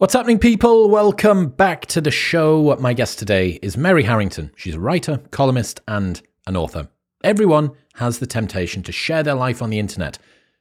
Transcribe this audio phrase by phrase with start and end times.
[0.00, 0.88] What's happening, people?
[0.88, 2.74] Welcome back to the show.
[2.80, 4.50] My guest today is Mary Harrington.
[4.56, 6.88] She's a writer, columnist, and an author.
[7.22, 10.18] Everyone has the temptation to share their life on the internet,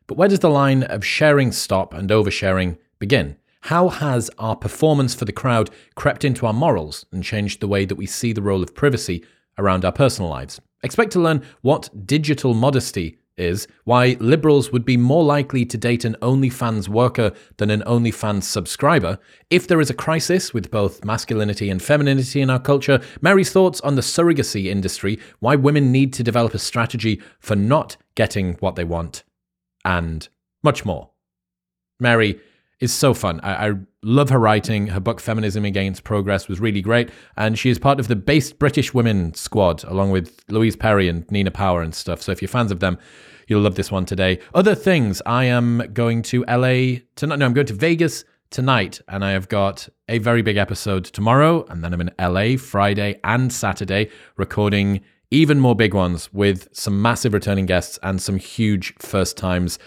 [0.07, 3.37] but where does the line of sharing stop and oversharing begin?
[3.61, 7.85] How has our performance for the crowd crept into our morals and changed the way
[7.85, 9.23] that we see the role of privacy
[9.57, 10.59] around our personal lives?
[10.83, 16.05] Expect to learn what digital modesty is why liberals would be more likely to date
[16.05, 19.17] an OnlyFans worker than an OnlyFans subscriber.
[19.49, 23.81] If there is a crisis with both masculinity and femininity in our culture, Mary's thoughts
[23.81, 28.75] on the surrogacy industry, why women need to develop a strategy for not getting what
[28.75, 29.23] they want,
[29.85, 30.27] and
[30.63, 31.11] much more.
[31.99, 32.39] Mary
[32.79, 33.39] is so fun.
[33.41, 34.87] I, I, love her writing.
[34.87, 37.09] Her book, Feminism Against Progress, was really great.
[37.35, 41.29] And she is part of the Based British Women squad, along with Louise Perry and
[41.29, 42.21] Nina Power and stuff.
[42.21, 42.97] So if you're fans of them,
[43.49, 44.37] You'll love this one today.
[44.53, 47.39] Other things, I am going to LA tonight.
[47.39, 51.65] No, I'm going to Vegas tonight, and I have got a very big episode tomorrow,
[51.67, 57.01] and then I'm in LA Friday and Saturday recording even more big ones with some
[57.01, 59.79] massive returning guests and some huge first times.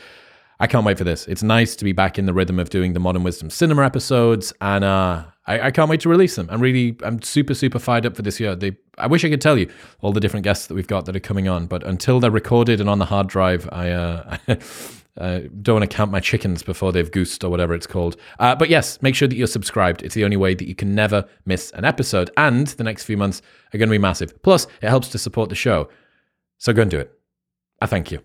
[0.62, 1.26] I can't wait for this.
[1.26, 4.52] It's nice to be back in the rhythm of doing the Modern Wisdom Cinema episodes,
[4.60, 6.46] and uh, I, I, can't wait to release them.
[6.52, 8.54] I'm really, I'm super, super fired up for this year.
[8.54, 9.68] They, I wish I could tell you
[10.02, 12.80] all the different guests that we've got that are coming on, but until they're recorded
[12.80, 14.36] and on the hard drive, I, uh,
[15.18, 18.16] uh, don't want to count my chickens before they've goosed or whatever it's called.
[18.38, 20.00] Uh, but yes, make sure that you're subscribed.
[20.04, 22.30] It's the only way that you can never miss an episode.
[22.36, 23.42] And the next few months
[23.74, 24.40] are going to be massive.
[24.44, 25.88] Plus, it helps to support the show.
[26.58, 27.10] So go and do it.
[27.80, 28.22] I thank you.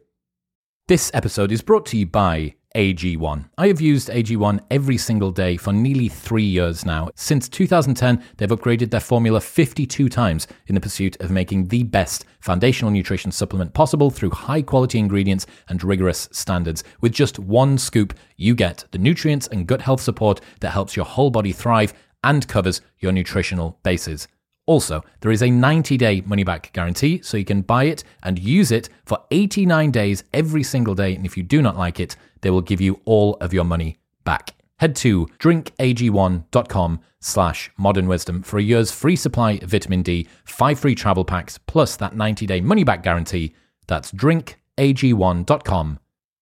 [0.88, 3.50] This episode is brought to you by AG1.
[3.58, 7.10] I have used AG1 every single day for nearly three years now.
[7.14, 12.24] Since 2010, they've upgraded their formula 52 times in the pursuit of making the best
[12.40, 16.86] foundational nutrition supplement possible through high quality ingredients and rigorous standards.
[17.02, 21.04] With just one scoop, you get the nutrients and gut health support that helps your
[21.04, 21.94] whole body thrive
[22.24, 24.30] and covers your nutritional bases.
[24.68, 28.38] Also, there is a 90 day money back guarantee, so you can buy it and
[28.38, 31.16] use it for 89 days every single day.
[31.16, 33.97] And if you do not like it, they will give you all of your money
[34.25, 34.53] back.
[34.80, 40.78] Head to drinkag1.com slash modern wisdom for a year's free supply of vitamin D, five
[40.80, 43.56] free travel packs, plus that 90 day money back guarantee.
[43.88, 46.00] That's drinkag1.com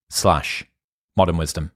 [0.09, 0.65] slash
[1.15, 1.71] modern wisdom.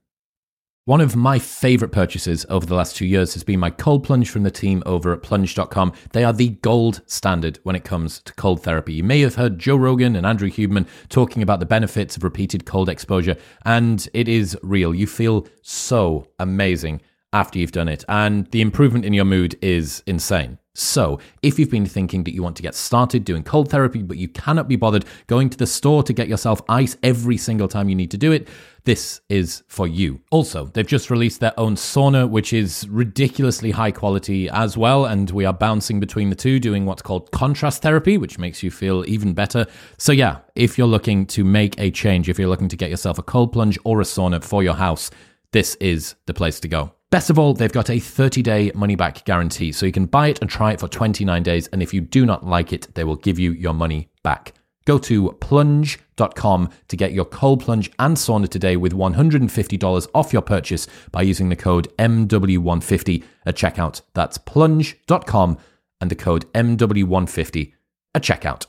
[0.90, 4.28] One of my favorite purchases over the last two years has been my cold plunge
[4.28, 5.92] from the team over at plunge.com.
[6.10, 8.94] They are the gold standard when it comes to cold therapy.
[8.94, 12.66] You may have heard Joe Rogan and Andrew Huberman talking about the benefits of repeated
[12.66, 14.92] cold exposure, and it is real.
[14.92, 17.02] You feel so amazing
[17.32, 20.58] after you've done it, and the improvement in your mood is insane.
[20.74, 24.18] So, if you've been thinking that you want to get started doing cold therapy, but
[24.18, 27.88] you cannot be bothered going to the store to get yourself ice every single time
[27.88, 28.46] you need to do it,
[28.84, 30.20] this is for you.
[30.30, 35.06] Also, they've just released their own sauna, which is ridiculously high quality as well.
[35.06, 38.70] And we are bouncing between the two, doing what's called contrast therapy, which makes you
[38.70, 39.66] feel even better.
[39.98, 43.18] So, yeah, if you're looking to make a change, if you're looking to get yourself
[43.18, 45.10] a cold plunge or a sauna for your house,
[45.50, 46.92] this is the place to go.
[47.10, 50.28] Best of all, they've got a 30 day money back guarantee, so you can buy
[50.28, 51.66] it and try it for 29 days.
[51.68, 54.54] And if you do not like it, they will give you your money back.
[54.84, 60.42] Go to plunge.com to get your cold plunge and sauna today with $150 off your
[60.42, 64.02] purchase by using the code MW150 at checkout.
[64.14, 65.58] That's plunge.com
[66.00, 67.72] and the code MW150
[68.14, 68.66] at checkout.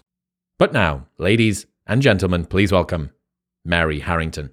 [0.58, 3.12] But now, ladies and gentlemen, please welcome
[3.64, 4.52] Mary Harrington.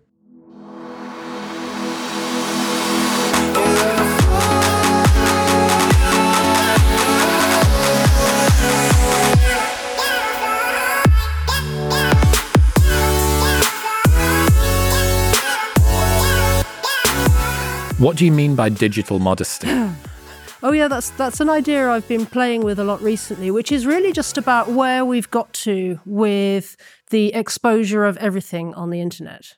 [17.99, 19.67] What do you mean by digital modesty?
[20.63, 23.87] oh yeah, that's that's an idea I've been playing with a lot recently, which is
[23.87, 26.77] really just about where we've got to with
[27.11, 29.57] the exposure of everything on the internet.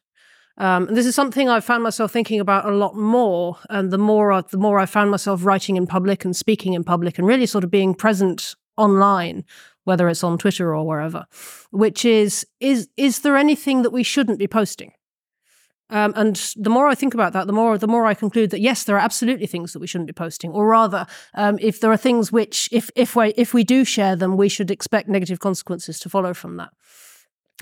[0.57, 3.99] Um, and this is something I've found myself thinking about a lot more, and the
[3.99, 7.27] more I, the more I found myself writing in public and speaking in public, and
[7.27, 9.45] really sort of being present online,
[9.85, 11.27] whether it's on Twitter or wherever.
[11.73, 14.93] Which is is is there anything that we shouldn't be posting?
[15.91, 18.61] Um, and the more I think about that, the more the more I conclude that
[18.61, 21.93] yes, there are absolutely things that we shouldn't be posting, or rather, um, if there
[21.93, 25.41] are things which, if if we if we do share them, we should expect negative
[25.41, 26.71] consequences to follow from that.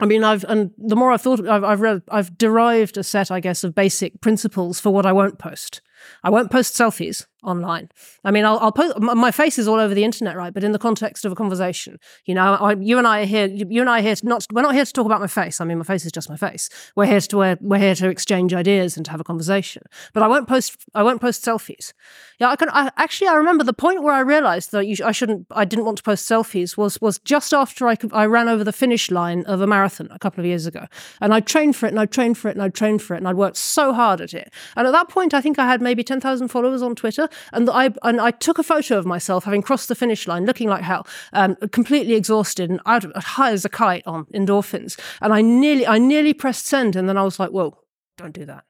[0.00, 3.30] I mean, I've and the more I've thought, I've, I've read, I've derived a set,
[3.30, 5.80] I guess, of basic principles for what I won't post.
[6.22, 7.88] I won't post selfies online.
[8.24, 10.52] I mean, I'll, I'll post my face is all over the internet, right?
[10.52, 13.46] But in the context of a conversation, you know, I, you and I are here.
[13.46, 14.16] You and I are here.
[14.16, 15.60] To not we're not here to talk about my face.
[15.60, 16.68] I mean, my face is just my face.
[16.96, 19.82] We're here to we're, we're here to exchange ideas and to have a conversation.
[20.12, 20.84] But I won't post.
[20.94, 21.92] I won't post selfies.
[22.38, 22.68] Yeah, I can.
[22.70, 25.46] I, actually, I remember the point where I realised that you, I shouldn't.
[25.50, 26.76] I didn't want to post selfies.
[26.76, 30.08] Was was just after I could, I ran over the finish line of a marathon
[30.10, 30.86] a couple of years ago,
[31.20, 33.18] and I trained for it, and I trained for it, and I trained for it,
[33.18, 34.52] and I'd worked so hard at it.
[34.76, 37.68] And at that point, I think I had maybe ten thousand followers on Twitter, and
[37.70, 40.82] I and I took a photo of myself having crossed the finish line, looking like
[40.82, 44.98] hell, um, completely exhausted and out, high as a kite on endorphins.
[45.20, 47.78] And I nearly, I nearly pressed send, and then I was like, "Whoa,
[48.16, 48.64] don't do that!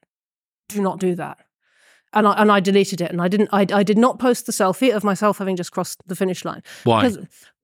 [0.67, 1.37] Do not do that!"
[2.13, 3.49] And I and I deleted it, and I didn't.
[3.51, 6.63] I, I did not post the selfie of myself having just crossed the finish line.
[6.83, 7.03] Why?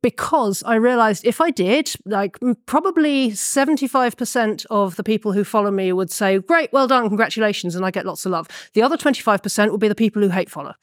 [0.06, 2.38] Because, I realized if I did, like
[2.68, 7.84] probably 75% of the people who follow me would say, Great, well done, congratulations, and
[7.84, 8.48] I get lots of love.
[8.74, 10.76] The other 25% would be the people who hate follow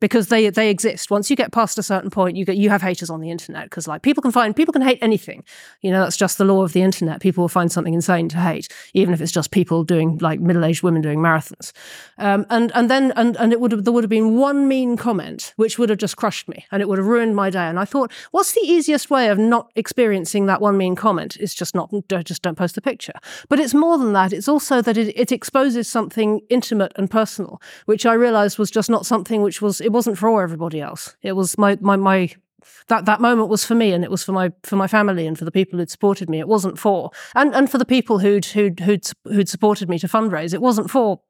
[0.00, 1.10] because they they exist.
[1.10, 3.64] Once you get past a certain point, you get you have haters on the internet
[3.64, 5.44] because like people can find people can hate anything.
[5.80, 7.20] You know that's just the law of the internet.
[7.20, 10.64] People will find something insane to hate, even if it's just people doing like middle
[10.64, 11.72] aged women doing marathons.
[12.18, 14.96] Um, and and then and and it would have there would have been one mean
[14.96, 17.64] comment which would have just crushed me and it would have ruined my day.
[17.64, 21.36] And I thought, what's the easiest way of not experiencing that one mean comment?
[21.36, 21.90] It's just not
[22.24, 23.14] just don't post the picture.
[23.48, 24.32] But it's more than that.
[24.32, 28.90] It's also that it, it exposes something intimate and personal, which I realised was just
[28.90, 31.16] not something which was it wasn't for everybody else.
[31.22, 32.34] It was my my my
[32.88, 35.38] that that moment was for me and it was for my for my family and
[35.38, 36.40] for the people who'd supported me.
[36.40, 40.08] It wasn't for and and for the people who'd who'd who'd, who'd supported me to
[40.08, 40.52] fundraise.
[40.52, 41.20] It wasn't for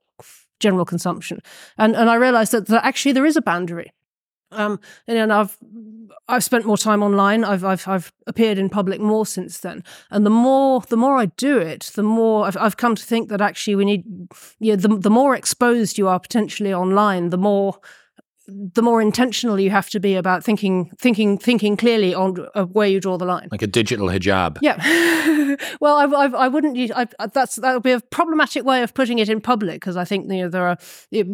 [0.60, 1.40] general consumption.
[1.76, 3.92] And and I realized that, that actually there is a boundary.
[4.50, 5.58] Um, and I've
[6.28, 7.44] I've spent more time online.
[7.44, 9.84] I've I've I've appeared in public more since then.
[10.10, 13.28] And the more the more I do it, the more I've I've come to think
[13.28, 14.04] that actually we need
[14.58, 17.78] yeah, the the more exposed you are potentially online, the more
[18.46, 22.88] the more intentional you have to be about thinking, thinking, thinking clearly on uh, where
[22.88, 23.48] you draw the line.
[23.50, 24.58] Like a digital hijab.
[24.60, 24.76] Yeah.
[25.80, 26.76] well, I, I, I wouldn't.
[26.76, 29.96] Use, I, that's that would be a problematic way of putting it in public because
[29.96, 30.78] I think you know there are
[31.10, 31.26] it,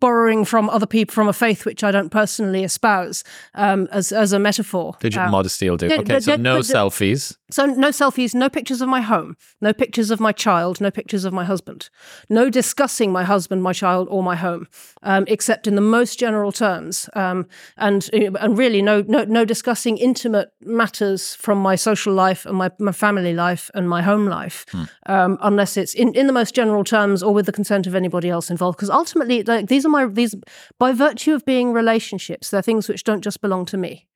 [0.00, 3.24] borrowing from other people from a faith which I don't personally espouse
[3.54, 4.94] um, as as a metaphor.
[5.00, 5.86] Digital um, modesty will do.
[5.86, 7.36] Okay, but, so but, no but, selfies.
[7.50, 11.24] So no selfies, no pictures of my home, no pictures of my child, no pictures
[11.24, 11.90] of my husband,
[12.28, 14.66] no discussing my husband, my child, or my home,
[15.02, 17.46] um, except in the most general terms, um,
[17.76, 22.70] and and really no, no no discussing intimate matters from my social life and my,
[22.78, 24.84] my family life and my home life, hmm.
[25.06, 28.28] um, unless it's in, in the most general terms or with the consent of anybody
[28.28, 28.76] else involved.
[28.76, 30.34] Because ultimately, like, these are my these
[30.78, 34.06] by virtue of being relationships, they're things which don't just belong to me,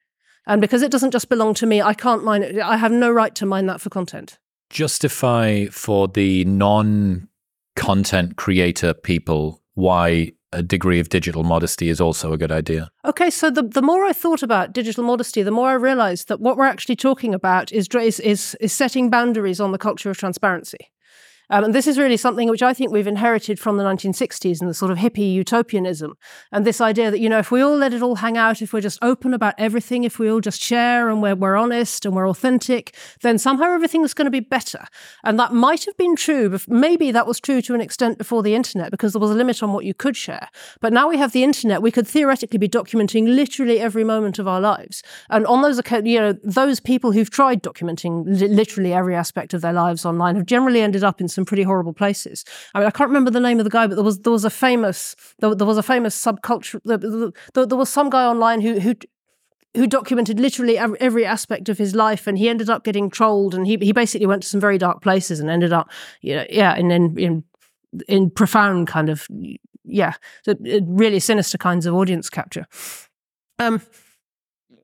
[0.46, 2.58] and because it doesn't just belong to me, I can't mine it.
[2.58, 4.38] I have no right to mine that for content.
[4.70, 7.28] Justify for the non
[7.76, 12.90] content creator people why a degree of digital modesty is also a good idea.
[13.04, 16.40] Okay, so the, the more I thought about digital modesty, the more I realized that
[16.40, 20.90] what we're actually talking about is, is, is setting boundaries on the culture of transparency.
[21.50, 24.70] Um, and this is really something which I think we've inherited from the 1960s and
[24.70, 26.16] the sort of hippie utopianism.
[26.52, 28.72] And this idea that, you know, if we all let it all hang out, if
[28.72, 32.14] we're just open about everything, if we all just share and we're, we're honest and
[32.14, 34.84] we're authentic, then somehow everything is going to be better.
[35.24, 38.42] And that might have been true, but maybe that was true to an extent before
[38.42, 40.48] the internet because there was a limit on what you could share.
[40.80, 44.46] But now we have the internet, we could theoretically be documenting literally every moment of
[44.46, 45.02] our lives.
[45.28, 49.72] And on those, you know, those people who've tried documenting literally every aspect of their
[49.72, 52.44] lives online have generally ended up in some some pretty horrible places.
[52.74, 54.44] I mean, I can't remember the name of the guy, but there was there was
[54.44, 56.80] a famous there, there was a famous subculture.
[56.84, 56.98] There,
[57.54, 58.94] there, there was some guy online who who
[59.76, 63.66] who documented literally every aspect of his life, and he ended up getting trolled, and
[63.66, 66.76] he he basically went to some very dark places and ended up, you know, yeah,
[66.76, 67.44] in in in,
[68.08, 69.26] in profound kind of
[69.84, 70.14] yeah,
[70.82, 72.66] really sinister kinds of audience capture.
[73.58, 73.80] Um,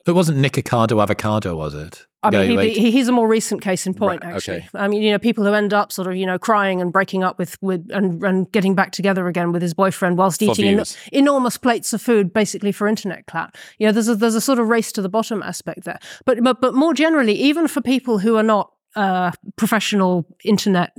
[0.07, 2.07] it wasn't Nikocado Avocado, was it?
[2.35, 4.59] I mean, he, he, he's a more recent case in point, right, actually.
[4.59, 4.69] Okay.
[4.75, 7.25] I mean, you know, people who end up sort of, you know, crying and breaking
[7.25, 10.79] up with, with and, and getting back together again with his boyfriend whilst for eating
[10.79, 13.57] en- enormous plates of food, basically for internet clout.
[13.79, 15.99] You know, there's a, there's a sort of race to the bottom aspect there.
[16.25, 20.93] But, but, but more generally, even for people who are not uh, professional internet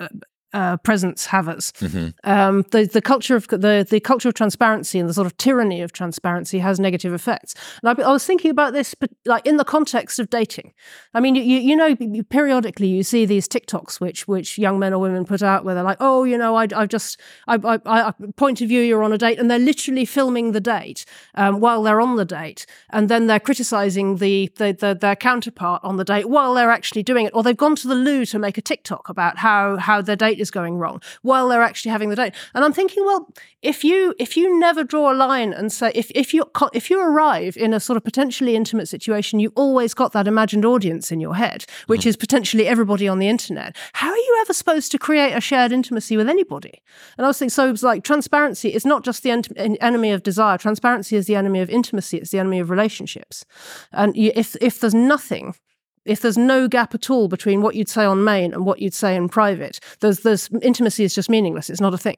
[0.00, 0.08] uh,
[0.54, 1.72] uh, presence havers.
[1.72, 2.08] Mm-hmm.
[2.22, 5.82] Um, the the culture of the the culture of transparency and the sort of tyranny
[5.82, 7.54] of transparency has negative effects.
[7.82, 10.72] And I, I, was thinking about this, but like in the context of dating.
[11.12, 11.96] I mean, you you know,
[12.30, 15.82] periodically you see these TikToks which which young men or women put out where they're
[15.82, 19.12] like, oh, you know, I I've just I, I, I point of view you're on
[19.12, 23.08] a date, and they're literally filming the date um, while they're on the date, and
[23.08, 27.26] then they're criticizing the, the, the their counterpart on the date while they're actually doing
[27.26, 30.14] it, or they've gone to the loo to make a TikTok about how how their
[30.14, 32.34] date is going wrong while they're actually having the date.
[32.54, 33.32] And I'm thinking, well,
[33.62, 37.00] if you if you never draw a line and say if if you if you
[37.00, 41.20] arrive in a sort of potentially intimate situation, you always got that imagined audience in
[41.20, 42.10] your head, which mm.
[42.10, 43.76] is potentially everybody on the internet.
[43.94, 46.82] How are you ever supposed to create a shared intimacy with anybody?
[47.16, 50.22] And I was thinking, so it's like transparency is not just the en- enemy of
[50.22, 50.58] desire.
[50.58, 52.18] Transparency is the enemy of intimacy.
[52.18, 53.44] It's the enemy of relationships.
[53.92, 55.54] And if if there's nothing
[56.04, 58.94] if there's no gap at all between what you'd say on main and what you'd
[58.94, 61.70] say in private, there's, there's intimacy is just meaningless.
[61.70, 62.16] It's not a thing.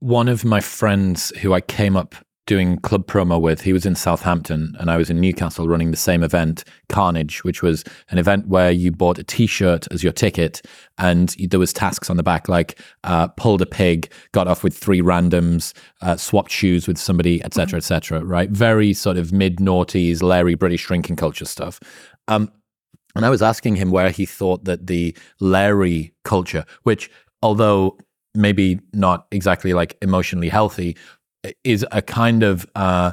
[0.00, 2.14] One of my friends who I came up
[2.46, 5.96] doing club promo with, he was in Southampton and I was in Newcastle running the
[5.96, 10.62] same event, Carnage, which was an event where you bought a t-shirt as your ticket
[10.96, 14.76] and there was tasks on the back like uh, pulled a pig, got off with
[14.76, 18.22] three randoms, uh, swapped shoes with somebody, etc., etc.
[18.22, 18.50] right?
[18.50, 21.80] Very sort of mid-noughties, Larry British drinking culture stuff.
[22.28, 22.52] Um,
[23.16, 27.10] and I was asking him where he thought that the Larry culture, which
[27.42, 27.98] although
[28.34, 30.96] maybe not exactly like emotionally healthy,
[31.64, 33.12] is a kind of uh,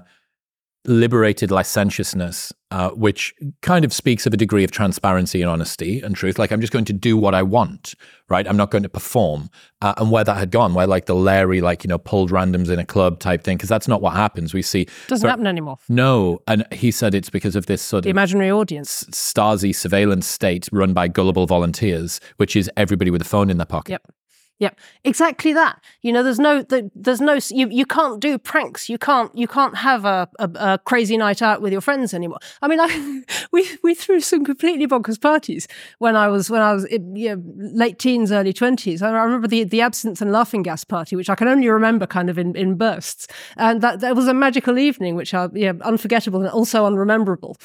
[0.86, 6.16] liberated licentiousness, uh, which kind of speaks of a degree of transparency and honesty and
[6.16, 6.38] truth.
[6.38, 7.96] Like, I'm just going to do what I want,
[8.30, 8.48] right?
[8.48, 9.50] I'm not going to perform.
[9.82, 12.70] Uh, and where that had gone, where like the Larry, like, you know, pulled randoms
[12.70, 14.54] in a club type thing, because that's not what happens.
[14.54, 14.88] We see.
[15.08, 15.78] Doesn't happen anymore.
[15.88, 16.42] No.
[16.48, 18.16] And he said it's because of this sort the of.
[18.16, 19.06] imaginary audience.
[19.12, 23.66] Stasi surveillance state run by gullible volunteers, which is everybody with a phone in their
[23.66, 23.92] pocket.
[23.92, 24.12] Yep.
[24.60, 25.82] Yep, exactly that.
[26.04, 26.64] You know, there's no,
[26.96, 28.88] there's no, you, you can't do pranks.
[28.88, 32.38] You can't, you can't have a, a, a crazy night out with your friends anymore.
[32.62, 35.68] I mean, I, we we threw some completely bonkers parties
[35.98, 37.44] when I was when I was in, you know,
[37.74, 39.02] late teens, early twenties.
[39.02, 42.30] I remember the the absinthe and laughing gas party, which I can only remember kind
[42.30, 46.42] of in, in bursts, and that that was a magical evening, which are yeah, unforgettable
[46.42, 47.58] and also unrememberable.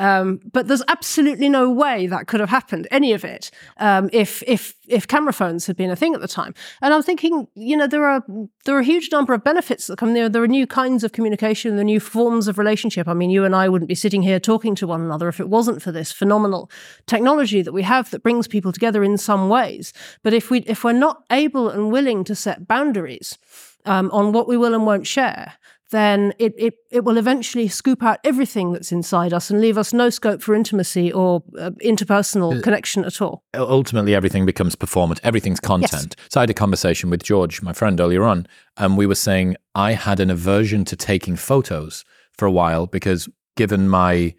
[0.00, 4.42] Um, but there's absolutely no way that could have happened, any of it, um, if
[4.46, 6.54] if if camera phones had been a thing at the time.
[6.80, 8.24] And I'm thinking, you know, there are
[8.64, 10.30] there are a huge number of benefits that come there.
[10.30, 13.08] There are new kinds of communication, the new forms of relationship.
[13.08, 15.50] I mean, you and I wouldn't be sitting here talking to one another if it
[15.50, 16.70] wasn't for this phenomenal
[17.06, 19.92] technology that we have that brings people together in some ways.
[20.22, 23.36] But if we if we're not able and willing to set boundaries
[23.84, 25.58] um, on what we will and won't share,
[25.90, 29.92] then it, it, it will eventually scoop out everything that's inside us and leave us
[29.92, 33.42] no scope for intimacy or uh, interpersonal uh, connection at all.
[33.54, 36.14] Ultimately, everything becomes performant, everything's content.
[36.18, 36.28] Yes.
[36.30, 39.56] So I had a conversation with George, my friend, earlier on, and we were saying
[39.74, 42.04] I had an aversion to taking photos
[42.36, 44.34] for a while because given my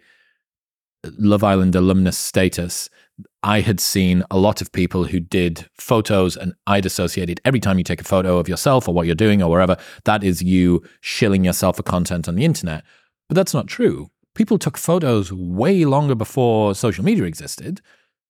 [1.18, 2.88] Love Island alumnus status,
[3.44, 7.78] I had seen a lot of people who did photos, and I'd associated every time
[7.78, 10.82] you take a photo of yourself or what you're doing or wherever, that is you
[11.00, 12.84] shilling yourself for content on the internet.
[13.28, 14.10] But that's not true.
[14.34, 17.80] People took photos way longer before social media existed.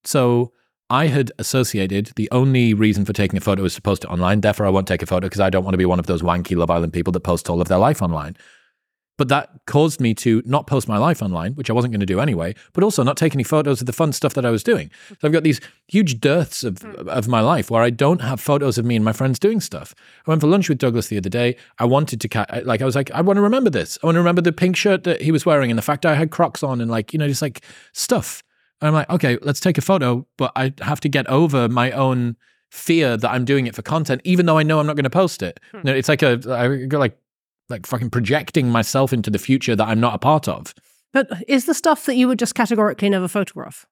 [0.05, 0.53] So
[0.89, 4.41] I had associated the only reason for taking a photo is to post it online.
[4.41, 6.23] Therefore, I won't take a photo because I don't want to be one of those
[6.23, 8.37] wanky Love Island people that post all of their life online.
[9.19, 12.07] But that caused me to not post my life online, which I wasn't going to
[12.07, 14.65] do anyway, but also not take any photos of the fun stuff that I was
[14.65, 14.91] doing.
[15.09, 17.09] So I've got these huge dearths of, hmm.
[17.09, 19.95] of my life where I don't have photos of me and my friends doing stuff.
[20.27, 21.57] I went for lunch with Douglas the other day.
[21.79, 23.99] I wanted to, ca- like, I was like, I want to remember this.
[24.03, 26.15] I want to remember the pink shirt that he was wearing and the fact I
[26.15, 28.43] had Crocs on and, like, you know, just like stuff.
[28.81, 31.93] And I'm like, okay, let's take a photo, but I have to get over my
[31.93, 32.37] own
[32.71, 35.11] fear that I'm doing it for content, even though I know I'm not going to
[35.11, 35.61] post it.
[35.71, 35.77] Hmm.
[35.77, 37.17] You know, it's like a, I go like
[37.69, 40.75] like fucking projecting myself into the future that I'm not a part of.
[41.13, 43.87] But is the stuff that you would just categorically never photograph?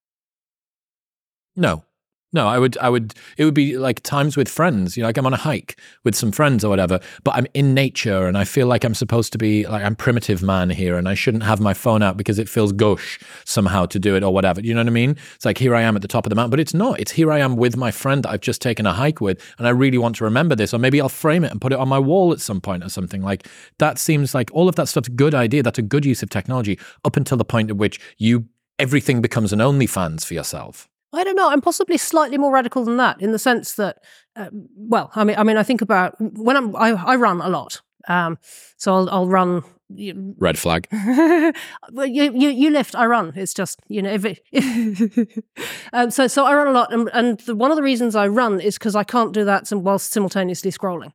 [1.56, 1.84] No.
[2.32, 5.16] No, I would, I would, it would be like times with friends, you know, like
[5.16, 8.44] I'm on a hike with some friends or whatever, but I'm in nature and I
[8.44, 11.58] feel like I'm supposed to be like, I'm primitive man here and I shouldn't have
[11.60, 14.60] my phone out because it feels gauche somehow to do it or whatever.
[14.60, 15.16] You know what I mean?
[15.34, 17.00] It's like, here I am at the top of the mountain, but it's not.
[17.00, 19.66] It's here I am with my friend that I've just taken a hike with and
[19.66, 20.72] I really want to remember this.
[20.72, 22.90] Or maybe I'll frame it and put it on my wall at some point or
[22.90, 23.22] something.
[23.22, 25.64] Like that seems like all of that stuff's a good idea.
[25.64, 28.46] That's a good use of technology up until the point at which you,
[28.78, 30.86] everything becomes an OnlyFans for yourself.
[31.12, 31.50] I don't know.
[31.50, 33.98] I'm possibly slightly more radical than that in the sense that,
[34.36, 37.48] uh, well, I mean, I mean, I think about when I'm, I, I run a
[37.48, 37.80] lot.
[38.08, 38.38] Um,
[38.76, 39.62] so I'll, I'll run.
[39.92, 40.86] You, Red flag.
[40.92, 43.32] well, you, you, you lift, I run.
[43.34, 44.12] It's just you know.
[44.12, 45.44] If it,
[45.92, 48.28] um, so so I run a lot, and, and the, one of the reasons I
[48.28, 51.12] run is because I can't do that whilst simultaneously scrolling.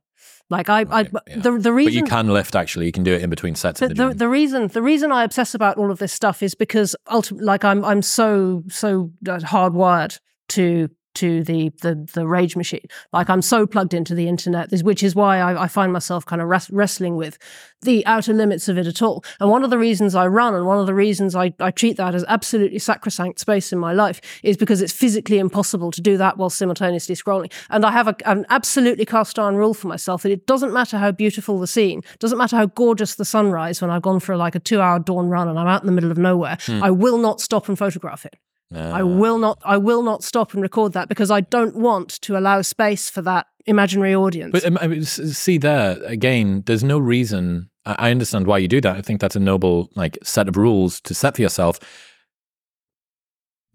[0.48, 1.40] Like I, right, I yeah.
[1.40, 2.86] the the reason but you can lift actually.
[2.86, 3.80] You can do it in between sets.
[3.80, 6.94] The, the, the, reason the reason I obsess about all of this stuff is because
[7.10, 12.86] ultimately, like I'm I'm so so uh, hardwired to to the the, the rage machine.
[13.12, 16.40] Like I'm so plugged into the internet, which is why I, I find myself kind
[16.40, 17.38] of res- wrestling with
[17.82, 19.24] the outer limits of it at all.
[19.40, 21.96] And one of the reasons I run, and one of the reasons I, I treat
[21.96, 26.16] that as absolutely sacrosanct space in my life, is because it's physically impossible to do
[26.16, 27.52] that while simultaneously scrolling.
[27.70, 30.98] And I have a, an absolutely cast iron rule for myself that it doesn't matter
[30.98, 34.54] how beautiful the scene, doesn't matter how gorgeous the sunrise when I've gone for like
[34.54, 36.82] a two hour dawn run and I'm out in the middle of nowhere, hmm.
[36.82, 38.36] I will not stop and photograph it.
[38.74, 42.20] Uh, I will not I will not stop and record that because I don't want
[42.22, 44.52] to allow space for that imaginary audience.
[44.52, 47.70] But um, I mean, see there again, there's no reason.
[47.84, 48.96] I understand why you do that.
[48.96, 51.78] I think that's a noble like set of rules to set for yourself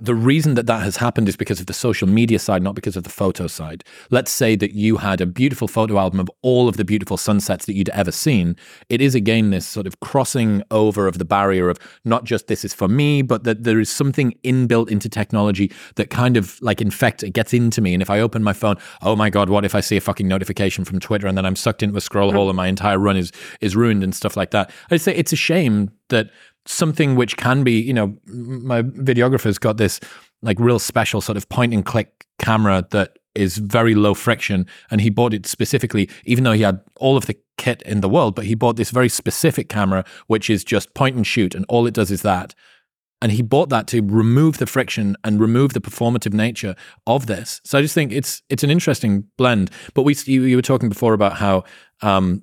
[0.02, 2.98] the reason that that has happened is because of the social media side, not because
[2.98, 3.84] of the photo side.
[4.10, 7.66] Let's say that you had a beautiful photo album of all of the beautiful sunsets
[7.68, 8.56] that you'd ever seen.
[8.90, 12.66] It is again this sort of crossing over of the barrier of not just this
[12.66, 16.82] is for me, but that there is something inbuilt into technology that kind of like
[16.82, 17.94] infect it gets into me.
[17.94, 20.28] And if I open my phone, oh my god, what if I see a fucking
[20.28, 23.18] notification from Twitter and then I'm sucked into a scroll hole and my entire run
[23.18, 23.32] is
[23.62, 24.72] is ruined and stuff like that.
[24.90, 26.30] I'd say it's a shame that
[26.66, 30.00] something which can be, you know, my videographer's got this
[30.42, 34.66] like real special sort of point and click camera that is very low friction.
[34.90, 38.10] And he bought it specifically, even though he had all of the kit in the
[38.10, 41.56] world, but he bought this very specific camera, which is just point and shoot.
[41.56, 42.54] And all it does is that.
[43.24, 46.76] And he bought that to remove the friction and remove the performative nature
[47.06, 47.62] of this.
[47.64, 49.70] So I just think it's it's an interesting blend.
[49.94, 51.64] But we you, you were talking before about how
[52.02, 52.42] um,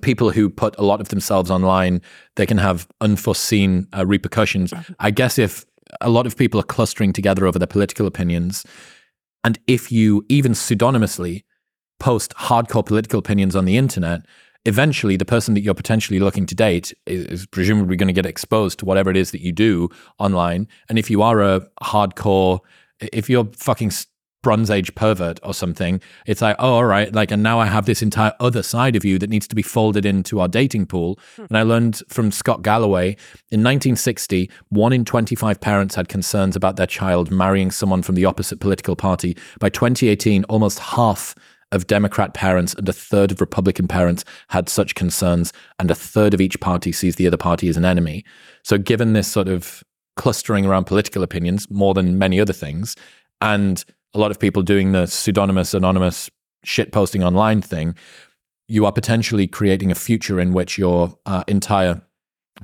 [0.00, 2.00] people who put a lot of themselves online,
[2.36, 4.72] they can have unforeseen uh, repercussions.
[4.98, 5.64] I guess if
[6.00, 8.64] a lot of people are clustering together over their political opinions,
[9.42, 11.44] and if you even pseudonymously
[12.00, 14.22] post hardcore political opinions on the internet,
[14.64, 18.26] eventually the person that you're potentially looking to date is, is presumably going to get
[18.26, 19.88] exposed to whatever it is that you do
[20.18, 20.66] online.
[20.88, 22.60] And if you are a hardcore,
[23.00, 23.92] if you're fucking
[24.44, 26.00] Bronze Age pervert or something.
[26.26, 29.04] It's like, oh, all right, like, and now I have this entire other side of
[29.04, 31.18] you that needs to be folded into our dating pool.
[31.34, 31.46] Hmm.
[31.48, 33.16] And I learned from Scott Galloway
[33.50, 38.26] in 1960, one in 25 parents had concerns about their child marrying someone from the
[38.26, 39.36] opposite political party.
[39.58, 41.34] By 2018, almost half
[41.72, 46.34] of Democrat parents and a third of Republican parents had such concerns, and a third
[46.34, 48.24] of each party sees the other party as an enemy.
[48.62, 49.82] So, given this sort of
[50.16, 52.94] clustering around political opinions more than many other things,
[53.40, 53.84] and
[54.14, 56.30] a lot of people doing the pseudonymous, anonymous
[56.64, 57.94] shit posting online thing,
[58.68, 62.00] you are potentially creating a future in which your uh, entire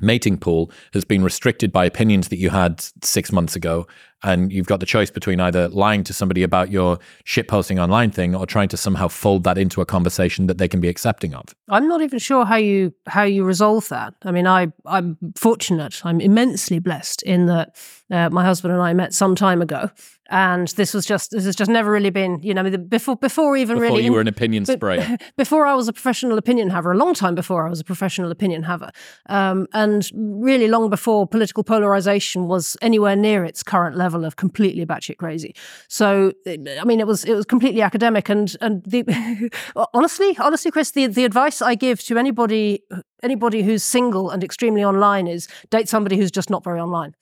[0.01, 3.87] mating pool has been restricted by opinions that you had six months ago.
[4.23, 8.35] And you've got the choice between either lying to somebody about your shitposting online thing
[8.35, 11.55] or trying to somehow fold that into a conversation that they can be accepting of.
[11.69, 14.15] I'm not even sure how you how you resolve that.
[14.23, 16.05] I mean, I I'm fortunate.
[16.05, 17.77] I'm immensely blessed in that
[18.11, 19.91] uh, my husband and I met some time ago
[20.31, 23.77] and this was just this has just never really been you know before before even
[23.77, 26.97] before really you were an opinion sprayer before I was a professional opinion haver a
[26.97, 28.91] long time before I was a professional opinion haver
[29.27, 34.85] um, and really long before political polarization was anywhere near its current level of completely
[34.87, 35.55] batshit crazy
[35.89, 39.51] so I mean it was it was completely academic and and the
[39.95, 42.83] honestly honestly Chris the the advice I give to anybody
[43.23, 47.15] anybody who's single and extremely online is date somebody who's just not very online.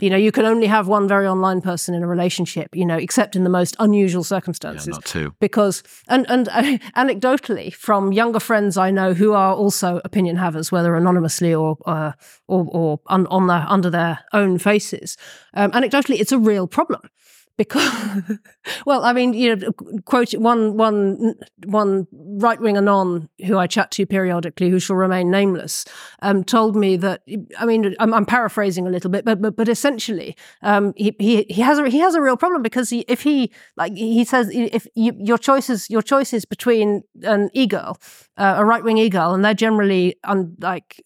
[0.00, 2.96] You know, you can only have one very online person in a relationship, you know,
[2.96, 4.88] except in the most unusual circumstances.
[4.88, 5.34] Yeah, not two.
[5.40, 6.62] Because, and, and uh,
[6.96, 12.12] anecdotally, from younger friends I know who are also opinion havers, whether anonymously or, uh,
[12.48, 15.16] or, or un, on their, under their own faces,
[15.54, 17.08] um, anecdotally, it's a real problem
[17.56, 18.22] because
[18.86, 19.72] well i mean you know
[20.04, 25.30] quote one one one right wing anon who i chat to periodically who shall remain
[25.30, 25.84] nameless
[26.22, 27.22] um, told me that
[27.58, 31.46] i mean i'm, I'm paraphrasing a little bit but but, but essentially um, he, he
[31.48, 34.50] he has a he has a real problem because he, if he like he says
[34.52, 37.98] if you, your choices your choices between an e-girl
[38.36, 41.02] uh, a right wing e-girl and they're generally un, like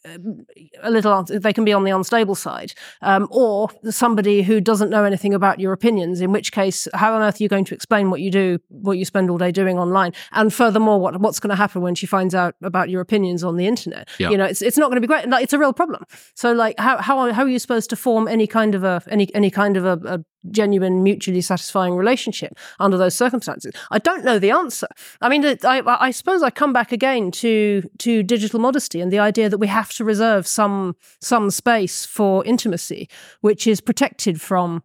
[0.83, 5.05] a little they can be on the unstable side um, or somebody who doesn't know
[5.05, 7.75] anything about your opinions in which which case, how on earth are you going to
[7.75, 10.15] explain what you do, what you spend all day doing online?
[10.33, 13.59] And furthermore, what what's going to happen when she finds out about your opinions on
[13.59, 14.09] the internet?
[14.19, 14.31] Yeah.
[14.31, 15.29] You know, it's it's not going to be great.
[15.29, 16.03] Like, it's a real problem.
[16.35, 19.29] So, like, how how how are you supposed to form any kind of a any
[19.35, 23.75] any kind of a, a genuine, mutually satisfying relationship under those circumstances?
[23.91, 24.89] I don't know the answer.
[25.21, 29.19] I mean, I, I suppose I come back again to to digital modesty and the
[29.19, 33.11] idea that we have to reserve some some space for intimacy,
[33.43, 34.83] which is protected from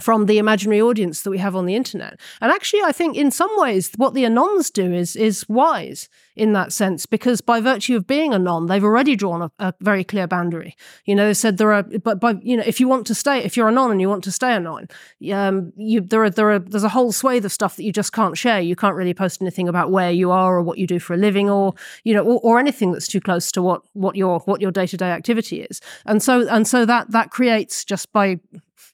[0.00, 2.18] from the imaginary audience that we have on the internet.
[2.40, 6.52] And actually, I think in some ways, what the anons do is is wise in
[6.54, 10.26] that sense, because by virtue of being anon, they've already drawn a, a very clear
[10.26, 10.74] boundary.
[11.04, 13.38] You know, they said there are, but by you know, if you want to stay,
[13.44, 14.88] if you're anon and you want to stay anon,
[15.32, 18.12] um, you there are there are there's a whole swathe of stuff that you just
[18.12, 18.60] can't share.
[18.60, 21.18] You can't really post anything about where you are or what you do for a
[21.18, 24.60] living, or you know, or, or anything that's too close to what what your what
[24.60, 25.80] your day to day activity is.
[26.06, 28.40] And so and so that that creates just by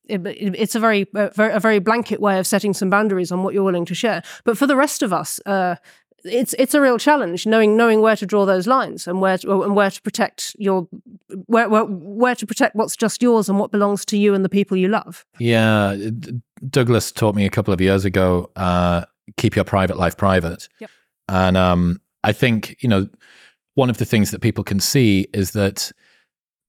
[0.09, 3.85] it's a very, a very blanket way of setting some boundaries on what you're willing
[3.87, 4.23] to share.
[4.45, 5.77] But for the rest of us, uh,
[6.25, 9.63] it's it's a real challenge knowing knowing where to draw those lines and where to,
[9.63, 10.89] and where to protect your
[11.47, 14.49] where, where where to protect what's just yours and what belongs to you and the
[14.49, 15.25] people you love.
[15.39, 15.97] Yeah,
[16.69, 18.51] Douglas taught me a couple of years ago.
[18.57, 19.05] Uh,
[19.37, 20.69] keep your private life private.
[20.81, 20.91] Yep.
[21.29, 23.09] And um, I think you know
[23.75, 25.93] one of the things that people can see is that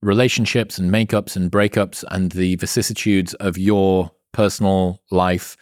[0.01, 5.57] relationships and makeups and breakups and the vicissitudes of your personal life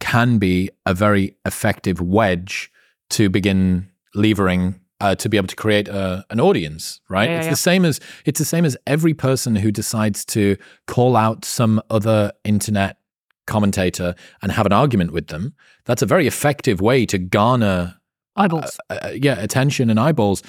[0.00, 2.70] can be a very effective wedge
[3.10, 7.28] to begin levering uh, to be able to create a, an audience, right?
[7.28, 7.50] Yeah, it's yeah.
[7.50, 11.82] the same as it's the same as every person who decides to call out some
[11.90, 12.98] other internet
[13.46, 15.54] commentator and have an argument with them.
[15.84, 17.96] That's a very effective way to garner
[18.36, 18.78] eyeballs.
[18.90, 20.42] Uh, uh, yeah, attention and eyeballs.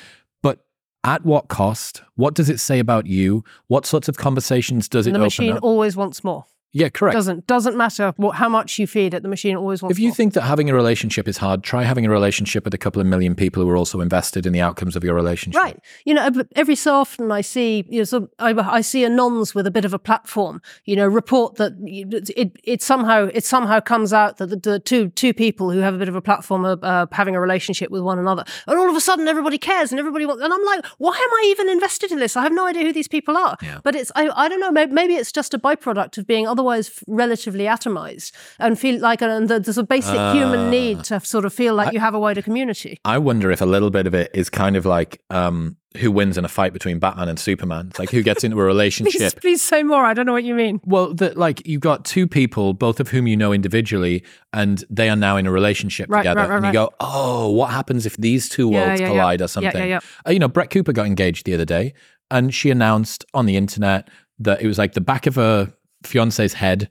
[1.07, 2.03] At what cost?
[2.15, 3.45] What does it say about you?
[3.67, 5.63] What sorts of conversations does and it the open machine up?
[5.63, 6.43] always wants more.
[6.77, 7.15] Yeah, correct.
[7.15, 9.23] Doesn't doesn't matter what how much you feed it.
[9.23, 9.97] The machine always wants.
[9.97, 10.15] If you more.
[10.15, 13.07] think that having a relationship is hard, try having a relationship with a couple of
[13.07, 15.59] million people who are also invested in the outcomes of your relationship.
[15.59, 15.79] Right.
[16.05, 19.55] You know, every so often I see, you know, so I, I see a nons
[19.55, 23.79] with a bit of a platform, you know, report that it, it somehow, it somehow
[23.79, 26.63] comes out that the, the two, two people who have a bit of a platform
[26.63, 28.43] are uh, having a relationship with one another.
[28.67, 31.33] And all of a sudden everybody cares and everybody wants, and I'm like, why am
[31.33, 32.37] I even invested in this?
[32.37, 33.57] I have no idea who these people are.
[33.63, 33.79] Yeah.
[33.83, 36.66] But it's, I, I don't know, maybe, maybe it's just a byproduct of being otherwise
[37.07, 40.33] relatively atomized and feel like, and there's a basic Ah.
[40.33, 42.99] human need to sort of feel like you have a wider community.
[43.05, 46.37] I wonder if a little bit of it is kind of like um, who wins
[46.37, 47.87] in a fight between Batman and Superman.
[47.89, 49.39] It's like who gets into a relationship.
[49.41, 50.05] please say more.
[50.05, 50.79] I don't know what you mean.
[50.85, 55.09] Well, that like you've got two people, both of whom you know individually, and they
[55.09, 56.41] are now in a relationship Right, together.
[56.41, 59.11] right, right, and you go, oh, what happens if these two worlds yeah, yeah.
[59.13, 59.71] collide or Yeah, something?
[59.77, 59.99] yeah, yeah.
[60.27, 61.93] Uh, you know, Brett Cooper got engaged the other day,
[62.29, 65.73] and she announced on the internet that it was like the back of her
[66.07, 66.89] fiance's head,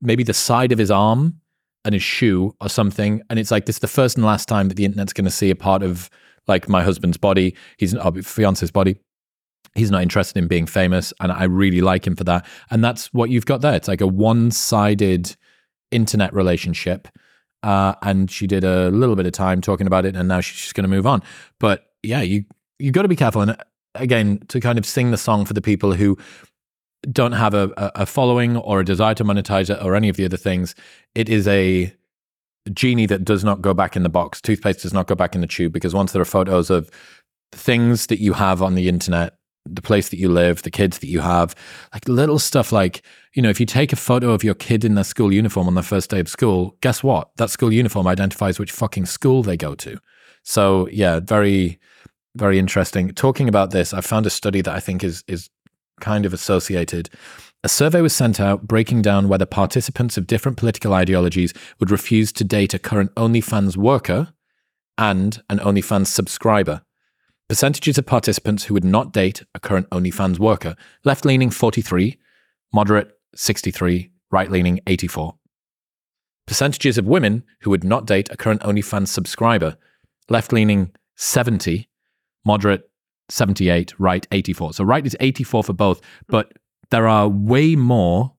[0.00, 1.40] maybe the side of his arm,
[1.84, 3.22] and his shoe or something.
[3.28, 5.30] And it's like this is the first and last time that the internet's going to
[5.30, 6.10] see a part of
[6.46, 8.96] like my husband's body, he's uh, fiance's body.
[9.74, 12.46] He's not interested in being famous, and I really like him for that.
[12.70, 13.74] And that's what you've got there.
[13.74, 15.34] It's like a one-sided
[15.90, 17.08] internet relationship.
[17.64, 20.60] Uh, and she did a little bit of time talking about it, and now she's
[20.60, 21.22] just going to move on.
[21.58, 22.44] But yeah, you
[22.78, 23.42] you got to be careful.
[23.42, 23.56] And uh,
[23.94, 26.16] again, to kind of sing the song for the people who
[27.12, 30.24] don't have a, a following or a desire to monetize it or any of the
[30.24, 30.74] other things,
[31.14, 31.94] it is a
[32.72, 34.40] genie that does not go back in the box.
[34.40, 36.90] Toothpaste does not go back in the tube because once there are photos of
[37.52, 39.36] things that you have on the internet,
[39.66, 41.54] the place that you live, the kids that you have,
[41.92, 43.02] like little stuff like,
[43.34, 45.74] you know, if you take a photo of your kid in their school uniform on
[45.74, 47.34] their first day of school, guess what?
[47.36, 49.98] That school uniform identifies which fucking school they go to.
[50.42, 51.78] So yeah, very,
[52.36, 53.10] very interesting.
[53.10, 55.48] Talking about this, I found a study that I think is is
[56.00, 57.10] kind of associated.
[57.62, 62.32] A survey was sent out breaking down whether participants of different political ideologies would refuse
[62.32, 64.34] to date a current OnlyFans worker
[64.98, 66.82] and an OnlyFans subscriber.
[67.48, 72.18] Percentages of participants who would not date a current OnlyFans worker left leaning 43,
[72.72, 75.34] moderate 63, right leaning 84.
[76.46, 79.76] Percentages of women who would not date a current OnlyFans subscriber
[80.28, 81.88] left leaning 70,
[82.44, 82.90] moderate
[83.28, 84.74] 78, right 84.
[84.74, 86.52] So right is 84 for both, but
[86.90, 88.34] there are way more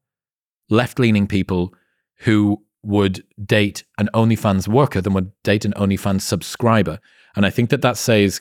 [0.70, 1.74] left leaning people
[2.20, 7.00] who would date an OnlyFans worker than would date an OnlyFans subscriber.
[7.36, 8.40] And I think that that says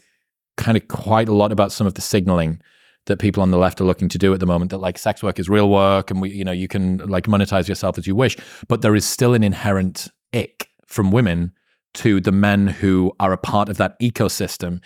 [0.57, 2.61] kind of quite a lot about some of the signaling
[3.07, 5.22] that people on the left are looking to do at the moment that like sex
[5.22, 8.14] work is real work and we you know you can like monetize yourself as you
[8.14, 8.37] wish
[8.68, 11.52] but there is still an inherent ick from women
[11.94, 14.80] to the men who are a part of that ecosystem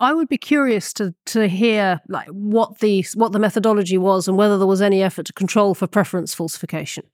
[0.00, 4.36] I would be curious to to hear like what the what the methodology was and
[4.36, 7.04] whether there was any effort to control for preference falsification.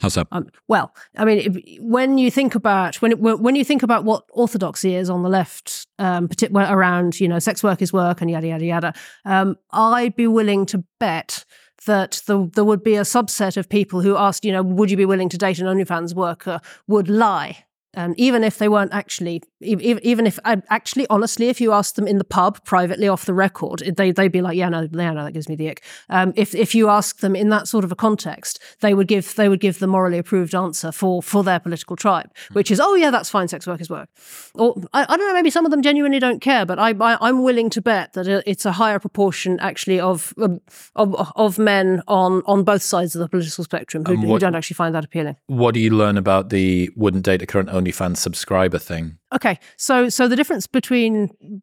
[0.00, 3.82] how's that Um, well, I mean, when you think about when it, when you think
[3.82, 8.20] about what orthodoxy is on the left, um, around you know sex work is work
[8.20, 11.44] and yada yada yada, um, I'd be willing to bet
[11.86, 14.98] that the, there would be a subset of people who asked, you know, would you
[14.98, 19.42] be willing to date an OnlyFans worker, would lie and even if they weren't actually,
[19.60, 23.34] even, even if actually, honestly, if you asked them in the pub privately off the
[23.34, 25.82] record, they they'd be like, yeah, no, yeah, no, that gives me the ick.
[26.08, 29.34] Um, if if you ask them in that sort of a context, they would give
[29.34, 32.94] they would give the morally approved answer for for their political tribe, which is, oh
[32.94, 34.08] yeah, that's fine, sex work is work.
[34.54, 37.28] Or I, I don't know, maybe some of them genuinely don't care, but I, I
[37.28, 40.60] am willing to bet that it's a higher proportion actually of um,
[40.94, 44.54] of, of men on on both sides of the political spectrum who, what, who don't
[44.54, 45.36] actually find that appealing.
[45.46, 49.18] What do you learn about the wouldn't date a current OnlyFans subscriber thing.
[49.34, 51.62] Okay, so so the difference between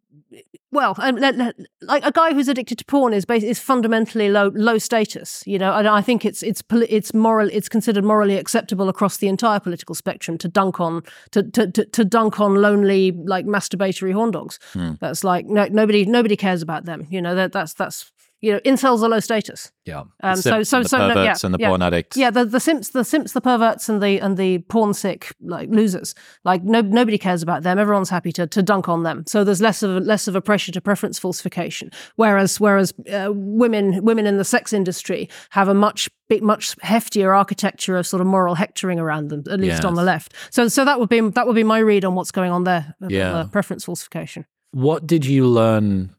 [0.69, 5.57] well, like a guy who's addicted to porn is is fundamentally low low status, you
[5.57, 5.73] know.
[5.73, 9.95] And I think it's it's it's moral it's considered morally acceptable across the entire political
[9.95, 14.59] spectrum to dunk on to to to, to dunk on lonely like masturbatory horn dogs.
[14.73, 14.93] Hmm.
[14.99, 17.33] That's like no, nobody nobody cares about them, you know.
[17.33, 19.71] That that's that's you know, incels are low status.
[19.85, 20.03] Yeah.
[20.21, 22.17] Um, so so so the perverts no, yeah, and the yeah, porn addicts.
[22.17, 25.69] Yeah, the, the simps, the simps, the perverts, and the and the porn sick like
[25.69, 26.13] losers.
[26.43, 27.79] Like no nobody cares about them.
[27.79, 29.23] Everyone's happy to to dunk on them.
[29.27, 31.89] So there's less of a, less of a pressure to preference falsification.
[32.15, 37.35] Whereas whereas uh, women women in the sex industry have a much big, much heftier
[37.35, 39.85] architecture of sort of moral hectoring around them, at least yes.
[39.85, 40.33] on the left.
[40.51, 42.93] So so that would be that would be my read on what's going on there.
[43.07, 43.33] Yeah.
[43.33, 44.45] Uh, preference falsification.
[44.71, 46.13] What did you learn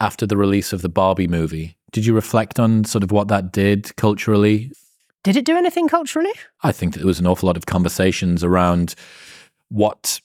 [0.00, 1.76] after the release of the Barbie movie.
[1.92, 4.72] Did you reflect on sort of what that did culturally?
[5.24, 6.32] Did it do anything culturally?
[6.62, 8.94] I think that there was an awful lot of conversations around
[9.68, 10.20] what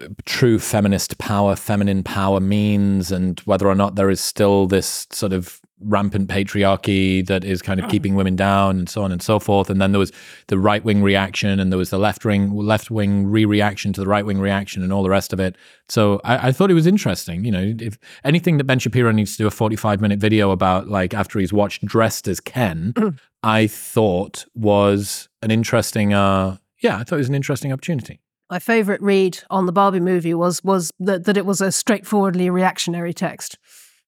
[0.00, 5.06] uh, true feminist power, feminine power means, and whether or not there is still this
[5.12, 7.90] sort of rampant patriarchy that is kind of mm.
[7.90, 9.70] keeping women down and so on and so forth.
[9.70, 10.12] And then there was
[10.48, 14.00] the right wing reaction and there was the left wing left wing re reaction to
[14.00, 15.56] the right wing reaction and all the rest of it.
[15.88, 17.44] So I, I, thought it was interesting.
[17.44, 20.88] You know, if anything that Ben Shapiro needs to do a 45 minute video about,
[20.88, 23.18] like after he's watched Dressed as Ken, mm.
[23.42, 28.20] I thought was an interesting, uh, yeah, I thought it was an interesting opportunity.
[28.50, 32.50] My favorite read on the Barbie movie was was that, that it was a straightforwardly
[32.50, 33.58] reactionary text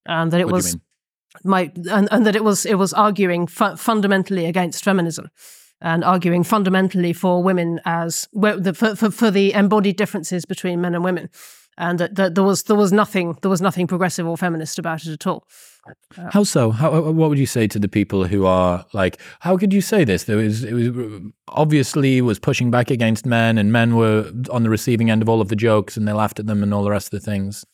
[0.07, 0.77] and that it what was
[1.45, 5.31] my and, and that it was it was arguing fu- fundamentally against feminism
[5.81, 11.05] and arguing fundamentally for women as for, for, for the embodied differences between men and
[11.05, 11.29] women
[11.79, 15.05] and that, that, there was there was nothing there was nothing progressive or feminist about
[15.05, 15.47] it at all.
[16.17, 16.71] Uh, how so?
[16.71, 20.05] How what would you say to the people who are like, how could you say
[20.05, 20.25] this?
[20.25, 24.71] There was it was obviously was pushing back against men, and men were on the
[24.71, 26.91] receiving end of all of the jokes, and they laughed at them and all the
[26.91, 27.65] rest of the things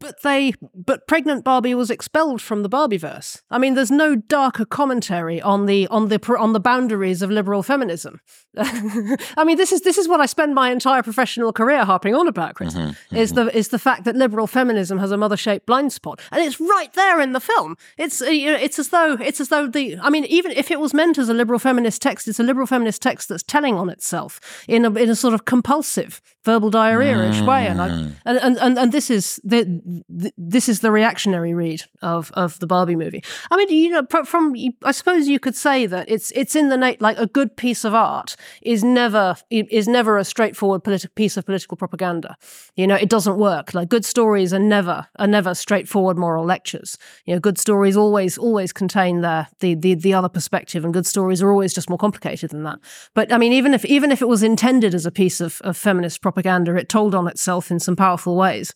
[0.00, 3.42] but they but pregnant Barbie was expelled from the Barbieverse.
[3.50, 7.62] I mean, there's no darker commentary on the on the on the boundaries of liberal
[7.62, 8.20] feminism.
[8.56, 12.26] I mean, this is this is what I spend my entire professional career harping on
[12.26, 12.74] about, Chris.
[12.74, 13.16] Mm-hmm, mm-hmm.
[13.16, 16.42] Is the is the fact that liberal feminism has a mother shaped blind spot, and
[16.42, 17.76] it's right there in the film.
[17.98, 21.18] It's it's as though it's as though the I mean, even if it was meant
[21.18, 24.84] as a liberal feminist text, it's a liberal feminist text that's telling on itself in
[24.84, 27.46] a in a sort of compulsive verbal diarrhea-ish mm.
[27.46, 28.14] way, and, I, mm.
[28.24, 30.02] and and and this is the
[30.38, 33.22] this is the reactionary read of of the Barbie movie.
[33.50, 36.76] I mean, you know, from I suppose you could say that it's it's in the
[36.76, 41.36] Nate like a good piece of art is never is never a straightforward politi- piece
[41.36, 42.36] of political propaganda.
[42.74, 43.74] You know, it doesn't work.
[43.74, 46.96] Like good stories are never are never straightforward moral lectures.
[47.26, 51.06] You know, good stories always always contain the the the, the other perspective, and good
[51.06, 52.78] stories are always just more complicated than that.
[53.14, 55.76] But I mean, even if even if it was intended as a piece of, of
[55.76, 56.29] feminist propaganda,
[56.76, 58.74] it told on itself in some powerful ways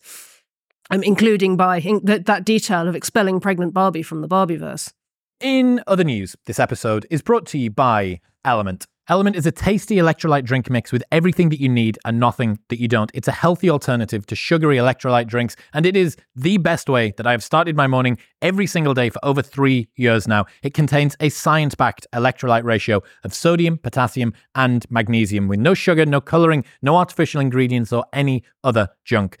[0.89, 4.91] um, including by in- that, that detail of expelling pregnant Barbie from the Barbieverse.
[5.39, 8.85] In other news, this episode is brought to you by LMNT.
[9.07, 12.79] LMNT is a tasty electrolyte drink mix with everything that you need and nothing that
[12.79, 13.11] you don't.
[13.13, 17.27] It's a healthy alternative to sugary electrolyte drinks, and it is the best way that
[17.27, 20.47] I have started my morning every single day for over three years now.
[20.63, 26.07] It contains a science backed electrolyte ratio of sodium, potassium, and magnesium with no sugar,
[26.07, 29.37] no coloring, no artificial ingredients, or any other junk.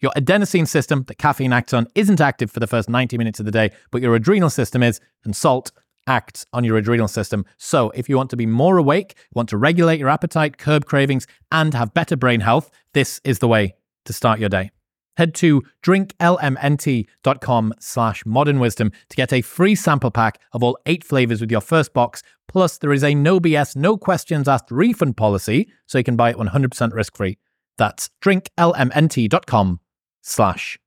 [0.00, 3.46] Your adenosine system, that caffeine acts on, isn't active for the first 90 minutes of
[3.46, 5.72] the day, but your adrenal system is, and salt
[6.08, 7.44] acts on your adrenal system.
[7.58, 11.26] So, if you want to be more awake, want to regulate your appetite, curb cravings,
[11.52, 13.74] and have better brain health, this is the way
[14.06, 14.70] to start your day.
[15.18, 21.02] Head to drinklmnt.com slash modern wisdom to get a free sample pack of all eight
[21.02, 22.22] flavors with your first box.
[22.46, 26.30] Plus, there is a no BS, no questions asked refund policy, so you can buy
[26.30, 27.36] it 100% risk free.
[27.76, 29.80] That's drinklmnt.com
[30.22, 30.78] slash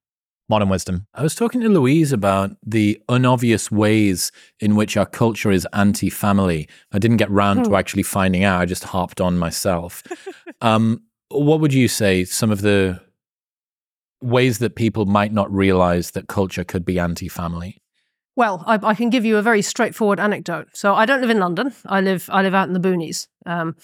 [0.51, 1.07] modern wisdom.
[1.15, 6.09] I was talking to Louise about the unobvious ways in which our culture is anti
[6.09, 6.67] family.
[6.91, 7.75] I didn't get round to hmm.
[7.75, 10.03] actually finding out, I just harped on myself.
[10.61, 12.99] um, what would you say some of the
[14.21, 17.81] ways that people might not realize that culture could be anti family?
[18.35, 20.69] Well, I, I, can give you a very straightforward anecdote.
[20.73, 21.73] So I don't live in London.
[21.85, 23.27] I live I live out in the boonies.
[23.45, 23.75] Um,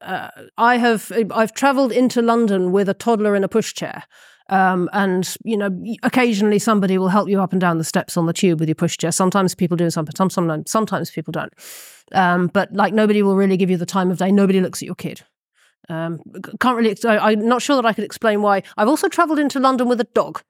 [0.00, 4.02] uh, I have I've travelled into London with a toddler in a pushchair.
[4.50, 5.70] Um, and you know,
[6.02, 8.74] occasionally somebody will help you up and down the steps on the tube with your
[8.74, 9.14] pushchair.
[9.14, 11.52] Sometimes people do, sometimes sometimes sometimes people don't.
[12.12, 14.32] Um, but like nobody will really give you the time of day.
[14.32, 15.22] Nobody looks at your kid.
[15.88, 16.20] Um,
[16.60, 16.96] can't really.
[17.04, 18.62] I'm not sure that I could explain why.
[18.76, 20.42] I've also travelled into London with a dog.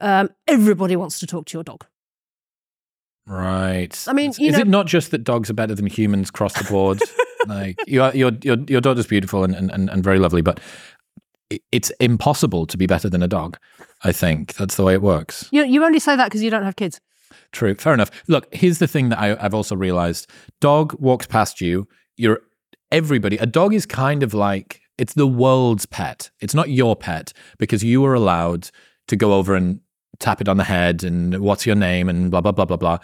[0.00, 1.86] Um, everybody wants to talk to your dog.
[3.26, 4.04] Right.
[4.08, 6.64] I mean, is know, it not just that dogs are better than humans across the
[6.64, 7.00] board?
[7.46, 10.60] like your your your your daughter's beautiful and, and, and very lovely, but
[11.72, 13.58] it's impossible to be better than a dog.
[14.04, 15.48] I think that's the way it works.
[15.50, 17.00] You you only say that because you don't have kids.
[17.52, 17.74] True.
[17.74, 18.10] Fair enough.
[18.28, 21.88] Look, here's the thing that I, I've also realized: dog walks past you.
[22.16, 22.40] You're
[22.90, 23.36] everybody.
[23.38, 26.30] A dog is kind of like it's the world's pet.
[26.40, 28.70] It's not your pet because you are allowed
[29.08, 29.80] to go over and
[30.18, 32.98] tap it on the head and what's your name and blah blah blah blah blah.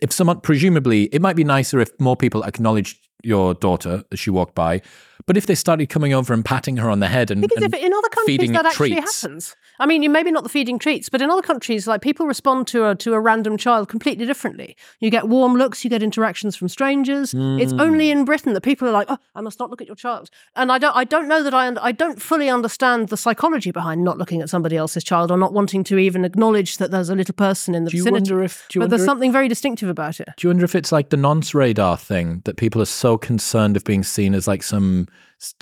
[0.00, 4.30] If someone presumably it might be nicer if more people acknowledged your daughter as she
[4.30, 4.82] walked by,
[5.26, 7.74] but if they started coming over and patting her on the head and, because and
[7.74, 9.56] if in other countries that actually treats, happens.
[9.78, 12.88] I mean, maybe not the feeding treats, but in other countries, like people respond to
[12.88, 14.76] a to a random child completely differently.
[15.00, 17.32] You get warm looks, you get interactions from strangers.
[17.32, 17.60] Mm.
[17.60, 19.96] It's only in Britain that people are like, "Oh, I must not look at your
[19.96, 23.70] child." And I don't, I don't know that I, I don't fully understand the psychology
[23.70, 27.08] behind not looking at somebody else's child or not wanting to even acknowledge that there's
[27.08, 28.32] a little person in the do you vicinity.
[28.32, 30.28] Wonder if, do you but there's if, something very distinctive about it.
[30.36, 33.76] Do you wonder if it's like the nonce radar thing that people are so concerned
[33.76, 35.08] of being seen as like some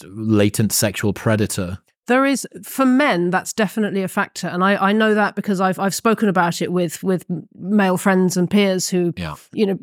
[0.04, 1.78] latent sexual predator?
[2.10, 5.78] There is for men that's definitely a factor, and I, I know that because I've
[5.78, 9.36] I've spoken about it with with male friends and peers who yeah.
[9.52, 9.78] you know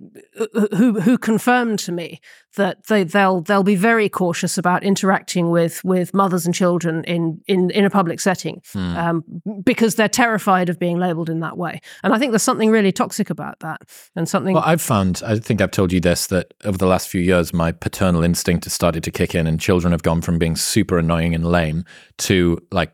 [0.76, 2.20] who who confirmed to me
[2.58, 7.42] that they they'll they'll be very cautious about interacting with with mothers and children in
[7.48, 8.98] in in a public setting hmm.
[8.98, 9.24] um,
[9.64, 11.80] because they're terrified of being labelled in that way.
[12.04, 13.84] And I think there's something really toxic about that,
[14.18, 14.54] and something.
[14.54, 15.22] Well, I've found.
[15.26, 18.66] I think I've told you this that over the last few years, my paternal instinct
[18.66, 21.86] has started to kick in, and children have gone from being super annoying and lame
[22.20, 22.94] to like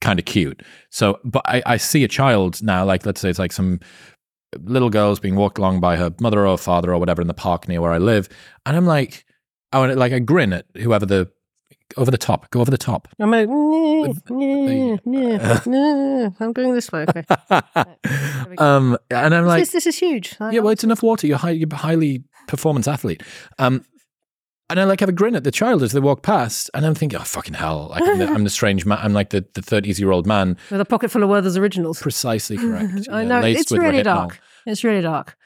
[0.00, 0.62] kind of cute.
[0.90, 3.80] So, but I, I see a child now, like let's say it's like some
[4.58, 7.68] little girls being walked along by her mother or father or whatever in the park
[7.68, 8.28] near where I live,
[8.64, 9.24] and I'm like,
[9.72, 11.30] I want like I grin at whoever the
[11.96, 13.08] over the top, go over the top.
[13.18, 17.06] I'm like, nah, nah, nah, I'm going this way.
[17.08, 17.24] Okay.
[18.58, 20.36] um, and I'm like, this, this is huge.
[20.40, 21.26] yeah, well, it's enough water.
[21.26, 23.22] You're, high, you're highly performance athlete.
[23.58, 23.84] Um,
[24.68, 26.94] and I like have a grin at the child as they walk past, and I'm
[26.94, 27.88] thinking, oh fucking hell!
[27.90, 28.98] Like I'm the, I'm the strange man.
[29.00, 32.00] I'm like the the thirties year old man with a pocket full of Werther's originals.
[32.00, 33.08] Precisely correct.
[33.10, 34.40] I know it's really dark.
[34.66, 35.36] It's really dark.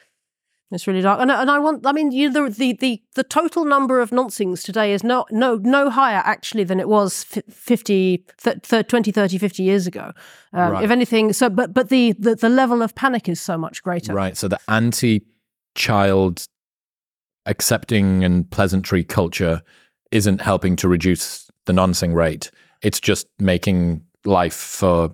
[0.72, 1.84] It's really dark, and and I want.
[1.84, 5.56] I mean, you the the the, the total number of nonsings today is not no
[5.56, 10.12] no higher actually than it was 50, 30, 20, 30, 50 years ago.
[10.52, 10.84] Um, right.
[10.84, 14.14] If anything, so but but the, the the level of panic is so much greater.
[14.14, 14.36] Right.
[14.36, 15.22] So the anti
[15.74, 16.46] child
[17.50, 19.60] accepting and pleasantry culture
[20.10, 22.50] isn't helping to reduce the nonsing rate.
[22.82, 25.10] It's just making life for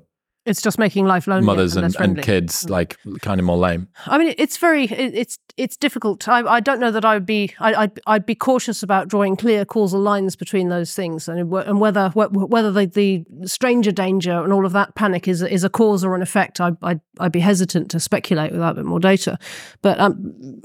[0.47, 1.45] it's just making life lonely.
[1.45, 3.89] Mothers and, and, and, kids like kind of more lame.
[4.07, 6.29] I mean, it's very, it's it's difficult.
[6.29, 9.35] I, I don't know that I would be, I, I'd, I'd be cautious about drawing
[9.35, 14.53] clear causal lines between those things, and, and whether whether the, the stranger danger and
[14.53, 16.61] all of that panic is is a cause or an effect.
[16.61, 19.41] I, I'd, I'd be hesitant to speculate without a bit more data,
[19.83, 20.63] but um,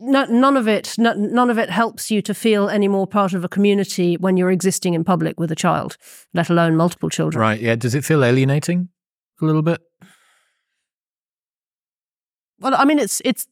[0.00, 3.32] no, none of it no, none of it helps you to feel any more part
[3.32, 5.96] of a community when you're existing in public with a child
[6.34, 7.40] let alone multiple children.
[7.40, 8.88] Right yeah does it feel alienating
[9.40, 9.80] a little bit?
[12.58, 13.46] Well i mean it's it's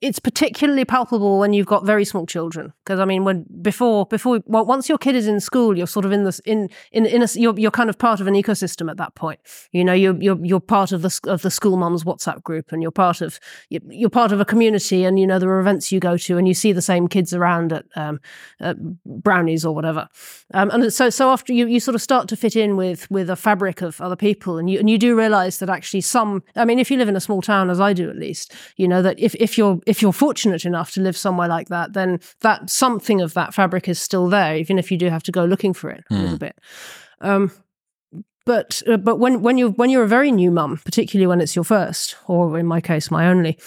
[0.00, 2.72] it's particularly palpable when you've got very small children.
[2.84, 6.04] Because I mean when before before well, once your kid is in school you're sort
[6.04, 8.90] of in this in in in a, you're you're kind of part of an ecosystem
[8.90, 9.40] at that point.
[9.72, 12.80] You know you're you're you're part of the of the school moms WhatsApp group and
[12.80, 15.98] you're part of you're part of a community and you know there are events you
[15.98, 18.20] go to and you see the same kids around at, um,
[18.60, 20.08] at brownies or whatever.
[20.54, 23.28] Um, and so so after you you sort of start to fit in with with
[23.28, 26.64] a fabric of other people and you and you do realize that actually some I
[26.64, 29.02] mean if you live in a small town as I do at least you know
[29.02, 32.68] that if if you're if you're fortunate enough to live somewhere like that, then that
[32.68, 35.72] something of that fabric is still there, even if you do have to go looking
[35.72, 36.16] for it mm.
[36.16, 36.36] a little hmm.
[36.36, 36.58] bit.
[37.20, 37.52] Um,
[38.44, 41.56] but uh, but when when you when you're a very new mum, particularly when it's
[41.56, 43.58] your first, or in my case, my only,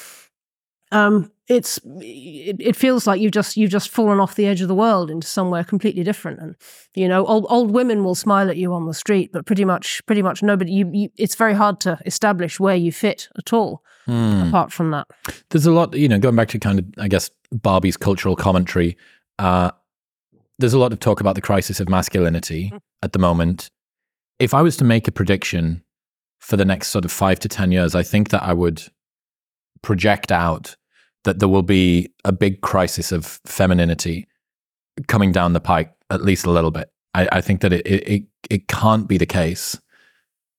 [0.91, 4.67] um, it's it, it, feels like you've just you've just fallen off the edge of
[4.67, 6.55] the world into somewhere completely different and
[6.95, 10.01] you know old old women will smile at you on the street but pretty much
[10.05, 13.83] pretty much nobody you, you it's very hard to establish where you fit at all
[14.07, 14.47] mm.
[14.47, 15.07] apart from that
[15.49, 18.97] there's a lot you know going back to kind of i guess barbie's cultural commentary
[19.39, 19.71] uh,
[20.59, 22.79] there's a lot of talk about the crisis of masculinity mm.
[23.03, 23.69] at the moment
[24.39, 25.83] if i was to make a prediction
[26.39, 28.83] for the next sort of 5 to 10 years i think that i would
[29.81, 30.75] project out
[31.23, 34.27] that there will be a big crisis of femininity
[35.07, 36.89] coming down the pike at least a little bit.
[37.13, 39.79] I, I think that it, it it can't be the case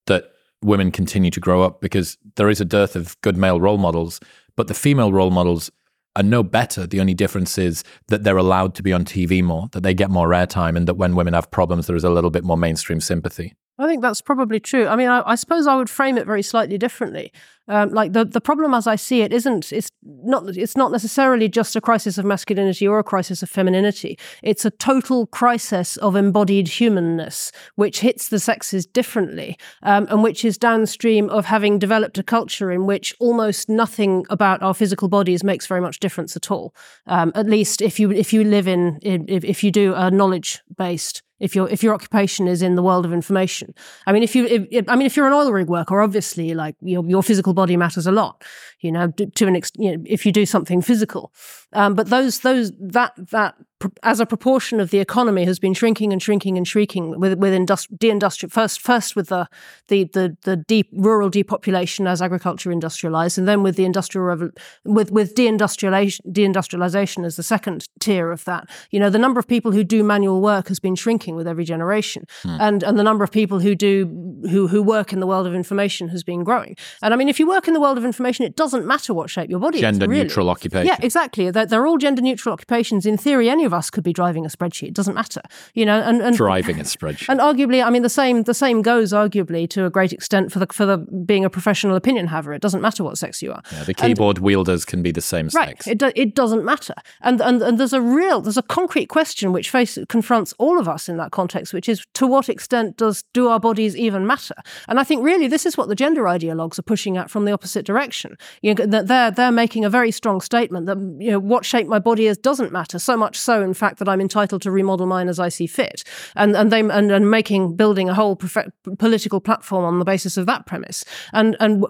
[0.06, 0.31] that
[0.62, 4.20] women continue to grow up because there is a dearth of good male role models,
[4.56, 5.70] but the female role models
[6.16, 6.86] are no better.
[6.86, 10.10] The only difference is that they're allowed to be on TV more, that they get
[10.10, 13.00] more airtime, and that when women have problems, there is a little bit more mainstream
[13.00, 13.54] sympathy.
[13.78, 14.86] I think that's probably true.
[14.86, 17.32] I mean, I, I, suppose I would frame it very slightly differently.
[17.68, 21.48] Um, like the the problem, as I see it, isn't it's not it's not necessarily
[21.48, 24.18] just a crisis of masculinity or a crisis of femininity.
[24.42, 30.44] It's a total crisis of embodied humanness, which hits the sexes differently, um, and which
[30.44, 35.44] is downstream of having developed a culture in which almost nothing about our physical bodies
[35.44, 36.74] makes very much difference at all.
[37.06, 40.60] Um, at least if you if you live in, if, if you do a knowledge
[40.76, 43.74] based if your if your occupation is in the world of information.
[44.06, 46.76] I mean, if you, if, I mean, if you're an oil rig worker, obviously, like
[46.80, 48.44] your your physical body matters a lot.
[48.82, 51.32] You know, to an extent, you know, if you do something physical,
[51.72, 53.54] um, but those those that that
[54.02, 57.52] as a proportion of the economy has been shrinking and shrinking and shrinking with with
[57.52, 59.48] industri- deindustrial first first with the
[59.88, 64.56] the the, the deep rural depopulation as agriculture industrialized and then with the industrial revo-
[64.84, 68.68] with with deindustrialization deindustrialization as the second tier of that.
[68.90, 71.64] You know the number of people who do manual work has been shrinking with every
[71.64, 72.24] generation.
[72.42, 72.56] Hmm.
[72.60, 74.06] and and the number of people who do
[74.50, 76.76] who who work in the world of information has been growing.
[77.02, 79.28] And i mean if you work in the world of information it doesn't matter what
[79.28, 82.52] shape your body gender is gender neutral occupation yeah exactly they're, they're all gender neutral
[82.52, 84.88] occupations in theory any of of us could be driving a spreadsheet.
[84.88, 85.40] It doesn't matter,
[85.74, 86.00] you know.
[86.00, 87.28] And, and driving a spreadsheet.
[87.28, 90.58] And arguably, I mean, the same the same goes arguably to a great extent for
[90.58, 92.52] the for the being a professional opinion haver.
[92.52, 93.62] It doesn't matter what sex you are.
[93.72, 95.86] Yeah, the keyboard and, wielders can be the same right, sex.
[95.86, 96.94] It do, it doesn't matter.
[97.22, 100.88] And, and and there's a real there's a concrete question which face confronts all of
[100.88, 104.54] us in that context, which is to what extent does do our bodies even matter?
[104.88, 107.52] And I think really this is what the gender ideologues are pushing at from the
[107.52, 108.36] opposite direction.
[108.62, 111.88] You know, that they're they're making a very strong statement that you know what shape
[111.88, 112.98] my body is doesn't matter.
[112.98, 116.04] So much so, in fact, that I'm entitled to remodel mine as I see fit,
[116.36, 120.36] and and they and, and making building a whole prof- political platform on the basis
[120.36, 121.84] of that premise, and and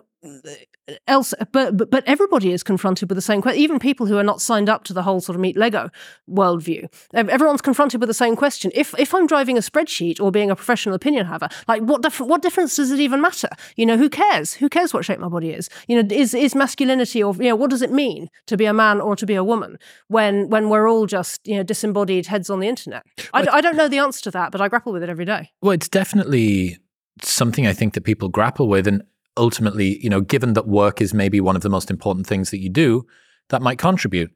[1.06, 4.24] else but, but but everybody is confronted with the same question even people who are
[4.24, 5.90] not signed up to the whole sort of Meat Lego
[6.28, 6.92] worldview.
[7.14, 8.72] Everyone's confronted with the same question.
[8.74, 12.20] If if i'm driving a spreadsheet or being a professional opinion haver like what dif-
[12.20, 13.48] what difference does it even matter?
[13.76, 14.54] You know who cares?
[14.54, 15.68] Who cares what shape my body is?
[15.86, 18.72] You know is is masculinity or you know what does it mean to be a
[18.72, 19.78] man or to be a woman
[20.08, 23.04] when when we're all just you know disembodied heads on the internet?
[23.32, 25.50] I, I don't know the answer to that but i grapple with it every day.
[25.62, 26.78] Well it's definitely
[27.20, 29.02] something i think that people grapple with and
[29.36, 32.60] ultimately, you know, given that work is maybe one of the most important things that
[32.60, 33.06] you do,
[33.48, 34.30] that might contribute.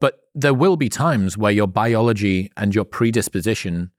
[0.00, 3.90] But there will be times where your biology and your predisposition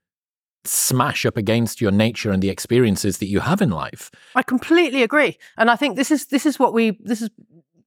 [0.64, 4.10] smash up against your nature and the experiences that you have in life.
[4.34, 5.38] I completely agree.
[5.56, 7.30] And I think this is this is what we this is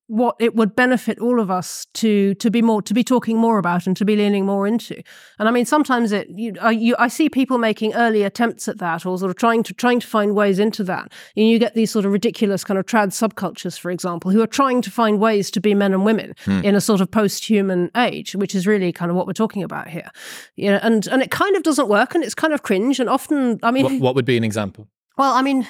[0.08, 3.58] what it would benefit all of us to to be more to be talking more
[3.58, 5.02] about and to be leaning more into.
[5.40, 8.78] And I mean, sometimes it you, I, you, I see people making early attempts at
[8.78, 11.12] that, or sort of trying to trying to find ways into that.
[11.36, 14.48] And you get these sort of ridiculous kind of trad subcultures, for example, who are
[14.48, 16.62] trying to find ways to be men and women hmm.
[16.64, 19.88] in a sort of post-human age, which is really kind of what we're talking about
[19.88, 20.10] here.
[20.56, 23.00] You know, and and it kind of doesn't work, and it's kind of cringe.
[23.00, 24.88] And often, I mean, what, what would be an example?
[25.18, 25.66] Well, I mean,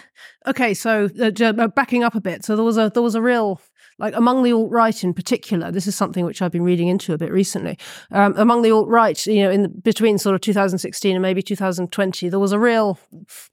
[0.47, 3.61] okay, so uh, backing up a bit, so there was a there was a real
[3.98, 7.14] like among the alt right in particular, this is something which I've been reading into
[7.14, 7.78] a bit recently.
[8.12, 12.30] Um, among the alt right, you know, in between sort of 2016 and maybe 2020,
[12.30, 13.00] there was a real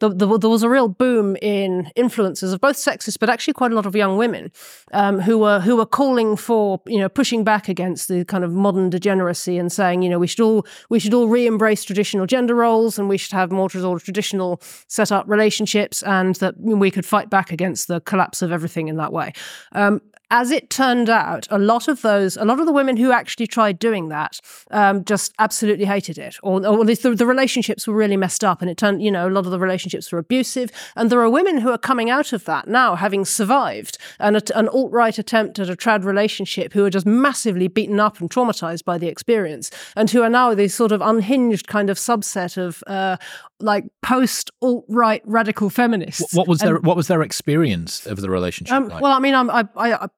[0.00, 3.72] the, the, there was a real boom in influences of both sexes, but actually quite
[3.72, 4.50] a lot of young women
[4.92, 8.52] um, who were who were calling for you know pushing back against the kind of
[8.52, 12.54] modern degeneracy and saying you know we should all we should all re-embrace traditional gender
[12.54, 17.30] roles and we should have more traditional set up relationships and that we could fight
[17.30, 19.32] back against the collapse of everything in that way.
[19.72, 20.00] Um,
[20.32, 23.46] as it turned out, a lot of those, a lot of the women who actually
[23.46, 27.86] tried doing that, um, just absolutely hated it, or, or at least the, the, relationships
[27.86, 30.18] were really messed up, and it turned, you know, a lot of the relationships were
[30.18, 30.70] abusive.
[30.96, 34.68] And there are women who are coming out of that now, having survived an, an
[34.68, 38.86] alt right attempt at a trad relationship, who are just massively beaten up and traumatized
[38.86, 42.82] by the experience, and who are now this sort of unhinged kind of subset of
[42.86, 43.18] uh,
[43.60, 46.34] like post alt right radical feminists.
[46.34, 48.74] What was and, their What was their experience of the relationship?
[48.74, 49.02] Um, like?
[49.02, 50.08] Well, I mean, I'm, I, I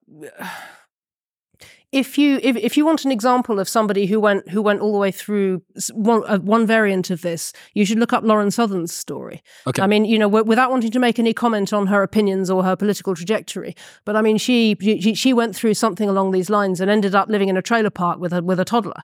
[1.94, 4.92] if you if, if you want an example of somebody who went who went all
[4.92, 5.62] the way through
[5.92, 9.42] one uh, one variant of this, you should look up Lauren Southern's story.
[9.64, 9.80] Okay.
[9.80, 12.64] I mean, you know, w- without wanting to make any comment on her opinions or
[12.64, 16.80] her political trajectory, but I mean, she she, she went through something along these lines
[16.80, 19.00] and ended up living in a trailer park with a with a toddler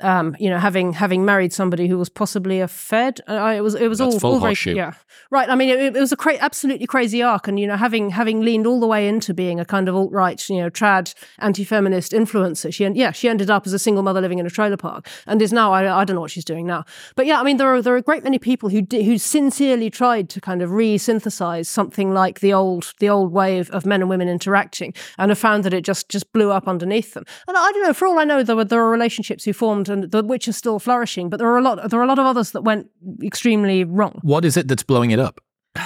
[0.00, 3.20] um, you know, having having married somebody who was possibly a Fed.
[3.28, 4.94] Uh, it was it was That's all, full all very yeah
[5.30, 5.48] right.
[5.48, 8.40] I mean, it, it was a cra- absolutely crazy arc, and you know, having having
[8.40, 11.64] leaned all the way into being a kind of alt right, you know, trad anti
[11.64, 12.72] feminist influencer.
[12.72, 15.40] She yeah, she ended up as a single mother living in a trailer park, and
[15.42, 16.84] is now I, I don't know what she's doing now,
[17.16, 19.90] but yeah, I mean, there are there are a great many people who who sincerely
[19.90, 24.00] tried to kind of re-synthesize something like the old the old way of, of men
[24.00, 27.24] and women interacting, and have found that it just just blew up underneath them.
[27.46, 27.92] And I don't know.
[27.92, 30.52] For all I know, there were there are relationships who formed and the, which are
[30.52, 32.88] still flourishing, but there are a lot there are a lot of others that went
[33.22, 34.18] extremely wrong.
[34.22, 35.40] What is it that's blowing it up?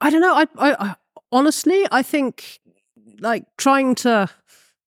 [0.00, 0.34] I don't know.
[0.34, 0.94] I, I, I
[1.32, 2.60] honestly, I think
[3.20, 4.28] like trying to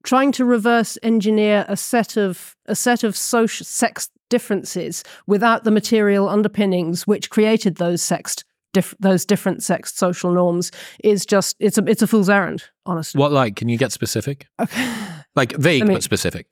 [0.03, 5.71] trying to reverse engineer a set of a set of social sex differences without the
[5.71, 10.71] material underpinnings which created those sexed diff- those different sexed social norms
[11.03, 12.63] is just it's a it's a fool's errand.
[12.85, 13.55] Honestly, What like?
[13.57, 14.47] Can you get specific?
[14.59, 14.93] Okay.
[15.33, 16.47] Like vague I mean- but specific.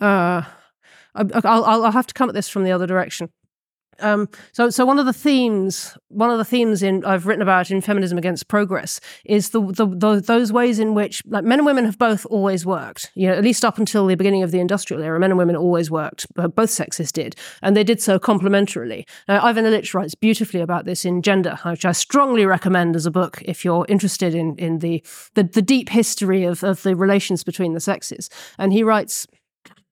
[0.00, 0.42] uh,
[1.14, 3.28] I'll, I'll, have to come at this from the other direction.
[4.00, 7.70] Um, so, so one of the themes, one of the themes in I've written about
[7.70, 11.66] in feminism against progress is the, the, the those ways in which like men and
[11.66, 13.10] women have both always worked.
[13.14, 15.56] You know, at least up until the beginning of the industrial era, men and women
[15.56, 16.26] always worked.
[16.34, 19.06] Both sexes did, and they did so complementarily.
[19.28, 23.10] Uh, Ivan Illich writes beautifully about this in Gender, which I strongly recommend as a
[23.10, 25.02] book if you're interested in in the
[25.34, 28.30] the, the deep history of, of the relations between the sexes.
[28.58, 29.26] And he writes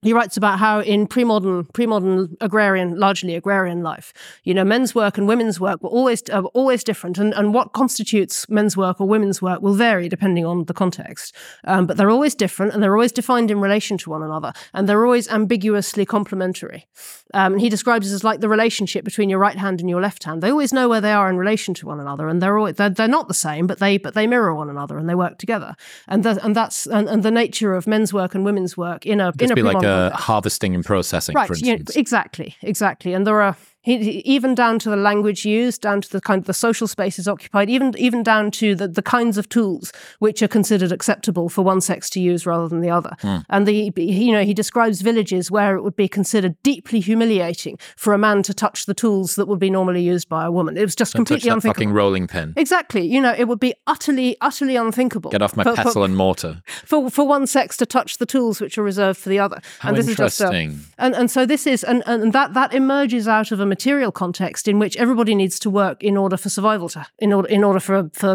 [0.01, 5.17] he writes about how in pre-modern pre-modern agrarian largely agrarian life you know men's work
[5.17, 9.07] and women's work were always uh, always different and, and what constitutes men's work or
[9.07, 11.35] women's work will vary depending on the context.
[11.63, 14.87] Um, but they're always different and they're always defined in relation to one another and
[14.87, 16.87] they're always ambiguously complementary.
[17.33, 20.01] Um, and he describes it as like the relationship between your right hand and your
[20.01, 20.43] left hand.
[20.43, 22.89] They always know where they are in relation to one another and they're always, they're,
[22.89, 25.75] they're not the same but they but they mirror one another and they work together.
[26.07, 29.19] And that, and that's and, and the nature of men's work and women's work in
[29.19, 33.13] a in a be like pre-modern uh, harvesting and processing, for Right, yeah, exactly, exactly.
[33.13, 36.45] And there are he, even down to the language used, down to the kind of
[36.45, 40.47] the social spaces occupied, even even down to the, the kinds of tools which are
[40.47, 43.15] considered acceptable for one sex to use rather than the other.
[43.21, 43.37] Hmm.
[43.49, 47.77] And the he- you know he describes villages where it would be considered deeply humiliating
[47.95, 50.77] for a man to touch the tools that would be normally used by a woman.
[50.77, 51.73] It was just Don't touch completely that unthinkable.
[51.79, 52.53] fucking rolling pin.
[52.57, 55.31] Exactly, you know, it would be utterly, utterly unthinkable.
[55.31, 56.61] Get off my for, for- pestle and mortar.
[56.85, 59.59] for, for one sex to touch the tools which are reserved for the other.
[59.79, 60.85] How and this is just uh, interesting.
[60.99, 64.67] and and so this is and, and that that emerges out of a material context
[64.67, 67.79] in which everybody needs to work in order for survival to in order in order
[67.87, 68.31] for for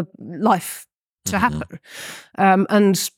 [0.51, 0.85] life
[1.25, 1.39] to Mhm.
[1.45, 1.79] happen.
[2.37, 3.09] Um, and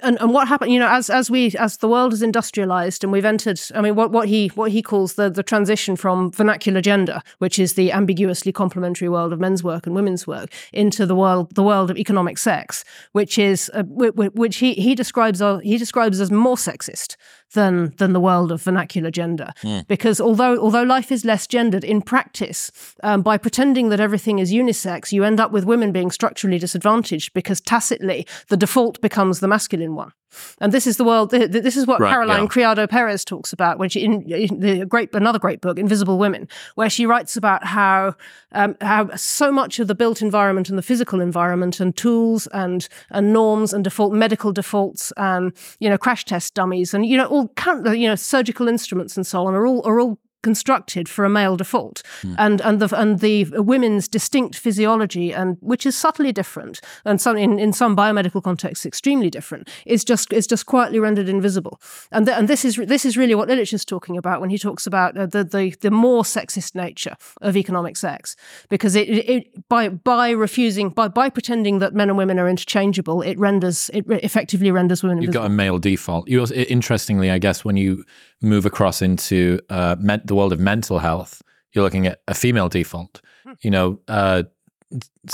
[0.00, 3.12] and and what happened you know as as we as the world has industrialized and
[3.12, 6.80] we've entered i mean what what he what he calls the the transition from vernacular
[6.80, 11.16] gender which is the ambiguously complementary world of men's work and women's work into the
[11.16, 12.84] world the world of economic sex
[13.18, 17.16] which is uh, whi- whi- which he he describes uh, he describes as more sexist
[17.52, 19.52] than than the world of vernacular gender.
[19.88, 22.70] Because although although life is less gendered in practice
[23.02, 27.32] um, by pretending that everything is unisex you end up with women being structurally disadvantaged
[27.32, 30.12] because tacitly the default becomes the masculine one
[30.60, 32.48] and this is the world th- th- this is what Right, caroline yeah.
[32.48, 36.48] criado perez talks about when she in, in the great another great book invisible women
[36.74, 38.14] where she writes about how
[38.52, 42.88] um, how so much of the built environment and the physical environment and tools and
[43.10, 47.26] and norms and default medical defaults and you know crash test dummies and you know
[47.26, 47.52] all
[47.94, 51.56] you know surgical instruments and so on are all are all constructed for a male
[51.56, 52.02] default
[52.38, 57.36] and and the and the women's distinct physiology and which is subtly different and some
[57.36, 61.80] in, in some biomedical contexts extremely different is just is just quietly rendered invisible
[62.10, 64.58] and th- and this is this is really what Illich is talking about when he
[64.58, 68.36] talks about uh, the, the the more sexist nature of economic sex
[68.68, 72.48] because it, it, it by by refusing by by pretending that men and women are
[72.48, 75.42] interchangeable it renders it re- effectively renders women You've invisible.
[75.42, 76.28] got a male default.
[76.28, 78.04] You also, interestingly, I guess, when you
[78.42, 82.68] move across into uh, men- the world of mental health, you're looking at a female
[82.68, 83.20] default.
[83.60, 84.44] You know, uh,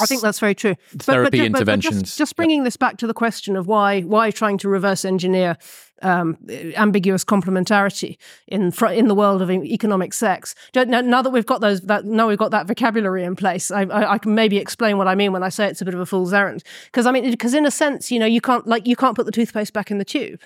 [0.01, 0.75] I think that's very true.
[0.93, 2.03] But- but therapy but- but interventions.
[2.03, 5.57] just, just bringing this back to the question of why why trying to reverse engineer
[6.03, 6.37] um,
[6.77, 10.55] ambiguous complementarity in fr- in the world of economic sex.
[10.75, 13.83] Now, now that we've got those, that now we've got that vocabulary in place, I,
[13.83, 16.01] I, I can maybe explain what I mean when I say it's a bit of
[16.01, 16.63] a fool's errand.
[16.87, 19.27] Because I mean, because in a sense, you know, you can't like you can't put
[19.27, 20.41] the toothpaste back in the tube.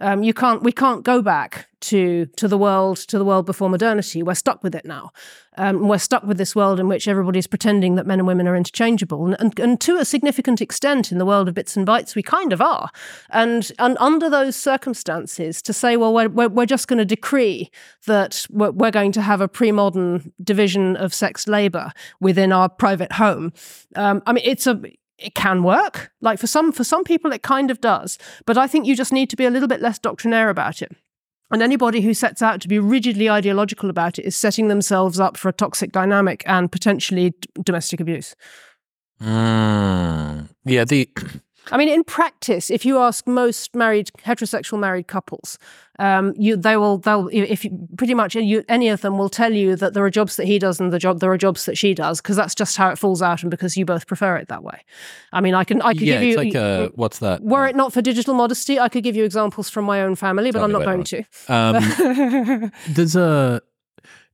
[0.00, 0.62] Um, you can't.
[0.64, 4.24] We can't go back to to the world to the world before modernity.
[4.24, 5.12] We're stuck with it now.
[5.56, 8.56] Um, we're stuck with this world in which everybody's pretending that men and women are
[8.56, 12.14] interchangeable, and, and, and to a significant extent, in the world of bits and bytes,
[12.14, 12.90] we kind of are.
[13.30, 17.70] And and under those circumstances, to say, well, we're we're, we're just going to decree
[18.06, 23.12] that we're, we're going to have a pre-modern division of sex labor within our private
[23.12, 23.52] home.
[23.94, 24.80] Um, I mean, it's a
[25.18, 26.12] it can work.
[26.20, 28.18] Like for some for some people, it kind of does.
[28.44, 30.92] But I think you just need to be a little bit less doctrinaire about it.
[31.50, 35.36] And anybody who sets out to be rigidly ideological about it is setting themselves up
[35.36, 38.34] for a toxic dynamic and potentially d- domestic abuse.
[39.22, 40.48] Mm.
[40.64, 41.08] Yeah, the
[41.72, 45.58] I mean, in practice, if you ask most married heterosexual married couples,
[45.98, 49.52] um, you they will they'll if you, pretty much you, any of them will tell
[49.52, 51.76] you that there are jobs that he does and the job there are jobs that
[51.76, 54.48] she does because that's just how it falls out and because you both prefer it
[54.48, 54.84] that way.
[55.32, 57.42] I mean, I can I could yeah, give you it's like uh, what's that?
[57.42, 60.50] were it not for digital modesty, I could give you examples from my own family,
[60.50, 61.24] but Tell I'm not going to.
[61.48, 63.62] Um, there's a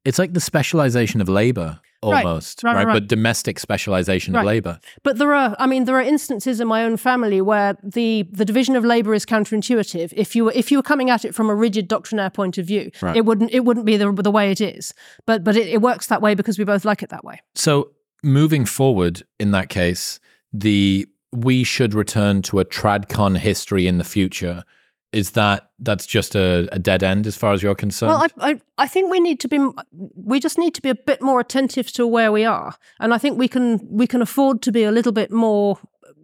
[0.05, 2.95] it's like the specialization of labor Right, almost right, right, right.
[2.95, 4.41] but domestic specialization Right.
[4.41, 7.77] of labor But there are, I mean, there are instances in my own family where
[7.85, 10.13] the the division of labor is counterintuitive.
[10.17, 12.67] If you were if you were coming at it from a rigid doctrinaire point of
[12.67, 13.17] view, Right.
[13.17, 14.93] it wouldn't it wouldn't be the the way it is.
[15.27, 17.41] But but it, it works that way because we both like it that way.
[17.55, 17.91] so
[18.25, 20.19] moving forward in that case
[20.53, 24.65] the we should return to a tradcon history in the future
[25.13, 28.11] is that that's just a, a dead end as far as you're concerned?
[28.11, 29.59] Well, I, I I think we need to be
[29.93, 33.19] we just need to be a bit more attentive to where we are, and I
[33.19, 35.79] think we can we can afford to be a little bit more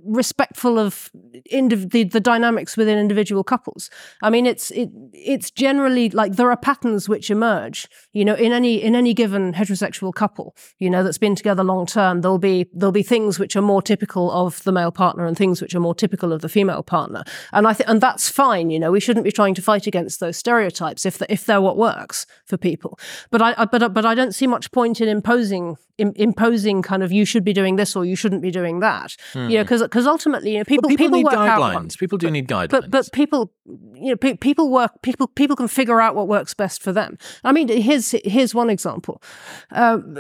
[0.05, 1.11] respectful of
[1.53, 3.91] indiv- the, the dynamics within individual couples.
[4.23, 7.89] I mean, it's it it's generally like there are patterns which emerge.
[8.13, 11.87] You know, in any in any given heterosexual couple, you know, that's been together long
[11.87, 15.37] term, there'll be there'll be things which are more typical of the male partner and
[15.37, 17.23] things which are more typical of the female partner.
[17.53, 18.71] And I think and that's fine.
[18.71, 21.61] You know, we shouldn't be trying to fight against those stereotypes if the, if they're
[21.61, 22.99] what works for people.
[23.31, 27.03] But I, I but but I don't see much point in imposing im- imposing kind
[27.03, 29.17] of you should be doing this or you shouldn't be doing that.
[29.33, 29.51] Hmm.
[29.51, 30.97] You know, because ultimately, you know, people Hmm.
[30.97, 31.99] people, need work out guidelines.
[31.99, 32.71] people do need guidelines.
[32.71, 33.53] but but people
[33.95, 37.17] you know pe- people work people people can figure out what works best for them.
[37.45, 39.23] I mean here's here's one example.
[39.71, 40.19] Um,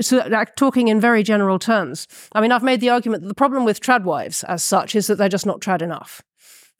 [0.00, 3.34] so, like, talking in very general terms i mean i've made the argument that the
[3.34, 6.22] problem with trad wives as such is that they're just not trad enough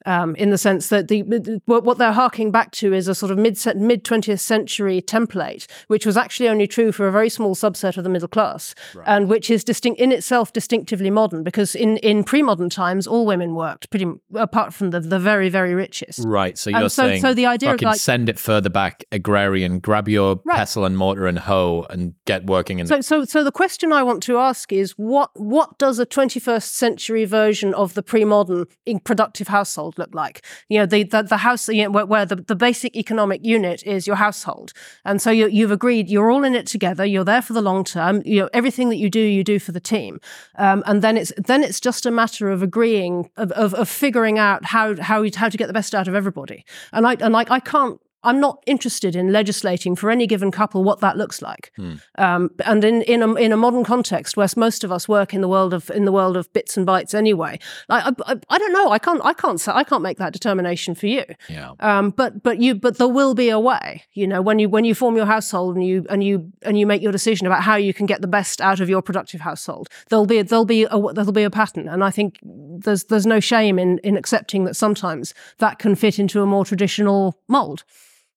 [0.07, 1.23] um, in the sense that the
[1.67, 5.67] what what they're harking back to is a sort of mid mid twentieth century template,
[5.89, 9.29] which was actually only true for a very small subset of the middle class, and
[9.29, 13.55] which is distinct in itself distinctively modern because in in pre modern times all women
[13.55, 16.21] worked pretty apart from the the very very richest.
[16.25, 16.57] Right.
[16.57, 20.41] So you're saying so the idea of, like- send it further back, agrarian, grab your
[20.45, 20.57] Right.
[20.59, 24.03] pestle and mortar and hoe and get working in So, so, so the question I
[24.03, 29.01] want to ask is what what does a 21st century version of the pre-modern in-
[29.01, 30.45] productive household look like?
[30.69, 33.83] You know, the the, the house you know, where, where the, the basic economic unit
[33.85, 34.73] is your household,
[35.05, 37.05] and so you, you've agreed you're all in it together.
[37.05, 38.23] You're there for the long term.
[38.25, 40.21] You know, everything that you do, you do for the team,
[40.57, 44.39] um, and then it's then it's just a matter of agreeing of, of, of figuring
[44.39, 46.65] out how how how to get the best out of everybody.
[46.93, 48.01] And I and like I can't.
[48.27, 51.73] I'm not interested in legislating for any given couple what that looks like.
[52.19, 55.41] Um, and in in a, in a modern context, where most of us work in
[55.41, 57.59] the world of in the world of bits and bytes anyway,
[57.89, 58.91] I, I, I don't know.
[58.91, 61.25] I can't I can't say I can't make that determination for you.
[61.49, 61.73] Yeah.
[61.81, 64.03] Um, but but you but there will be a way.
[64.13, 66.87] You know, when you when you form your household and you and you and you
[66.87, 69.89] make your decision about how you can get the best out of your productive household,
[70.11, 71.89] there'll be there'll be a, there'll be a pattern.
[71.89, 76.19] And I think there's there's no shame in in accepting that sometimes that can fit
[76.19, 77.85] into a more traditional mold.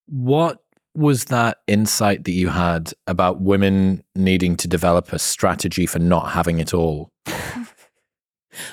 [0.10, 0.60] What
[0.96, 6.32] was that insight that you had about women needing to develop a strategy for not
[6.32, 7.12] having it all?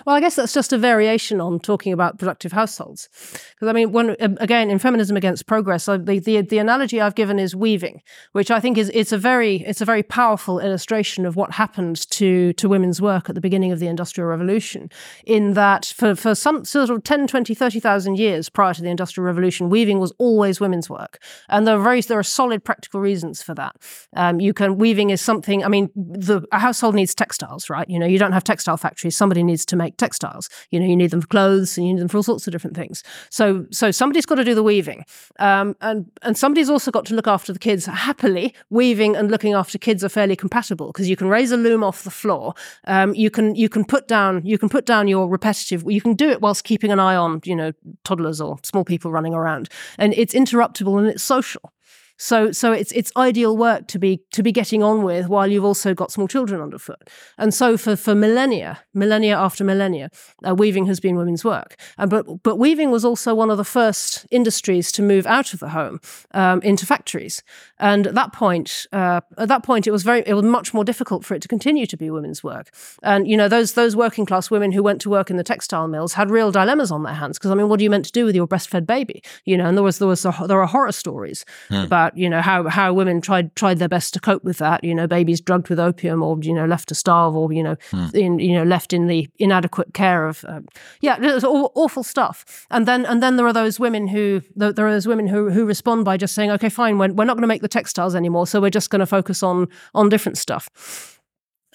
[0.05, 3.09] Well, I guess that's just a variation on talking about productive households.
[3.55, 7.01] Because I mean, when um, again in feminism against progress, I, the, the the analogy
[7.01, 10.61] I've given is weaving, which I think is it's a very it's a very powerful
[10.61, 14.91] illustration of what happened to to women's work at the beginning of the industrial revolution.
[15.24, 19.26] In that, for for some sort of 10, 20, 30,000 years prior to the industrial
[19.26, 21.18] revolution, weaving was always women's work,
[21.49, 23.76] and there are very there are solid practical reasons for that.
[24.14, 25.64] Um, you can weaving is something.
[25.64, 27.89] I mean, the a household needs textiles, right?
[27.89, 29.16] You know, you don't have textile factories.
[29.16, 30.49] Somebody needs to make textiles.
[30.70, 32.53] You know, you need them for clothes and you need them for all sorts of
[32.53, 33.03] different things.
[33.31, 35.05] So, so somebody's got to do the weaving,
[35.39, 37.87] um, and and somebody's also got to look after the kids.
[37.87, 41.83] Happily, weaving and looking after kids are fairly compatible because you can raise a loom
[41.83, 42.55] off the floor.
[42.87, 45.85] Um, you can you can put down you can put down your repetitive.
[45.87, 47.72] You can do it whilst keeping an eye on you know
[48.05, 49.68] toddlers or small people running around,
[49.99, 51.72] and it's interruptible and it's social.
[52.19, 55.64] So so it's it's ideal work to be to be getting on with while you've
[55.64, 57.09] also got small children underfoot.
[57.39, 60.11] And so for for millennia, millennia after millennia,
[60.47, 61.77] uh, weaving has been women's work.
[61.99, 65.61] And but but weaving was also one of the first industries to move out of
[65.61, 66.01] the home
[66.33, 67.43] um, into factories.
[67.79, 70.85] And at that point, uh, at that point, it was very it was much more
[70.85, 72.71] difficult for it to continue to be women's work.
[73.03, 75.89] And you know those those working class women who went to work in the textile
[75.89, 78.12] mills had real dilemmas on their hands because I mean, what are you meant to
[78.12, 79.23] do with your breastfed baby?
[79.45, 82.29] You know, and there was there was a, there are horror stories about about you
[82.29, 84.85] know how how women tried tried their best to cope with that.
[84.85, 87.77] You know, babies drugged with opium, or you know, left to starve, or you know,
[88.15, 90.45] in you know, left in the inadequate care of.
[90.49, 90.67] Um,
[91.01, 92.67] yeah, it's aw- awful stuff.
[92.71, 95.51] And then and then there are those women who there there are those women who
[95.51, 98.15] who respond by just saying, okay, fine, we're, we're not going to make the textiles
[98.15, 101.21] anymore, so we're just going to focus on on different stuff.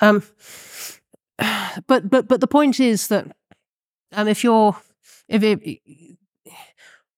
[0.01, 0.23] Um,
[1.87, 3.27] but but but the point is that
[4.13, 4.75] um, if you're
[5.27, 5.79] if it,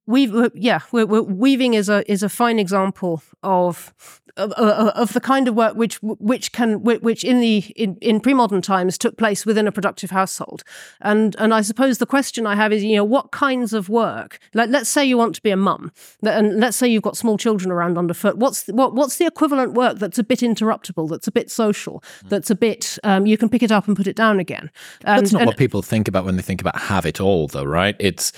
[0.05, 3.93] weave yeah we weaving is a is a fine example of
[4.37, 7.97] of, uh, uh, of the kind of work which which can which in the in,
[8.01, 10.63] in pre-modern times took place within a productive household.
[11.01, 14.39] And and I suppose the question I have is you know what kinds of work
[14.53, 15.91] like let's say you want to be a mum
[16.23, 18.37] and let's say you've got small children around underfoot.
[18.37, 22.29] What's what what's the equivalent work that's a bit interruptible that's a bit social hmm.
[22.29, 24.71] that's a bit um, you can pick it up and put it down again?
[25.05, 27.47] And, That's not and- what people think about when they think about have it all,
[27.47, 27.95] though, right?
[27.99, 28.33] It's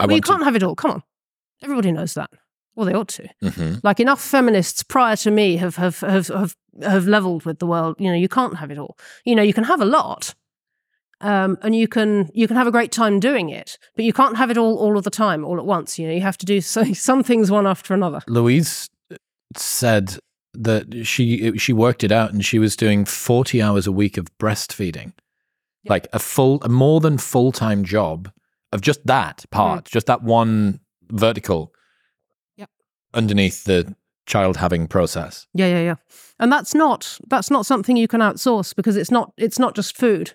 [0.00, 0.74] I well, you can't have it all.
[0.74, 1.02] Come on.
[1.62, 2.30] Everybody knows that.
[2.74, 3.22] Well, they ought to.
[3.22, 3.28] to.
[3.42, 3.80] Mhm.
[3.82, 7.96] Like enough feminists prior to me have have have have, have leveled with the world.
[7.98, 8.96] You know, you can't have it all.
[9.24, 10.34] You know, you can have a lot,
[11.20, 14.36] um, and you can you can have a great time doing it, but you can't
[14.36, 15.98] have it all all of the time, all at once.
[15.98, 18.20] You know, you have to do so, some things one after another.
[18.28, 18.88] Louise
[19.56, 20.16] said
[20.54, 24.26] that she she worked it out and she was doing 40 hours a week of
[24.38, 25.12] breastfeeding.
[25.82, 25.90] Yeah.
[25.90, 28.30] Like a full a more than full-time job
[28.72, 31.72] of just that part, just that one vertical
[32.56, 32.70] Yep.
[33.14, 33.94] underneath the
[34.26, 35.46] child having process.
[35.54, 35.94] Yeah, yeah, yeah.
[36.38, 39.96] And that's not that's not something you can outsource because it's not it's not just
[39.96, 40.34] food.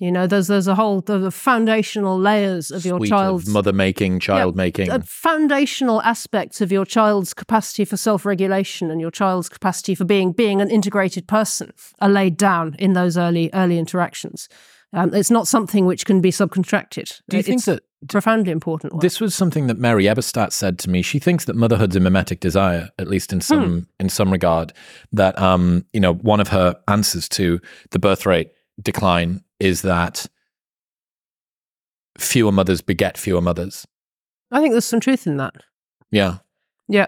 [0.00, 3.72] You know, there's there's a whole the foundational layers of your Suite child's of mother
[3.72, 4.90] making, child making.
[4.90, 10.30] uh, foundational aspects of your child's capacity for self-regulation and your child's capacity for being
[10.32, 14.48] being an integrated person are laid down in those early early interactions.
[14.92, 17.20] Um, it's not something which can be subcontracted.
[17.28, 18.94] Do you think it's that profoundly important?
[18.94, 19.02] Work.
[19.02, 21.02] This was something that Mary Eberstadt said to me.
[21.02, 24.72] She thinks that motherhood's a mimetic desire, at least in some in some regard.
[25.12, 27.60] That um, you know, one of her answers to
[27.90, 28.50] the birth rate
[28.82, 30.26] decline is that
[32.16, 33.86] fewer mothers beget fewer mothers.
[34.50, 35.54] I think there's some truth in that.
[36.10, 36.38] Yeah.
[36.88, 37.06] Yeah.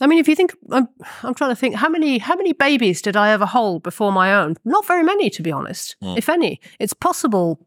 [0.00, 0.88] I mean, if you think, I'm,
[1.22, 4.34] I'm trying to think, how many how many babies did I ever hold before my
[4.34, 4.56] own?
[4.64, 6.16] Not very many, to be honest, Mm.
[6.18, 6.60] if any.
[6.78, 7.66] It's possible.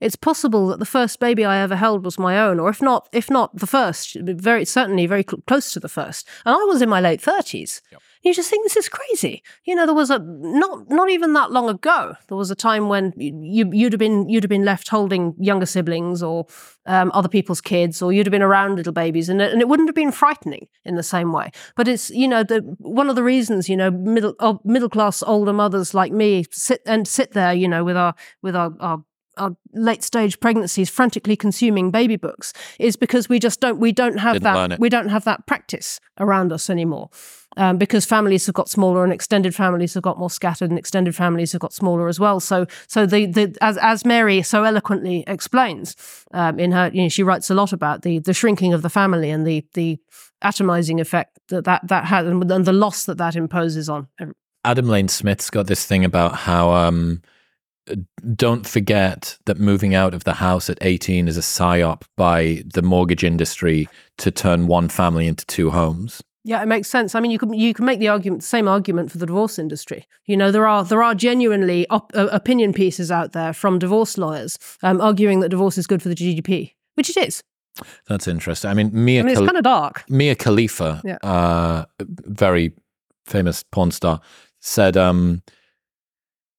[0.00, 3.08] It's possible that the first baby I ever held was my own, or if not,
[3.12, 6.28] if not the first, very certainly very cl- close to the first.
[6.44, 7.80] And I was in my late thirties.
[8.22, 9.42] You just think this is crazy.
[9.64, 12.14] You know, there was a not not even that long ago.
[12.28, 15.66] There was a time when you you'd have been you'd have been left holding younger
[15.66, 16.46] siblings or
[16.86, 19.68] um, other people's kids, or you'd have been around little babies, and it, and it
[19.68, 21.50] wouldn't have been frightening in the same way.
[21.74, 25.22] But it's you know the one of the reasons you know middle oh, middle class
[25.24, 29.02] older mothers like me sit and sit there you know with our with our, our
[29.38, 34.18] our late stage pregnancies frantically consuming baby books is because we just don't we don't
[34.18, 37.10] have Didn't that we don't have that practice around us anymore
[37.56, 41.14] um, because families have got smaller and extended families have got more scattered and extended
[41.14, 42.40] families have got smaller as well.
[42.40, 45.96] So so the, the as as Mary so eloquently explains
[46.32, 48.90] um, in her you know she writes a lot about the the shrinking of the
[48.90, 49.98] family and the the
[50.42, 54.08] atomizing effect that that that has and the loss that that imposes on
[54.64, 57.20] Adam Lane Smith's got this thing about how um,
[58.36, 62.82] don't forget that moving out of the house at 18 is a psyop by the
[62.82, 66.22] mortgage industry to turn one family into two homes.
[66.44, 67.14] Yeah, it makes sense.
[67.14, 69.58] I mean, you can you can make the argument, the same argument for the divorce
[69.60, 70.06] industry.
[70.26, 74.18] You know, there are there are genuinely op- uh, opinion pieces out there from divorce
[74.18, 77.42] lawyers um, arguing that divorce is good for the GDP, which it is.
[78.08, 78.70] That's interesting.
[78.70, 80.04] I mean, Mia, I mean, it's Khal- kind of dark.
[80.08, 81.16] Mia Khalifa, Yeah.
[81.22, 82.72] uh, very
[83.26, 84.20] famous porn star,
[84.60, 85.42] said, um,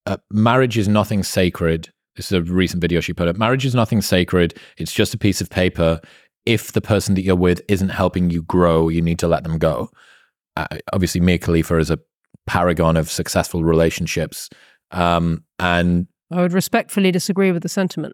[0.05, 3.37] uh, "Marriage is nothing sacred." This is a recent video she put up.
[3.37, 4.53] Marriage is nothing sacred.
[4.77, 5.99] It's just a piece of paper.
[6.45, 9.57] If the person that you're with isn't helping you grow, you need to let them
[9.57, 9.89] go.
[10.55, 11.97] Uh, obviously, Mia Khalifa is a
[12.45, 14.49] paragon of successful relationships,
[14.91, 18.13] um, and I would respectfully disagree with the sentiment.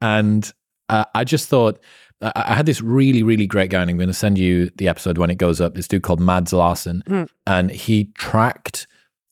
[0.00, 0.50] and
[0.88, 1.78] uh, I just thought
[2.22, 4.88] I, I had this really, really great guy, and I'm going to send you the
[4.88, 5.74] episode when it goes up.
[5.74, 7.28] This dude called Mads Larsen, Mm.
[7.46, 8.86] and he tracked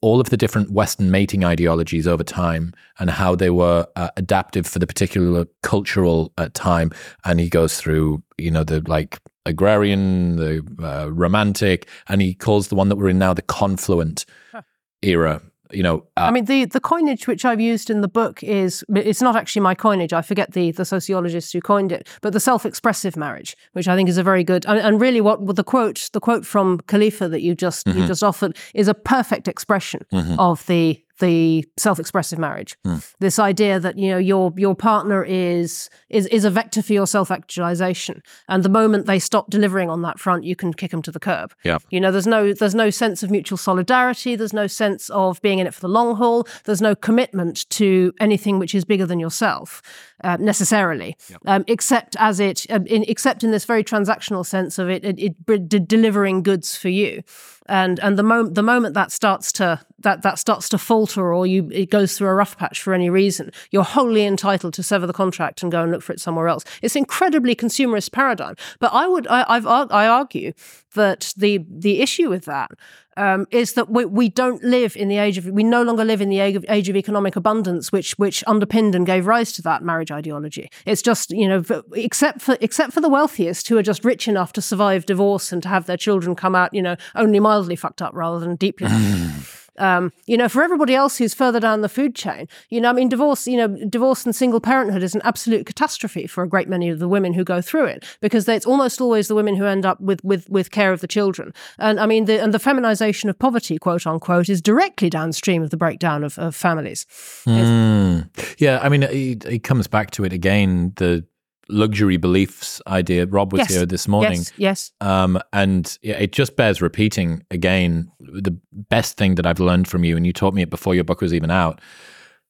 [0.06, 4.64] all of the different Western mating ideologies over time and how they were uh, adaptive
[4.64, 6.92] for the particular cultural uh, time.
[7.24, 12.68] And he goes through, you know, the like agrarian, the uh, romantic, and he calls
[12.68, 14.62] the one that we're in now the confluent Huh.
[15.02, 15.42] era.
[15.72, 18.84] You know, uh, I mean, the the coinage which I've used in the book is
[18.94, 20.12] it's not actually my coinage.
[20.12, 24.08] I forget the the sociologist who coined it, but the self-expressive marriage, which I think
[24.08, 27.42] is a very good and, and really what the quote the quote from Khalifa that
[27.42, 28.06] you just you Mhm.
[28.06, 30.36] just offered is a perfect expression Mhm.
[30.38, 32.76] of the the self-expressive marriage.
[33.20, 37.06] This idea that you know your your partner is is is a vector for your
[37.06, 41.12] self-actualization, and the moment they stop delivering on that front, you can kick them to
[41.12, 41.54] the curb.
[41.64, 41.78] Yeah.
[41.90, 44.36] You know, there's no there's no sense of mutual solidarity.
[44.36, 46.46] There's no sense of being in it for the long haul.
[46.64, 49.82] There's no commitment to anything which is bigger than yourself
[50.24, 54.88] uh, necessarily, um, except as it um, in, except in this very transactional sense of
[54.88, 57.22] it, it, it d- delivering goods for you.
[57.68, 61.48] And and the moment the moment that starts to that that starts to falter or
[61.48, 65.04] you it goes through a rough patch for any reason, you're wholly entitled to sever
[65.04, 66.64] the contract and go and look for it somewhere else.
[66.80, 68.54] It's incredibly consumerist paradigm.
[68.78, 70.52] But I would I, I've I argue
[70.94, 72.70] that the the issue with that
[73.16, 76.20] um, is that we, we don't live in the age of we no longer live
[76.20, 79.62] in the age of, age of economic abundance, which which underpinned and gave rise to
[79.62, 80.70] that marriage ideology.
[80.84, 84.52] It's just you know except for except for the wealthiest who are just rich enough
[84.52, 88.00] to survive divorce and to have their children come out you know only mildly fucked
[88.00, 88.88] up rather than deeply.
[89.78, 92.92] Um, you know, for everybody else who's further down the food chain, you know, I
[92.92, 96.68] mean, divorce, you know, divorce and single parenthood is an absolute catastrophe for a great
[96.68, 99.64] many of the women who go through it because it's almost always the women who
[99.64, 101.52] end up with with with care of the children.
[101.78, 105.70] And I mean, the and the feminization of poverty, quote unquote, is directly downstream of
[105.70, 107.06] the breakdown of, of families.
[107.46, 108.28] Mm.
[108.58, 110.92] Yeah, I mean, it, it comes back to it again.
[110.96, 111.24] The
[111.68, 113.26] luxury beliefs idea.
[113.26, 113.74] Rob was Yes.
[113.74, 114.38] here this morning.
[114.38, 114.92] Yes, yes.
[115.00, 118.10] Um, and it just bears repeating again.
[118.20, 121.04] The best thing that I've learned from you, and you taught me it before your
[121.04, 121.80] book was even out,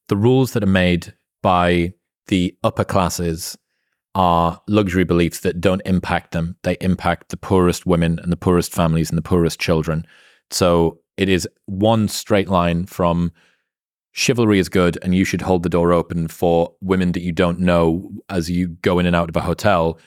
[0.08, 1.94] the rules that are made by
[2.28, 3.56] the upper classes
[4.14, 6.56] are luxury beliefs that don't impact them.
[6.62, 10.06] They impact the poorest women and the poorest families and the poorest children.
[10.50, 13.32] So it is one straight line from
[14.16, 17.60] chivalry is good and you should hold the door open for women that you don't
[17.60, 19.98] know as you go in and out of a hotel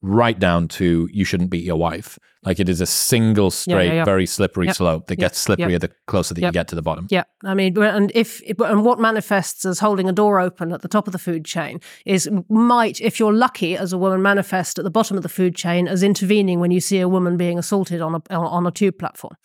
[0.00, 4.02] right down to you shouldn't beat your wife like it is a single straight yeah.
[4.02, 4.76] very slippery Yep.
[4.76, 7.76] slope that gets slipperier the closer that you get to the bottom Yeah, I mean,
[7.76, 11.18] and if and what manifests as holding a door open at the top of the
[11.18, 15.22] food chain is might, if you're lucky as a woman, manifest at the bottom of
[15.22, 18.66] the food chain as intervening when you see a woman being assaulted on a on
[18.66, 19.36] a tube platform.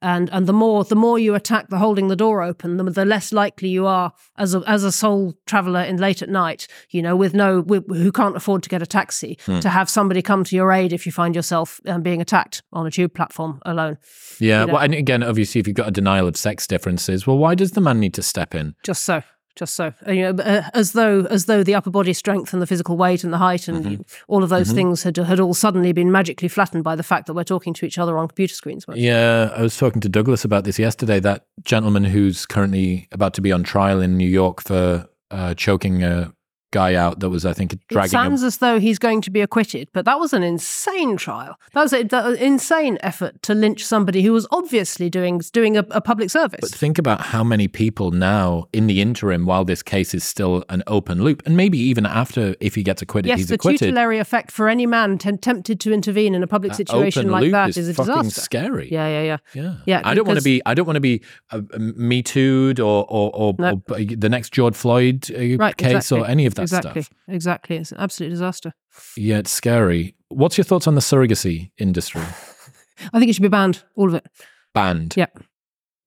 [0.00, 3.04] And and the more the more you attack the holding the door open, the, the
[3.04, 7.02] less likely you are as a as a sole traveller in late at night, you
[7.02, 10.44] know, with no with, who can't afford to get a taxi, to have somebody come
[10.44, 13.98] to your aid if you find yourself um, being attacked on a tube platform alone.
[14.38, 14.72] yeah you know.
[14.74, 17.72] well and again obviously if you've got a denial of sex differences well why does
[17.72, 19.22] the man need to step in just so
[19.58, 22.62] just so Uh, you know uh, as though as though the upper body strength and
[22.62, 24.02] the physical weight and the height and Mm-hmm.
[24.32, 27.34] all of those things had had all suddenly been magically flattened by the fact that
[27.34, 30.64] we're talking to each other on computer screens Yeah, I was talking to Douglas about
[30.64, 31.20] this yesterday.
[31.20, 36.02] That gentleman who's currently about to be on trial in New York for uh, choking
[36.02, 36.32] a
[36.70, 38.10] guy out that was, I think, it dragging him.
[38.10, 41.82] sounds as though he's going to be acquitted but that was an insane trial that
[41.82, 45.76] was a- that was an insane effort to lynch somebody who was obviously doing doing
[45.76, 49.64] a, a public service But think about how many people now, in the interim, while
[49.64, 53.28] this case is still an open loop, and maybe even after, if he gets acquitted,
[53.28, 53.78] yes he's the acquitted.
[53.80, 57.50] tutelary effect for any man t- tempted to intervene in a public That situation like
[57.52, 58.88] that is, is a fucking disaster scary.
[58.92, 60.60] yeah yeah yeah Yeah, Yeah, I don't want to be.
[60.66, 63.82] I don't want to be uh, me too'd or or, or, No.
[63.90, 66.20] or the next George Floyd uh, right case exactly.
[66.20, 67.18] or any of that exactly stuff.
[67.28, 68.72] exactly it's an absolute disaster
[69.16, 70.14] Yeah, it's scary.
[70.28, 72.20] What's your thoughts on the surrogacy industry?
[73.12, 74.26] I think it should be banned, all of it,
[74.74, 75.14] Banned.
[75.16, 75.26] Yeah.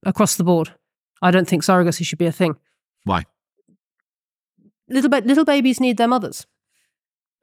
[0.06, 0.74] across the board.
[1.22, 2.56] I don't think surrogacy should be a thing.
[3.06, 3.24] Why?
[4.90, 6.46] Little ba- little babies need their mothers,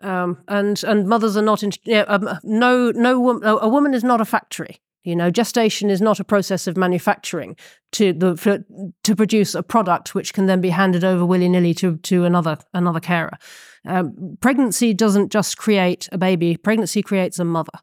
[0.03, 1.71] um, and and mothers are not in.
[1.85, 4.79] Yeah, um, no, no, a a woman is not a factory.
[5.05, 7.57] You know, gestation is not a process of manufacturing
[7.93, 8.65] to the for,
[9.05, 12.59] to produce a product which can then be handed over willy nilly to to another
[12.75, 13.39] another carer.
[13.87, 16.57] Um, pregnancy doesn't just create a baby.
[16.57, 17.79] Pregnancy creates a mother.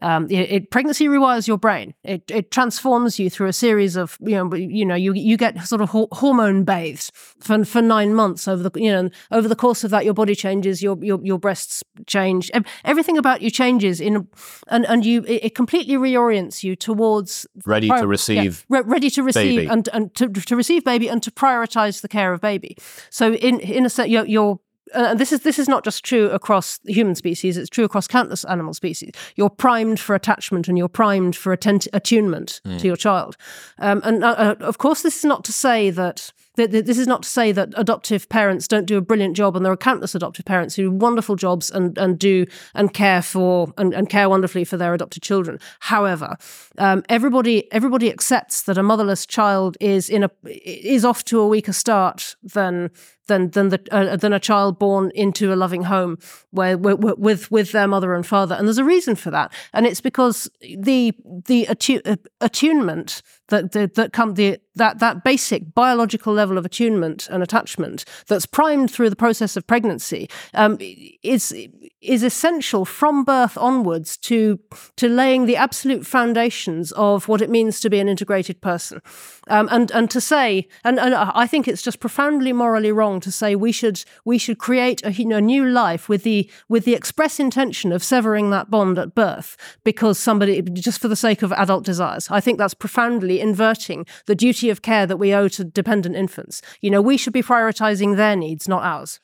[0.00, 1.94] Um, it, it pregnancy rewires your brain.
[2.04, 5.58] It it transforms you through a series of you know you know you you get
[5.66, 9.56] sort of hor- hormone bathes for for nine months over the you know over the
[9.56, 12.50] course of that your body changes your your your breasts change
[12.84, 14.28] everything about you changes in
[14.68, 18.64] and and you it, it completely reorients you towards Ready pri- to receive.
[18.70, 19.66] yeah, re- ready to receive baby.
[19.66, 22.76] and and to, to receive baby and to prioritize the care of baby.
[23.10, 24.26] So in in a sense, you're.
[24.26, 24.60] you're
[24.94, 28.44] uh, this is this is not just true across human species; it's true across countless
[28.44, 29.12] animal species.
[29.36, 33.36] You're primed for attachment, and you're primed for atten- attunement to your child.
[33.78, 36.98] Um, and uh, uh, of course, this is not to say that th- th- this
[36.98, 39.76] is not to say that adoptive parents don't do a brilliant job, and there are
[39.76, 44.08] countless adoptive parents who do wonderful jobs and and do and care for and, and
[44.08, 45.58] care wonderfully for their adopted children.
[45.80, 46.36] However,
[46.78, 51.48] um, everybody everybody accepts that a motherless child is in a is off to a
[51.48, 52.90] weaker start than
[53.28, 56.18] than than the uh, than a child born into a loving home
[56.50, 58.54] where, where, with with their mother and father.
[58.54, 61.14] And there's a reason for that, and it's because the
[61.46, 66.64] the attu- uh, attunement that that, that come the that that basic biological level of
[66.64, 70.76] attunement and attachment that's primed through the process of pregnancy um,
[71.22, 71.54] is
[72.00, 74.60] is essential from birth onwards to
[74.96, 79.00] to laying the absolute foundations of what it means to be an integrated person,
[79.48, 83.32] um, and and to say and, and I think it's just profoundly morally wrong to
[83.32, 86.84] say we should we should create a, you know, a new life with the with
[86.84, 91.42] the express intention of severing that bond at birth because somebody just for the sake
[91.42, 92.28] of adult desires.
[92.30, 96.62] I think that's profoundly inverting the duty of care that we owe to dependent infants.
[96.80, 99.20] You know, we should be prioritizing their needs, not ours.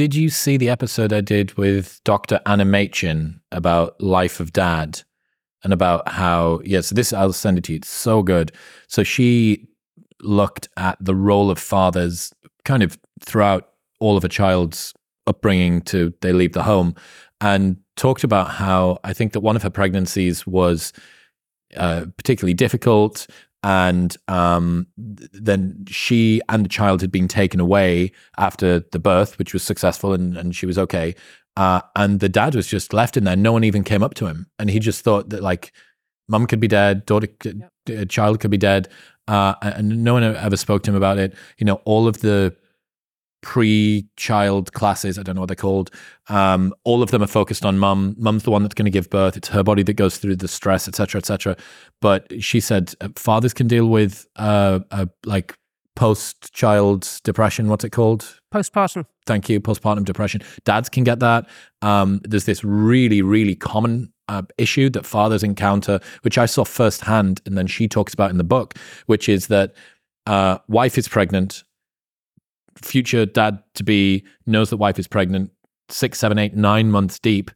[0.00, 2.40] Did you see the episode I did with Dr.
[2.46, 5.02] Anna Machin about Life of Dad
[5.62, 7.76] and about how, yeah, so this, I'll send it to you.
[7.76, 8.50] It's so good.
[8.86, 9.68] So she
[10.22, 12.32] looked at the role of fathers
[12.64, 14.94] kind of throughout all of a child's
[15.26, 16.94] upbringing to they leave the home
[17.42, 20.94] and talked about how I think that one of her pregnancies was
[21.76, 23.26] uh, particularly difficult
[23.62, 29.52] and um, then she and the child had been taken away after the birth, which
[29.52, 31.14] was successful, and, and she was okay.
[31.56, 33.36] Uh, and the dad was just left in there.
[33.36, 35.72] No one even came up to him, and he just thought that like,
[36.28, 38.08] mum could be dead, daughter, yep.
[38.08, 38.88] child could be dead,
[39.28, 41.34] uh, and no one ever spoke to him about it.
[41.58, 42.56] You know, all of the
[43.42, 45.90] pre-child classes i don't know what they're called
[46.28, 48.14] um, all of them are focused on mum.
[48.16, 49.36] Mum's the one that's going to give birth.
[49.36, 51.56] It's her body that goes through the stress etc etc
[52.00, 55.56] but she said uh, fathers can deal with uh, uh, like
[55.96, 58.38] post-child depression what's it called?
[58.54, 59.06] Postpartum.
[59.26, 60.40] Thank you postpartum depression.
[60.64, 61.48] Dads can get that.
[61.82, 67.40] Um, there's this really really common uh, issue that fathers encounter which i saw firsthand
[67.46, 68.74] and then she talks about in the book
[69.06, 69.74] which is that
[70.26, 71.64] uh, wife is pregnant
[72.82, 75.50] future dad to be knows that wife is pregnant,
[75.88, 77.50] six, seven, eight, nine months deep.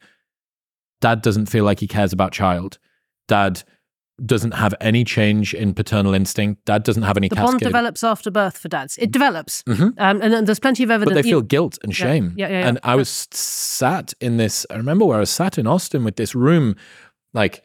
[1.01, 2.79] Dad doesn't feel like he cares about child.
[3.29, 3.63] Dad
[4.25, 6.65] doesn't have any change in paternal instinct.
[6.65, 7.29] Dad doesn't have any.
[7.29, 7.53] The cascade.
[7.53, 8.97] bond develops after birth for dads.
[8.99, 9.83] It develops, mm-hmm.
[9.83, 11.15] um, and, and, there's plenty of evidence.
[11.15, 12.35] But they feel guilt and shame.
[12.37, 12.69] Yeah, yeah, yeah.
[12.69, 14.67] And I was sat in this.
[14.71, 16.77] I remember where I was sat in Austin with this room,
[17.33, 17.65] like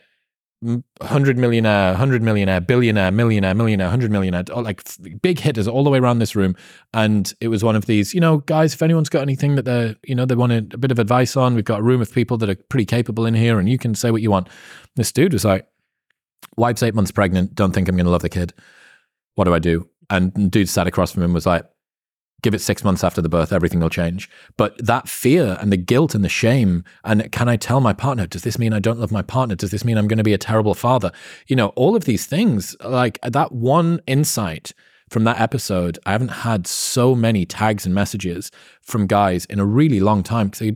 [1.02, 4.84] hundred millionaire, hundred millionaire, billionaire, millionaire, millionaire, hundred millionaire, like
[5.22, 6.56] big hitters all the way around this room.
[6.94, 8.74] And it was one of these, you know, guys.
[8.74, 11.38] If anyone's got anything that they, you know, they want a, a bit of advice
[11.38, 13.78] on, we've got a room of people that are pretty capable in here, and you
[13.78, 14.50] can say what you want.
[14.96, 15.66] This dude was like,
[16.58, 17.56] "Wife's eight months pregnant.
[17.56, 18.54] Don't think I'm going to love the kid.
[19.36, 21.66] What do I do?" And dude sat across from him was like,
[22.42, 24.30] give it six months after the birth, everything will change.
[24.58, 28.28] But that fear and the guilt and the shame, and can I tell my partner,
[28.28, 29.56] does this mean I don't love my partner?
[29.56, 31.12] Does this mean I'm going to be a terrible father?
[31.48, 34.74] You know, all of these things, like that one insight
[35.10, 39.66] from that episode, I haven't had so many tags and messages from guys in a
[39.66, 40.50] really long time.
[40.50, 40.76] Because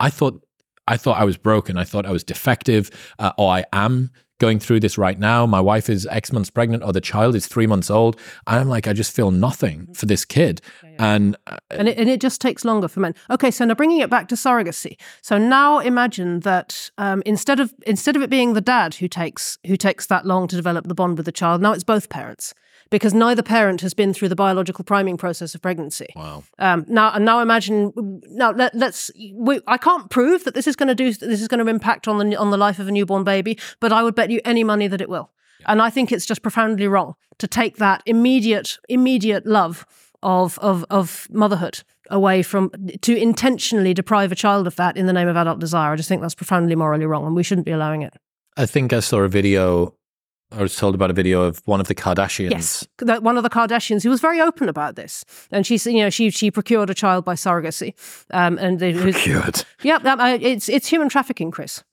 [0.00, 0.42] I thought,
[0.86, 1.76] I thought I was broken.
[1.76, 5.46] I thought I was defective, uh, or I am going through this right now.
[5.46, 8.18] My wife is X months pregnant, or the child is three months old.
[8.46, 9.92] I'm like, I just feel nothing mm-hmm.
[9.92, 10.60] for this kid.
[10.82, 11.14] Yeah, yeah.
[11.14, 13.14] And, uh, and, it, and it just takes longer for men.
[13.30, 14.98] Okay, so now bringing it back to surrogacy.
[15.22, 19.58] So now imagine that um, instead of instead of it being the dad who takes
[19.66, 22.54] who takes that long to develop the bond with the child, now it's both parents
[22.90, 26.08] because neither parent has been through the biological priming process of pregnancy.
[26.16, 26.44] Wow.
[26.58, 27.92] Um, now, and now imagine.
[28.28, 29.10] Now let, us
[29.66, 31.12] I can't prove that this is going to do.
[31.12, 33.92] This is going to impact on the on the life of a newborn baby, but
[33.92, 35.30] I would bet you any money that it will.
[35.66, 39.86] And I think it's just profoundly wrong to take that immediate immediate love
[40.22, 42.70] of of of motherhood away from
[43.02, 45.92] to intentionally deprive a child of that in the name of adult desire.
[45.92, 48.14] I just think that's profoundly morally wrong, and we shouldn't be allowing it.
[48.56, 49.94] I think I saw a video
[50.50, 52.50] I was told about a video of one of the Kardashians.
[52.50, 52.86] Yes,
[53.20, 56.30] one of the Kardashians who was very open about this, and she, you know, she
[56.30, 57.94] she procured a child by surrogacy,
[58.30, 59.64] um, and they, procured.
[59.82, 61.84] Yeah, uh, it's it's human trafficking, Chris.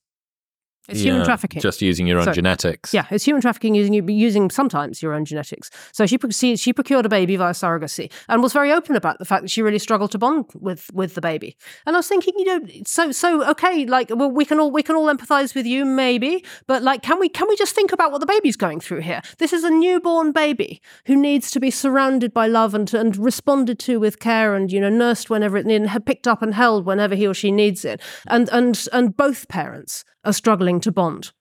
[0.88, 1.62] It's yeah, human trafficking.
[1.62, 2.94] Just using your own so, genetics.
[2.94, 5.72] Yeah, it's human trafficking using using sometimes your own genetics.
[5.92, 9.26] So she she, she procured a baby via surrogacy and was very open about the
[9.26, 11.58] fact that she really struggled to bond with with the baby.
[11.86, 14.84] And I was thinking, you know, so so okay, like well, we can all we
[14.84, 18.12] can all empathize with you maybe, but like can we can we just think about
[18.12, 19.22] what the baby's going through here?
[19.40, 23.80] This is a newborn baby who needs to be surrounded by love and and responded
[23.80, 27.16] to with care and you know nursed whenever it needed, picked up and held whenever
[27.16, 28.02] he or she needs it.
[28.28, 31.32] And and and both parents are struggling to bond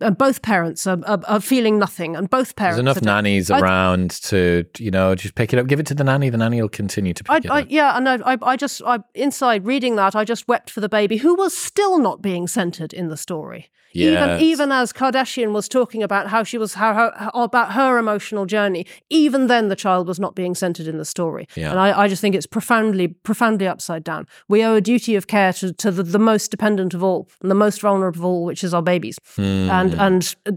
[0.00, 2.76] and both parents are, are, are feeling nothing, and both parents.
[2.76, 5.94] There's enough nannies I- around to, you know, just pick it up, give it to
[5.94, 6.30] the nanny.
[6.30, 7.66] The nanny will continue to pick I, it I, up.
[7.70, 10.88] yeah, and I, I, I just, I, inside reading that, I just wept for the
[10.88, 13.70] baby who was still not being centered in the story.
[13.92, 14.22] Yes.
[14.22, 17.96] Even, even as Kardashian was talking about how she was, how, how, how- about her
[17.96, 21.48] emotional journey, even then the child was not being centered in the story.
[21.56, 21.70] Yeah.
[21.70, 24.26] And I, I just think it's profoundly, profoundly upside down.
[24.46, 27.50] We owe a duty of care to, to the, the most dependent of all and
[27.50, 29.18] the most vulnerable of all, which is our babies.
[29.36, 29.70] Hmm.
[29.70, 30.52] And, and uh,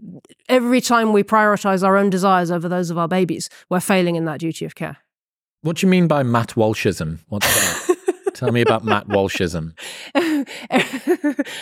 [0.50, 4.26] every time we prioritize our own desires over those of our babies, we're failing in
[4.26, 4.98] that duty of care.
[5.62, 7.20] What do you mean by Matt Walshism?
[7.30, 7.98] What's that?
[8.34, 9.74] Tell me about Matt Walshism.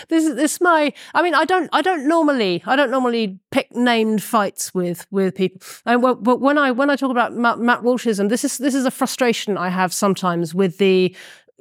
[0.08, 3.76] this is this my I mean I don't I don't normally I don't normally pick
[3.76, 5.60] named fights with with people.
[5.86, 8.76] And well, but when I when I talk about Matt, Matt Walshism, this is this
[8.76, 11.14] is a frustration I have sometimes with the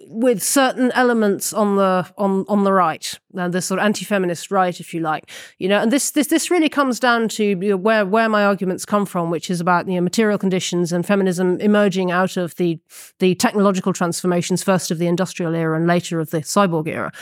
[0.06, 4.80] with certain elements on the on on the right, uh, the sort of anti-feminist right,
[4.80, 7.76] if you like, you know, and this this this really comes down to you know,
[7.76, 11.60] where where my arguments come from, which is about you know material conditions and feminism
[11.60, 12.78] emerging out of the
[13.18, 17.12] the technological transformations, first of the industrial era and later of the cyborg era,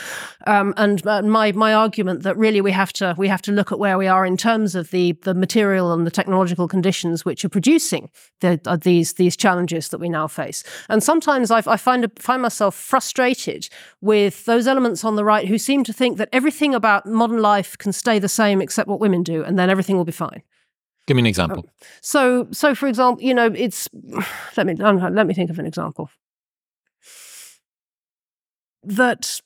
[0.45, 3.71] um, and uh, my my argument that really we have to we have to look
[3.71, 7.43] at where we are in terms of the the material and the technological conditions which
[7.43, 11.75] are producing the, uh, these these challenges that we now face, and sometimes I, I
[11.75, 13.67] find find myself frustrated
[13.99, 17.77] with those elements on the right who seem to think that everything about modern life
[17.77, 20.43] can stay the same except what women do, and then everything will be fine.
[21.07, 21.59] Give me an example.
[21.59, 21.69] Um,
[22.01, 23.89] so, so for example, you know, it's
[24.57, 26.09] let me let me think of an example
[28.83, 29.41] that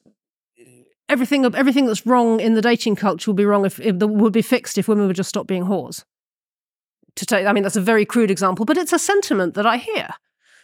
[1.08, 4.42] everything everything that's wrong in the dating culture would be wrong if, if would be
[4.42, 6.04] fixed if women would just stop being whores.
[7.16, 9.78] To take, I mean, that's a very crude example, but it's a sentiment that I
[9.78, 10.10] hear.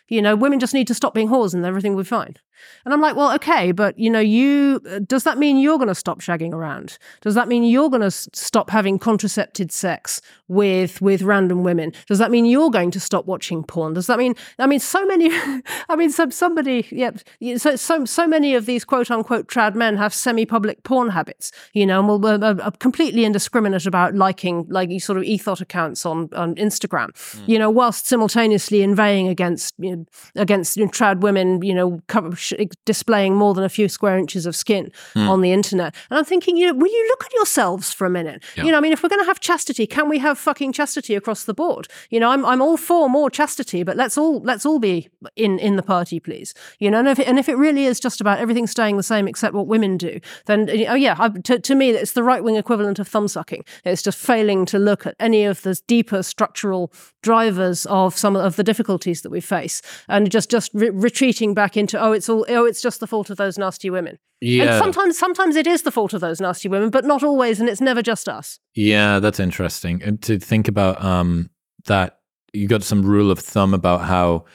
[0.08, 2.38] You know, women just need to stop being whores and everything will be fine.
[2.86, 5.88] And I'm like, well, okay, but you know, you uh, does that mean you're going
[5.88, 6.98] to stop shagging around?
[7.22, 11.94] Does that mean you're going to stop having contracepted sex with with random women?
[12.08, 13.94] Does that mean you're going to stop watching porn?
[13.94, 15.30] Does that mean I mean so many
[15.90, 17.12] I mean some somebody yeah
[17.58, 21.86] so so so many of these quote unquote trad men have semi-public porn habits, you
[21.86, 26.30] know, and will are, are completely indiscriminate about liking like sort of ethot accounts on
[26.34, 27.48] on Instagram, mm.
[27.48, 30.06] you know, whilst simultaneously inveighing against you know,
[30.36, 32.54] against you know, trad women, you know, cover, sh-
[32.86, 35.28] displaying more than a few square inches of skin hmm.
[35.28, 35.96] on the internet.
[36.10, 38.44] And I'm thinking, you know, will you look at yourselves for a minute?
[38.56, 38.64] Yeah.
[38.64, 41.16] You know, I mean, if we're going to have chastity, can we have fucking chastity
[41.16, 41.88] across the board?
[42.10, 45.60] You know, I'm I'm all for more chastity, but let's all let's all be in
[45.60, 46.54] in the party, please.
[46.80, 49.04] You know, and if it, and if it really is just about everything staying the
[49.04, 52.44] same except what women do, then oh yeah, I, to to me, it's the right
[52.44, 53.64] wing equivalent of thumb sucking.
[53.84, 56.92] It's just failing to look at any of the deeper structural
[57.22, 61.78] drivers of some of the difficulties that we face, and just just re- retreating back
[61.78, 64.18] into oh, it's all oh, it's just the fault of those nasty women.
[64.42, 64.80] And Yeah.
[64.80, 67.82] sometimes sometimes it is the fault of those nasty women, but not always, and it's
[67.82, 68.60] never just us.
[68.76, 70.02] Yeah, that's interesting.
[70.04, 71.50] And to think about um,
[71.86, 72.20] that,
[72.54, 74.46] you got some rule of thumb about how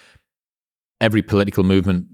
[1.01, 2.07] every political movement,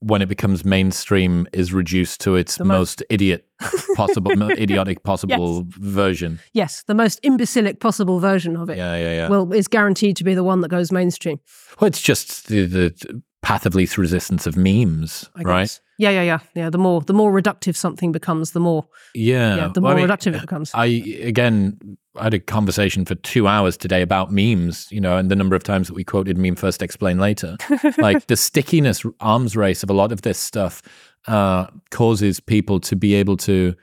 [0.00, 3.46] when it becomes mainstream, is reduced to its most- most idiot
[3.96, 6.40] possible, idiotic possible version.
[6.52, 8.76] Yes, the most imbecilic possible version of it.
[8.76, 9.28] Yeah, yeah, yeah.
[9.28, 11.38] Well, is guaranteed to be the one that goes mainstream.
[11.80, 15.62] Well, it's just the, the path of least resistance of memes, I right?
[15.62, 15.80] guess.
[15.98, 16.70] Yeah, yeah, yeah, yeah.
[16.70, 19.56] The more the more reductive something becomes, the more Yeah.
[19.56, 20.70] yeah, the Well, more I mean, reductive it becomes.
[20.74, 20.86] I
[21.22, 25.36] again I had a conversation for two hours today about memes, you know, and the
[25.36, 27.56] number of times that we quoted meme first, explain later.
[27.98, 30.80] like the stickiness arms race of a lot of this stuff
[31.28, 33.74] uh, causes people to be able to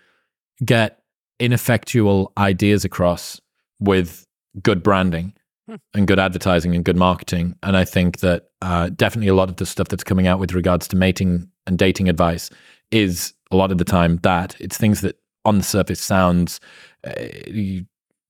[0.66, 1.01] get
[1.39, 3.41] ineffectual ideas across
[3.80, 4.26] with
[4.62, 5.34] good branding
[5.68, 5.76] Hmm.
[5.93, 7.55] and good advertising and good marketing.
[7.62, 10.53] And I think that uh, definitely a lot of the stuff that's coming out with
[10.53, 12.49] regards to mating and dating advice
[12.91, 16.59] is a lot of the time that it's things that on the surface sounds
[17.05, 17.12] uh,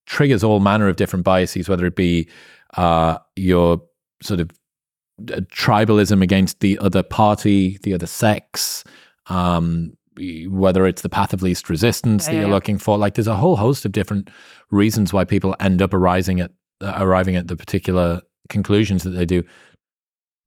[0.06, 2.28] triggers all manner of different biases, whether it be
[2.78, 3.82] uh, your
[4.22, 4.50] sort of
[5.32, 8.84] uh, tribalism against the other party, the other sex,
[9.28, 9.96] um,
[10.50, 12.54] whether it's the path of least resistance Yeah, that you're yeah.
[12.54, 12.98] looking for.
[12.98, 14.30] Like, there's a whole host of different
[14.70, 16.52] reasons why people end up arising at
[16.82, 19.44] uh, arriving at the particular conclusions that they do.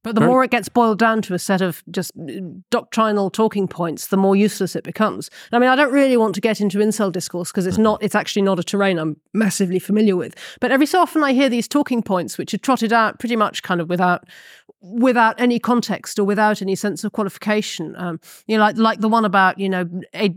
[0.05, 2.33] But the more it gets boiled down to a set of just uh,
[2.69, 5.31] doctrinal talking points, the more useless it becomes.
[5.51, 8.13] I mean, I don't really want to get into incel discourse because it's not, it's
[8.13, 10.35] actually not a terrain I'm massively familiar with.
[10.61, 13.63] But every so often I hear these talking points which are trotted out pretty much
[13.63, 14.29] kind of without
[14.79, 17.95] without any context or without any sense of qualification.
[17.97, 20.35] Um, you know, like like the one about you know a,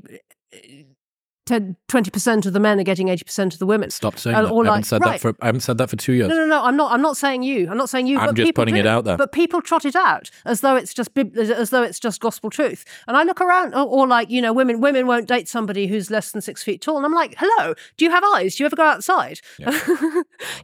[1.49, 3.91] 10, 20% of the men are getting 80% of the women.
[3.91, 4.53] Stop saying And- that.
[4.53, 5.13] I haven't like- said right.
[5.13, 6.29] that for I haven't said that for two years.
[6.29, 6.63] No, no, no.
[6.63, 6.93] I'm not.
[6.93, 7.69] I'm not saying you.
[7.71, 8.19] I'm not saying you.
[8.19, 9.17] I'm but just putting do it out there.
[9.17, 12.85] But people trot it out as though it's just as though it's just gospel truth.
[13.07, 16.11] And I look around, or, or like you know, women women won't date somebody who's
[16.11, 16.97] less than six feet tall.
[16.97, 18.57] And I'm like, hello, do you have eyes?
[18.57, 19.41] Do you ever go outside?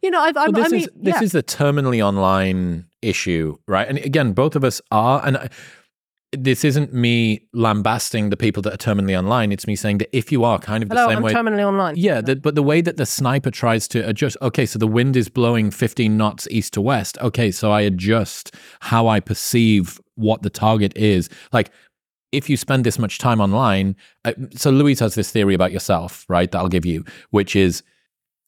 [0.03, 1.22] you know, I've, I, Well, I this mean, is this yeah.
[1.22, 3.89] is the terminally online issue, right?
[3.89, 5.49] And again, both of us are, and I,
[6.39, 9.53] this isn't me lambasting the people that are terminally online.
[9.53, 11.09] It's me saying that if you are kind of the hello.
[11.09, 11.97] same I'm way, terminally online.
[11.97, 15.16] yeah, the, but the way that the sniper tries to adjust, okay, so the wind
[15.16, 17.18] is blowing 15 knots east to west.
[17.18, 21.28] Okay, so I adjust how I perceive what the target is.
[21.53, 21.70] Like,
[22.32, 26.24] if you spend this much time online, uh, so Louise has this theory about yourself,
[26.28, 26.51] right?
[26.51, 27.82] That I'll give you, which is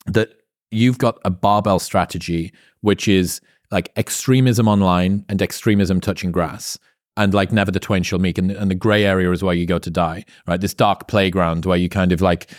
[0.06, 0.30] that
[0.70, 6.78] you've got a barbell strategy, which is like extremism online and extremism touching grass.
[7.16, 9.64] And like never the twain shall meet, and, and the gray area is where you
[9.64, 10.60] go to die, right?
[10.60, 12.50] This dark playground where you kind of like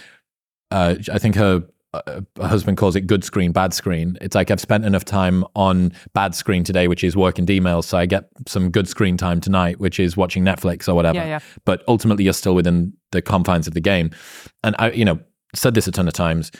[0.71, 1.63] uh, I think her,
[1.93, 4.17] uh, her husband calls it good screen, bad screen.
[4.21, 7.85] It's like I've spent enough time on bad screen today, which is work and emails,
[7.85, 11.17] so I get some good screen time tonight, which is watching Netflix or whatever.
[11.17, 11.39] Yeah, yeah.
[11.65, 14.11] But ultimately, you're still within the confines of the game.
[14.63, 15.19] And I, you know,
[15.55, 16.51] said this a ton of times.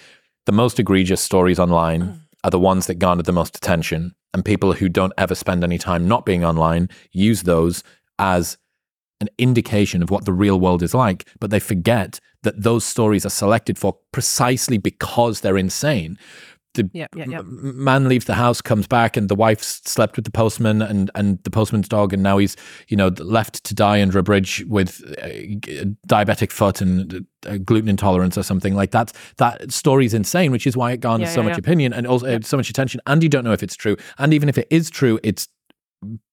[0.46, 4.74] The most egregious stories online are the ones that garnered the most attention, and people
[4.74, 7.84] who don't ever spend any time not being online use those
[8.20, 8.58] as
[9.20, 13.26] an indication of what the real world is like, but they forget that those stories
[13.26, 16.18] are selected for precisely because they're insane.
[16.78, 17.40] The Yeah, yeah, yeah.
[17.40, 21.12] m- man leaves the house, comes back, and the wife slept with the postman and,
[21.16, 22.56] and the postman's dog, and now he's
[22.88, 25.58] you know left to die under a bridge with a
[26.08, 29.12] diabetic foot and uh, gluten intolerance or something like that.
[29.38, 32.58] That story's insane, which is why it garners so much opinion and also uh, so
[32.58, 33.02] much attention.
[33.08, 35.48] And you don't know if it's true, and even if it is true, it's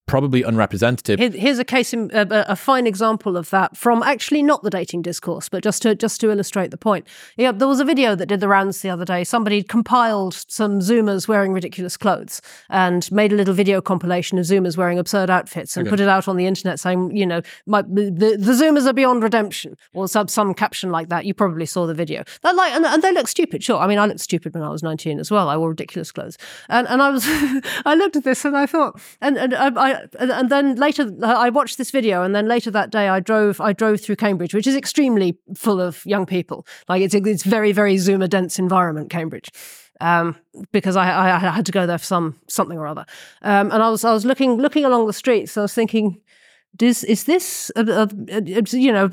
[0.06, 1.18] probably unrepresentative.
[1.34, 5.02] Here's a case, in, a, a fine example of that from actually not the dating
[5.02, 7.06] discourse, but just to just to illustrate the point.
[7.36, 9.24] Yeah, there was a video that did the rounds the other day.
[9.24, 14.76] Somebody compiled some Zoomers wearing ridiculous clothes and made a little video compilation of Zoomers
[14.76, 18.36] wearing absurd outfits and put it out on the internet, saying, you know, my, the
[18.38, 21.24] the Zoomers are beyond redemption, or some some caption like that.
[21.24, 22.24] You probably saw the video.
[22.42, 23.64] That like, and, and they look stupid.
[23.64, 25.48] Sure, I mean, I looked stupid when I was 19 as well.
[25.48, 26.36] I wore ridiculous clothes,
[26.68, 27.24] and and I was,
[27.86, 31.50] I looked at this and I thought, and and I, I and, then later I
[31.50, 34.66] watched this video, and then later that day I drove I drove through Cambridge, which
[34.66, 36.66] is extremely full of young people.
[36.88, 39.50] Like it's it's very very Zoomer dense environment, Cambridge.
[40.00, 40.36] Um,
[40.72, 43.06] because I, I, had to go there for some something or other,
[43.42, 45.56] um, and I was I was looking looking along the streets.
[45.56, 46.20] I was thinking,
[46.76, 48.08] does is this a,
[48.72, 49.08] you know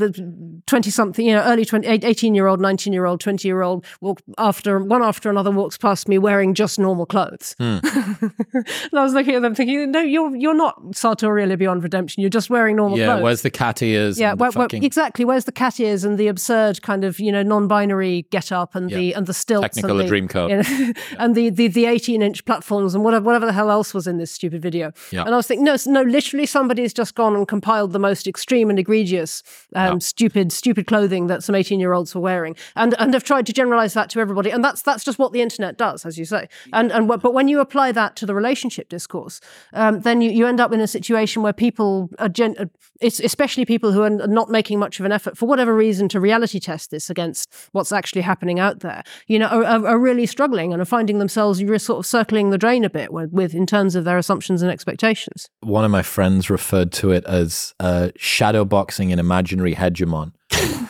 [0.65, 3.85] twenty something you know early 20, 18 year old nineteen year old twenty year old
[4.01, 7.79] walk after one after another walks past me wearing just normal clothes hmm.
[7.83, 12.29] and I was looking at them thinking no you're you're not sartorially beyond redemption you're
[12.29, 14.19] just wearing normal yeah, clothes Yeah, where's the cat ears?
[14.19, 15.25] yeah, where, where- fucking exactly.
[15.25, 18.89] Where's the cat ears and the absurd kind of you know non-binary get up and
[18.89, 20.49] the and the stilts Technicolor and the, dream coat.
[20.49, 23.93] you know, and the the the eighteen inch platforms and whatever whatever the hell else
[23.93, 24.91] was in this stupid video.
[25.11, 25.23] Yeah.
[25.23, 28.69] And I was thinking, no, no, literally somebody's just gone and compiled the most extreme
[28.69, 29.43] and egregious,
[29.75, 33.45] um, stupid stupid clothing that some eighteen year olds were wearing, and and have tried
[33.45, 34.49] to generalize that to everybody.
[34.49, 36.47] And that's that's just what the internet does, as you say.
[36.71, 39.41] And and but when you apply that to the relationship discourse,
[39.73, 42.67] um, then you, you end up in a situation where people are gen- uh,
[43.01, 46.19] it's especially people who are not making much of an effort for whatever reason to
[46.19, 49.03] reality test this against what's actually happening out there.
[49.27, 52.51] You know, are, are, are really struggling and are finding themselves you're sort of circling
[52.51, 55.39] the drain a bit with, with in terms of their assumptions and expectations.
[55.79, 57.40] one of my friends referred to it as
[57.79, 60.33] uh, shadow boxing an imaginary hegemon.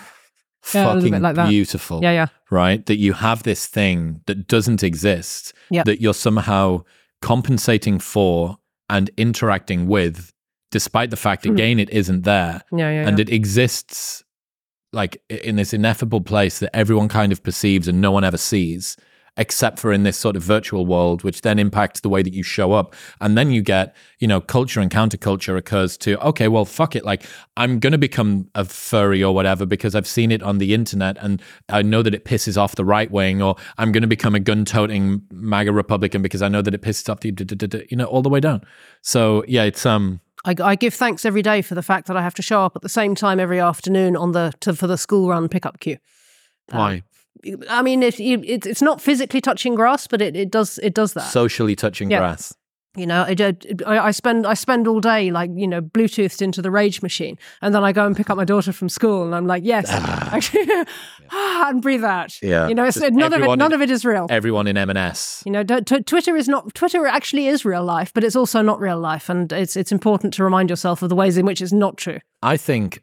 [0.73, 1.49] Yeah, Fucking like that.
[1.49, 2.02] beautiful.
[2.03, 2.28] Yeah, yeah.
[2.52, 2.86] Right?
[2.86, 5.86] That you have this thing that doesn't exist, Yep.
[5.86, 6.84] that you're somehow
[7.22, 8.57] compensating for
[8.90, 10.32] and interacting with,
[10.69, 11.53] despite the fact, Hmm.
[11.53, 12.61] again, it isn't there.
[12.72, 13.07] Yeah, yeah.
[13.07, 14.23] And it exists
[14.94, 18.98] like in this ineffable place that everyone kind of perceives and no one ever sees
[19.38, 22.44] except for in this sort of virtual world which then impacts the way that you
[22.44, 22.94] show up.
[23.20, 27.06] And then you get you know culture and counterculture occurs to okay well fuck it.
[27.06, 27.24] Like
[27.58, 31.18] i'm going to become a furry or whatever because i've seen it on the internet
[31.20, 34.36] and i know that it pisses off the right wing or i'm going to become
[34.36, 38.22] a gun-toting maga republican because i know that it pisses off the you know all
[38.22, 38.62] the way down.
[39.02, 42.24] So yeah it's um I, I give thanks every day for the fact that I
[42.24, 44.98] have to show up at the same time every afternoon on the to, for the
[44.98, 45.98] school run pickup queue.
[46.72, 47.03] why
[47.70, 51.14] I mean, it, it, it's not physically touching grass, but it, it does it does
[51.14, 51.32] that.
[51.32, 52.20] socially touching Yeah.
[52.20, 52.53] grass
[52.98, 53.56] You know, I,
[53.86, 57.38] I I spend I spend all day like you know Bluetoothed into the rage machine,
[57.62, 59.86] and then I go and pick up my daughter from school, and I'm like, yes,
[59.90, 60.86] ah,
[61.70, 62.32] and breathe out.
[62.41, 62.68] Yeah.
[62.68, 64.28] you know, it's, Just none of it none in- of it is real.
[64.30, 68.24] everyone in m&s You know, t- Twitter is not Twitter actually is real life, but
[68.24, 71.38] it's also not real life, and it's it's important to remind yourself of the ways
[71.38, 72.20] in which it's not true.
[72.44, 73.02] I think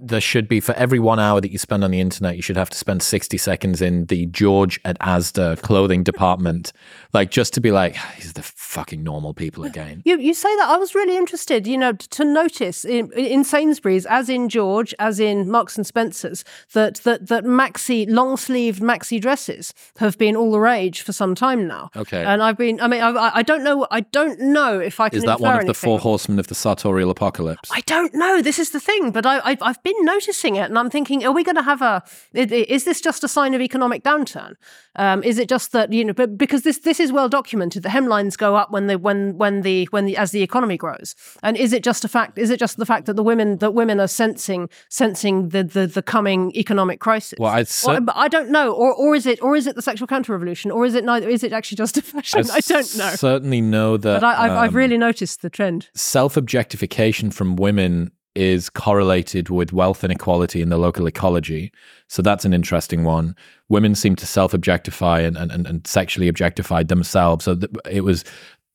[0.00, 2.56] there should be for every one hour that you spend on the internet, you should
[2.56, 6.72] have to spend 60 seconds in the George at Asda clothing department.
[7.12, 10.02] Like just to be like, these are the fucking normal people again.
[10.04, 14.04] You, you say that I was really interested, you know, to notice in, in Sainsbury's,
[14.06, 19.20] as in George, as in Marks and Spencer's, that that that maxi long sleeved maxi
[19.20, 21.90] dresses have been all the rage for some time now.
[21.96, 22.22] Okay.
[22.22, 25.18] and I've been, I mean, I, I don't know, I don't know if I can.
[25.18, 27.70] Is that one of the four horsemen of the sartorial apocalypse?
[27.72, 28.42] I don't know.
[28.42, 31.30] This is the thing, but I, I've, I've been noticing it, and I'm thinking, are
[31.30, 32.02] we going to have a?
[32.34, 34.54] Is this just a sign of economic downturn?
[34.96, 36.12] Um, is it just that you know?
[36.12, 39.62] But because this this is well documented, the hemlines go up when the when when
[39.62, 42.36] the when the as the economy grows, and is it just a fact?
[42.36, 45.86] Is it just the fact that the women that women are sensing sensing the the,
[45.86, 47.38] the coming economic crisis?
[47.38, 50.32] Well, cer- I don't know, or or is it or is it the sexual counter
[50.32, 51.28] revolution, or is it neither?
[51.28, 52.44] Is it actually just a fashion?
[52.52, 53.10] I, don't know.
[53.14, 54.20] certainly know that.
[54.20, 55.90] But I, I've, I've um, really noticed the trend.
[55.94, 61.72] self objectification from women is correlated with wealth inequality in the local ecology.
[62.08, 63.34] So that's an interesting one.
[63.68, 67.44] Women seem to self objectify and, and, and- sexually objectify themselves.
[67.44, 68.24] So th- it was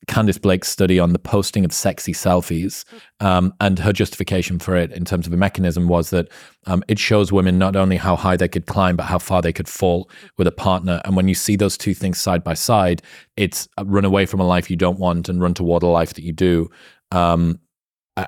[0.08, 2.84] Khandis Blake's study on the posting of sexy selfies.
[3.20, 6.28] Um, and her justification for it in terms of a mechanism was that
[6.66, 9.52] um, it shows women not only how high they could climb, but how far they
[9.52, 11.00] could fall with a partner.
[11.04, 13.02] And when you see those two things side by side,
[13.36, 16.14] it's uh, run away from a life you don't want and run toward a life
[16.14, 16.68] that you do.
[17.12, 17.60] Um,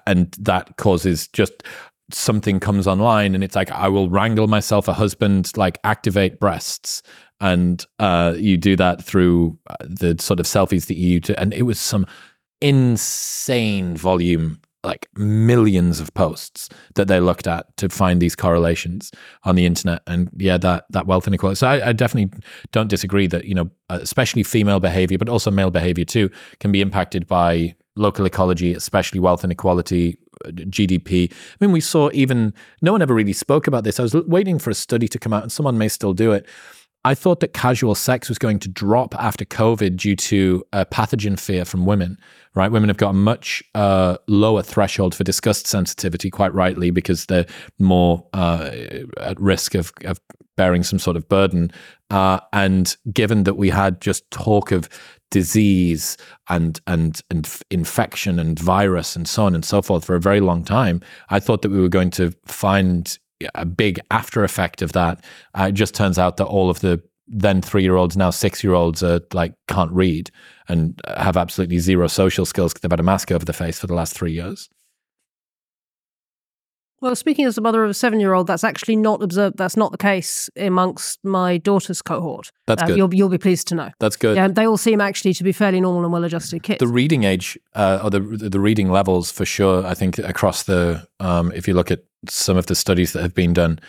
[0.06, 1.62] and that causes just
[2.10, 7.02] something comes online and it's like i will wrangle myself a husband like activate breasts.
[7.40, 11.52] And uh you do that through uh, the sort of selfies that you do and
[11.52, 12.06] it was some
[12.60, 19.10] insane volume like millions of posts that they looked at to find these correlations
[19.44, 20.02] on the internet.
[20.06, 21.56] And yeah that that wealth inequality.
[21.56, 22.38] So I, I definitely
[22.70, 26.30] don't disagree that you know uh, especially female behavior but also male behavior too
[26.60, 32.10] can be impacted by local ecology especially wealth inequality uh, gdp i mean we saw
[32.12, 32.52] even
[32.82, 35.32] no one ever really spoke about this i was waiting for a study to come
[35.32, 36.46] out and someone may still do it
[37.06, 41.38] I thought that casual sex was going to drop after COVID due to a pathogen
[41.38, 42.18] fear from women,
[42.54, 42.72] right?
[42.72, 47.44] Women have got a much uh, lower threshold for disgust sensitivity, quite rightly, because they're
[47.78, 48.70] more uh,
[49.18, 50.18] at risk of, of
[50.56, 51.70] bearing some sort of burden.
[52.08, 54.88] Uh, and given that we had just talk of
[55.34, 56.16] disease
[56.48, 60.38] and, and, and infection and virus and so on and so forth for a very
[60.38, 63.18] long time, I thought that we were going to find
[63.56, 65.24] a big after effect of that.
[65.58, 68.62] Uh, it just turns out that all of the then three year olds, now six
[68.62, 70.30] year olds, are like can't read
[70.68, 73.88] and have absolutely zero social skills because they've had a mask over their face for
[73.88, 74.68] the last three years.
[77.04, 79.58] Well, speaking as the mother of a seven-year-old, that's actually not observed.
[79.58, 82.50] That's not the case amongst my daughter's cohort.
[82.66, 82.96] That's Uh, good.
[82.96, 83.90] You'll you'll be pleased to know.
[84.00, 84.36] That's good.
[84.36, 86.78] Yeah, they all seem actually to be fairly normal and well-adjusted kids.
[86.78, 89.86] The reading age uh, or the the reading levels for sure.
[89.86, 93.34] I think across the um, if you look at some of the studies that have
[93.34, 93.80] been done,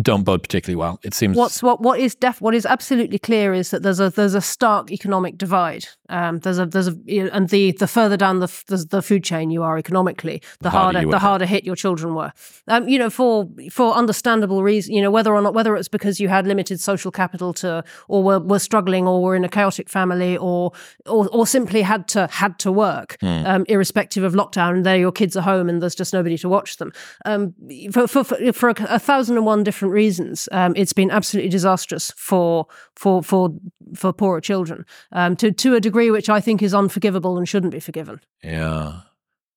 [0.00, 0.98] don't bode particularly well.
[1.04, 4.10] It seems What's what what is def what is absolutely clear is that there's a
[4.10, 5.86] there's a stark economic divide.
[6.08, 9.02] Um, there's a there's a you know, and the the further down the, the the
[9.02, 11.22] food chain you are economically, the, harder harder, the hit.
[11.22, 12.32] harder hit your children were.
[12.66, 14.96] Um, you know, for for understandable reasons.
[14.96, 18.24] You know, whether or not whether it's because you had limited social capital to, or
[18.24, 20.72] were, were struggling, or were in a chaotic family, or
[21.06, 24.72] or, or simply had to had to work, um, irrespective of lockdown.
[24.74, 26.92] And there, your kids are home, and there's just nobody to watch them.
[27.24, 27.54] Um,
[27.92, 31.50] for for for, for a, a thousand and one different reasons, um, it's been absolutely
[31.50, 32.66] disastrous for
[32.96, 33.54] for for
[33.94, 37.72] for poorer children um, to to a degree which I think is unforgivable and shouldn't
[37.72, 38.20] be forgiven.
[38.42, 39.00] Yeah.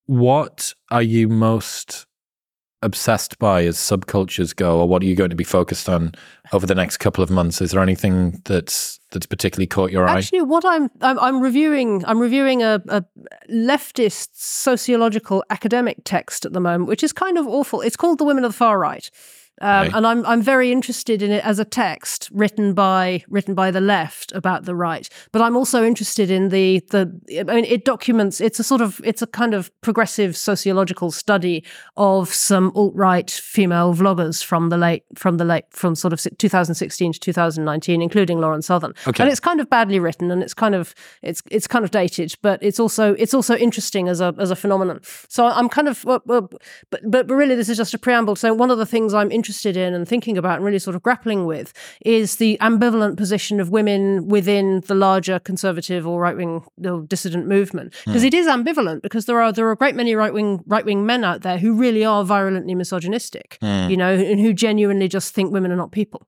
[0.07, 2.05] What are you most
[2.85, 6.13] obsessed by as subcultures go, or what are you going to be focused on
[6.53, 7.59] over the next couple of months?
[7.59, 10.17] Is there anything that's that's particularly caught your eye?
[10.17, 13.03] Actually, what I'm I'm, I'm reviewing I'm reviewing a, a
[13.49, 17.81] leftist sociological academic text at the moment, which is kind of awful.
[17.81, 19.09] It's called "The Women of the Far Right."
[19.61, 19.91] Um, Okay.
[19.97, 23.79] And I'm I'm very interested in it as a text written by written by the
[23.81, 27.09] left about the right, but I'm also interested in the the
[27.39, 31.63] I mean it documents it's a sort of it's a kind of progressive sociological study
[31.95, 36.19] of some alt right female vloggers from the late from the late from sort of
[36.37, 39.23] 2016 to 2019, including Lauren Southern, Okay.
[39.23, 42.35] and it's kind of badly written and it's kind of it's it's kind of dated,
[42.41, 44.99] but it's also it's also interesting as a as a phenomenon.
[45.29, 46.49] So I'm kind of well, well,
[46.89, 48.35] but but really this is just a preamble.
[48.35, 49.44] So one of the things I'm interested
[49.77, 51.73] in and thinking about and really sort of grappling with
[52.05, 56.63] is the ambivalent position of women within the larger conservative or right wing
[57.07, 57.93] dissident movement.
[58.03, 58.11] Hmm.
[58.11, 60.85] Because it is ambivalent because there are there are a great many right wing right
[60.85, 63.89] wing men out there who really are virulently misogynistic, hmm.
[63.89, 66.27] you know, and who genuinely just think women are not people.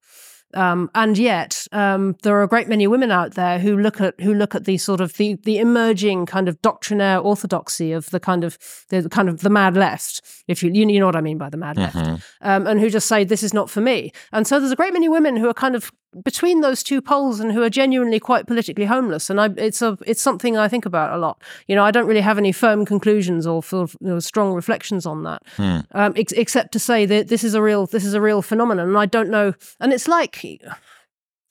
[0.54, 4.20] Um, and yet, um, there are a great many women out there who look at
[4.22, 8.20] who look at the sort of the the emerging kind of doctrinaire orthodoxy of the
[8.20, 8.58] kind of
[8.90, 11.58] the kind of the mad left, if you you know what I mean by the
[11.58, 11.96] mad left,
[12.42, 14.12] um, and who just say this is not for me.
[14.32, 15.92] And so there's a great many women who are kind of
[16.24, 19.30] between those two poles and who are genuinely quite politically homeless.
[19.30, 21.42] And I, it's a it's something I think about a lot.
[21.68, 24.54] You know, I don't really have any firm conclusions or sort of, you know, strong
[24.54, 25.44] reflections on that,
[25.92, 28.88] um, ex- except to say that this is a real this is a real phenomenon.
[28.88, 29.54] And I don't know.
[29.80, 30.38] And it's like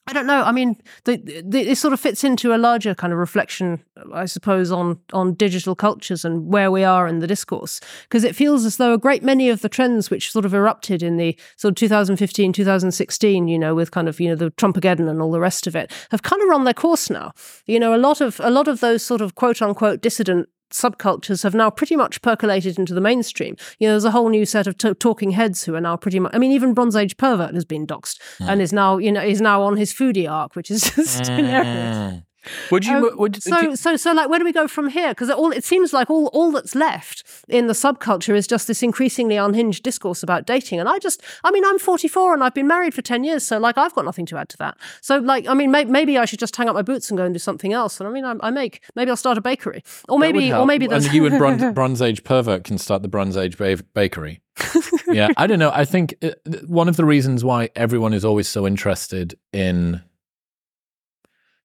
[0.09, 0.41] I don't know.
[0.43, 4.25] I mean, the, the, it sort of fits into a larger kind of reflection, I
[4.25, 7.81] suppose, on on digital cultures and where we are in the discourse.
[8.03, 11.03] Because it feels as though a great many of the trends which sort of erupted
[11.03, 15.09] in the sort of 2015, 2016, you know, with kind of you know the Trumpageddon
[15.09, 17.33] and all the rest of it, have kind of run their course now.
[17.65, 21.43] You know, a lot of a lot of those sort of quote unquote dissident subcultures
[21.43, 23.55] have now pretty much percolated into the mainstream.
[23.79, 26.19] You know, there's a whole new set of t- talking heads who are now pretty
[26.19, 26.33] much.
[26.33, 28.49] I mean, even Bronze Age pervert has been doxxed hmm.
[28.49, 31.35] and is now, you know, is now on his foodie arc, which is just hmm.
[31.35, 32.21] hilarious.
[32.71, 32.95] Would you?
[32.95, 35.09] Um, would, so, do you- so, so, like, where do we go from here?
[35.09, 38.67] Because it all it seems like all all that's left in the subculture is just
[38.67, 40.79] this increasingly unhinged discourse about dating.
[40.79, 43.57] And I just, I mean, I'm 44 and I've been married for 10 years, so
[43.57, 44.77] like, I've got nothing to add to that.
[45.01, 47.23] So, like, I mean, may, maybe I should just hang up my boots and go
[47.25, 47.99] and do something else.
[47.99, 50.87] And I mean, I, I make maybe I'll start a bakery, or maybe, or maybe
[50.87, 54.41] there's and you and Bronze, Bronze Age pervert can start the Bronze Age ba- bakery.
[55.07, 55.71] yeah, I don't know.
[55.71, 56.31] I think uh,
[56.65, 60.01] one of the reasons why everyone is always so interested in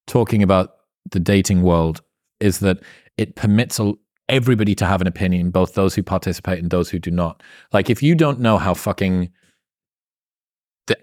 [0.07, 0.75] talking about
[1.11, 2.03] the dating world
[2.41, 2.79] is that
[3.17, 3.93] it permits a,
[4.29, 7.43] everybody to have an opinion, both those who participate and those who do not.
[7.73, 9.31] Like, if you don't know how fucking
[10.87, 10.97] the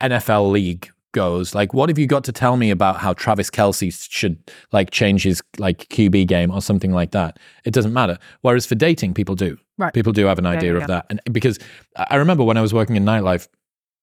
[0.00, 4.10] NFL league goes, like, what have you got to tell me about how Travis Kelce
[4.10, 4.38] should
[4.72, 7.38] like change his like QB game or something like that?
[7.64, 8.18] It doesn't matter.
[8.40, 9.56] Whereas for dating, people do.
[9.78, 9.92] Right.
[9.92, 11.58] People do have an idea yeah, of that, and because
[11.96, 13.48] I I remember when I was working in nightlife,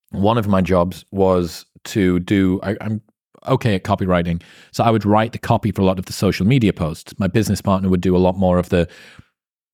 [0.10, 2.60] one of my jobs was to do.
[2.62, 3.02] I, I'm
[3.48, 4.42] okay at copywriting,
[4.72, 7.18] so I would write the copy for a lot of the social media posts.
[7.20, 8.88] My business partner would do a lot more of the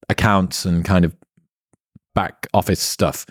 [0.09, 1.15] accounts and kind of
[2.15, 3.25] back office stuff.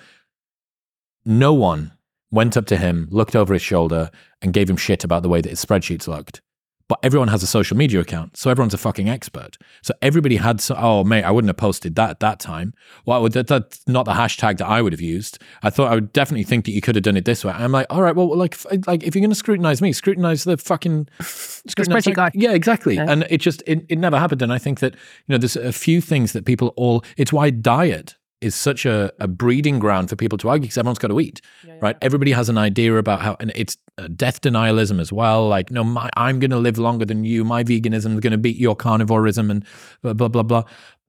[1.24, 1.92] No one
[2.30, 4.10] went up to him, looked over his shoulder,
[4.42, 6.40] and gave him shit about the way that his spreadsheets looked.
[6.88, 9.58] But everyone has a social media account, so everyone's a fucking expert.
[9.82, 12.74] So everybody had, so, oh mate, I wouldn't have posted that at that time.
[13.04, 15.40] Well, would- that, that's not the hashtag that I would have used.
[15.64, 17.52] I thought I would definitely think that you could have done it this way.
[17.52, 20.44] I'm like, all right, well, like, f- like if you're going to scrutinize me, scrutinize
[20.44, 22.30] the fucking scrutinize spreadsheet guy.
[22.34, 22.94] Yeah, exactly.
[22.94, 23.06] Yeah.
[23.08, 24.42] And it just it, it never happened.
[24.42, 27.04] And I think that you know, there's a few things that people all.
[27.16, 30.98] It's why diet is such a, a breeding ground for people to argue because everyone's
[30.98, 31.40] got to eat,
[31.80, 31.96] right?
[32.02, 35.48] Everybody has an idea about how, and it's uh, death denialism as well.
[35.48, 37.44] Like, no, my, I'm going to live longer than you.
[37.44, 39.64] My veganism is going to beat your carnivorism, and
[40.02, 40.64] blah blah blah blah.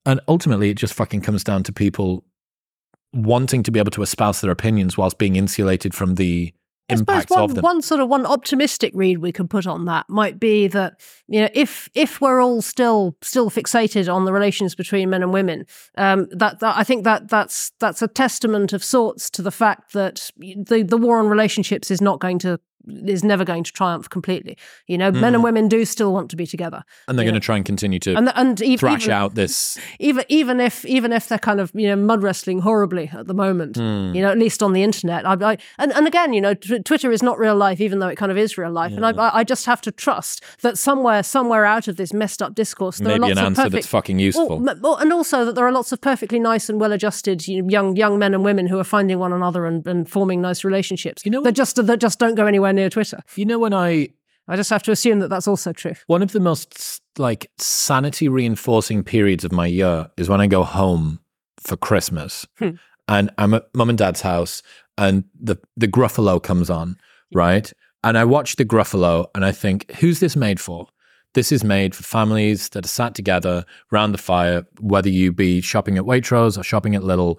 [0.05, 2.23] And ultimately, it just fucking comes down to people
[3.13, 6.53] wanting to be able to espouse their opinions whilst being insulated from the
[6.89, 7.61] impacts one, of them.
[7.61, 11.41] one sort of one optimistic read we could put on that might be that you
[11.41, 15.65] know if if we're all still still fixated on the relations between men and women,
[15.97, 19.93] um, that, that I think that that's that's a testament of sorts to the fact
[19.93, 22.59] that the the war on relationships is not going to
[23.05, 24.57] is never going to triumph completely.
[24.87, 27.39] You know, men and women do still want to be together, and they're going know.
[27.39, 29.77] to try and continue to and and even, thrash even, out this.
[29.99, 33.33] even even if even if they're kind of you know mud wrestling horribly at the
[33.33, 34.13] moment, Hmm.
[34.15, 35.25] you know, at least on the internet.
[35.25, 38.07] I, I and and again, you know, t- Twitter is not real life, even though
[38.07, 38.93] it kind of is real life.
[38.93, 42.55] And I, I just have to trust that somewhere somewhere out of this messed up
[42.55, 43.73] discourse, there are Maybe lots an of answer perfect.
[43.73, 44.67] that's fucking useful.
[44.69, 47.95] M- and also that there are lots of perfectly nice and well-adjusted you know, young
[47.95, 51.23] young men and women who are finding one another and, and forming nice relationships.
[51.25, 53.19] You know that just that just don't go anywhere near Twitter.
[53.35, 54.09] you know when I
[54.47, 55.95] I just have to assume that that's also true.
[56.07, 60.63] one of the most like sanity reinforcing periods of my year is when I go
[60.63, 61.19] home
[61.59, 62.75] for Christmas Hmm.
[63.09, 64.61] and I'm at mum and dad's house
[64.97, 66.97] and the the Gruffalo comes on,
[67.33, 67.71] right?
[68.03, 70.87] And I watch the Gruffalo and I think, who's this made for?
[71.33, 75.61] This is made for families that are sat together round the fire, whether you be
[75.61, 77.37] shopping at Waitrose or shopping at Lidl.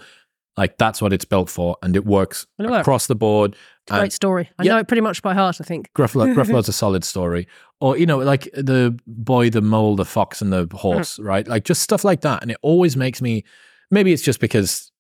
[0.59, 3.55] Like that's what it's built for, and it works across the board.
[3.89, 4.51] And- Great story.
[4.59, 4.73] I yeah.
[4.73, 5.61] know it pretty much by heart.
[5.61, 5.89] I think.
[5.95, 7.47] Gruffalo, Gruffalo's a solid story.
[7.81, 11.47] Or, you know, like the boy, the mole, the fox, and the horse, right?
[11.47, 12.43] Like just stuff like that.
[12.43, 13.45] And it always makes me,
[13.93, 14.91] maybe it's just because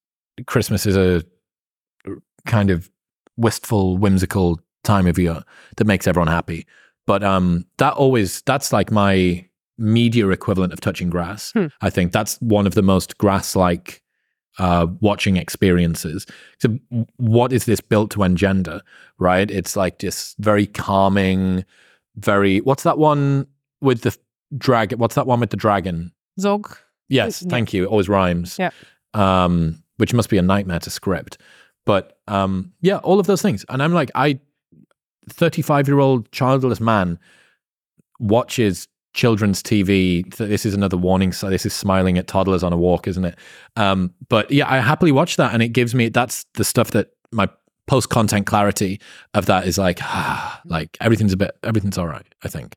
[0.47, 1.25] Christmas is a
[2.47, 2.89] kind of
[3.37, 5.43] wistful, whimsical time of year
[5.77, 6.69] that makes everyone happy.
[7.05, 9.45] But um, that always, that's like my
[9.77, 11.51] media equivalent of touching grass.
[11.51, 11.67] Hmm.
[11.81, 14.03] I think that's one of the most grass like
[14.59, 16.27] uh, watching experiences.
[16.59, 16.79] So,
[17.17, 18.81] what is this built to engender?
[19.19, 19.51] Right?
[19.51, 21.65] It's like just very calming,
[22.17, 22.61] very.
[22.61, 23.47] What's that one
[23.81, 24.17] with the
[24.57, 24.99] dragon?
[24.99, 26.13] What's that one with the dragon?
[26.41, 26.77] Zog.
[27.09, 27.49] Yes, Yeah.
[27.51, 27.85] thank you.
[27.85, 28.59] It always rhymes.
[28.59, 28.71] Yeah.
[29.15, 31.39] Um, which must be a nightmare to script.
[31.87, 33.65] But um, yeah, all of those things.
[33.69, 34.39] And I'm like, I,
[35.31, 37.19] 35 year old childless man,
[38.21, 38.89] watches
[39.19, 40.33] children's TV.
[40.37, 41.33] This is another warning.
[41.33, 43.37] So this is smiling at toddlers on a walk, isn't it?
[43.77, 47.11] Um, but yeah, I happily watch that, and it gives me that's the stuff that
[47.33, 47.49] my
[47.89, 49.01] post content clarity
[49.35, 52.27] of that is like, ah, like everything's a bit, everything's all right.
[52.43, 52.75] I think.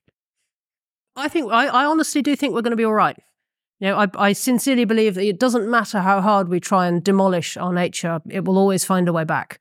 [1.16, 3.18] I think I, I honestly do think we're going to be all right.
[3.80, 7.04] You know, I, I sincerely believe that it doesn't matter how hard we try and
[7.04, 9.60] demolish our nature; it will always find a way back.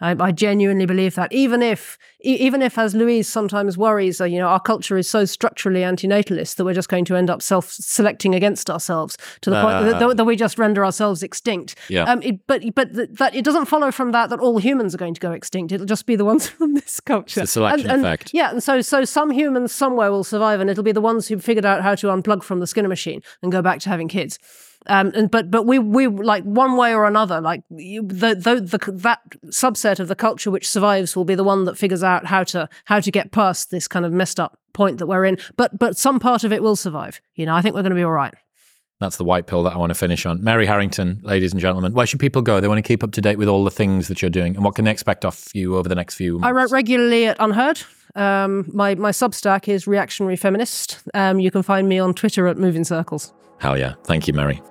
[0.00, 4.38] I, I genuinely believe that, even if, even if, as Louise sometimes worries, uh, you
[4.38, 8.34] know, our culture is so structurally antinatalist that we're just going to end up self-selecting
[8.34, 11.76] against ourselves to the uh, point that, that, we just render ourselves extinct.
[11.88, 12.04] Yeah.
[12.04, 15.14] Um, it, but but that it doesn't follow from that that all humans are going
[15.14, 15.72] to go extinct.
[15.72, 17.40] It'll just be the ones from this culture.
[17.40, 18.30] It's a selection and, effect.
[18.32, 21.38] Yeah, and so so some humans somewhere will survive, and it'll be the ones who
[21.38, 24.38] figured out how to unplug from the Skinner machine and go back to having kids.
[24.86, 28.92] Um, and but but we we like one way or another, like the, the the
[28.92, 32.44] that subset of the culture which survives will be the one that figures out how
[32.44, 35.38] to how to get past this kind of messed up point that we're in.
[35.56, 37.20] But but some part of it will survive.
[37.34, 38.34] You know, I think we're going to be all right.
[39.00, 40.44] That's the white pill that I want to finish on.
[40.44, 42.60] Mary Harrington, ladies and gentlemen, where should people go?
[42.60, 44.64] They want to keep up to date with all the things that you're doing, and
[44.64, 46.34] what can they expect off you over the next few?
[46.34, 46.46] Months?
[46.46, 47.84] I write regularly at UnHerd.
[48.14, 51.02] Um, my my Substack is Reactionary Feminist.
[51.14, 53.32] Um, you can find me on Twitter at Moving Circles.
[53.60, 53.94] Hell yeah!
[54.04, 54.62] Thank you, Mary.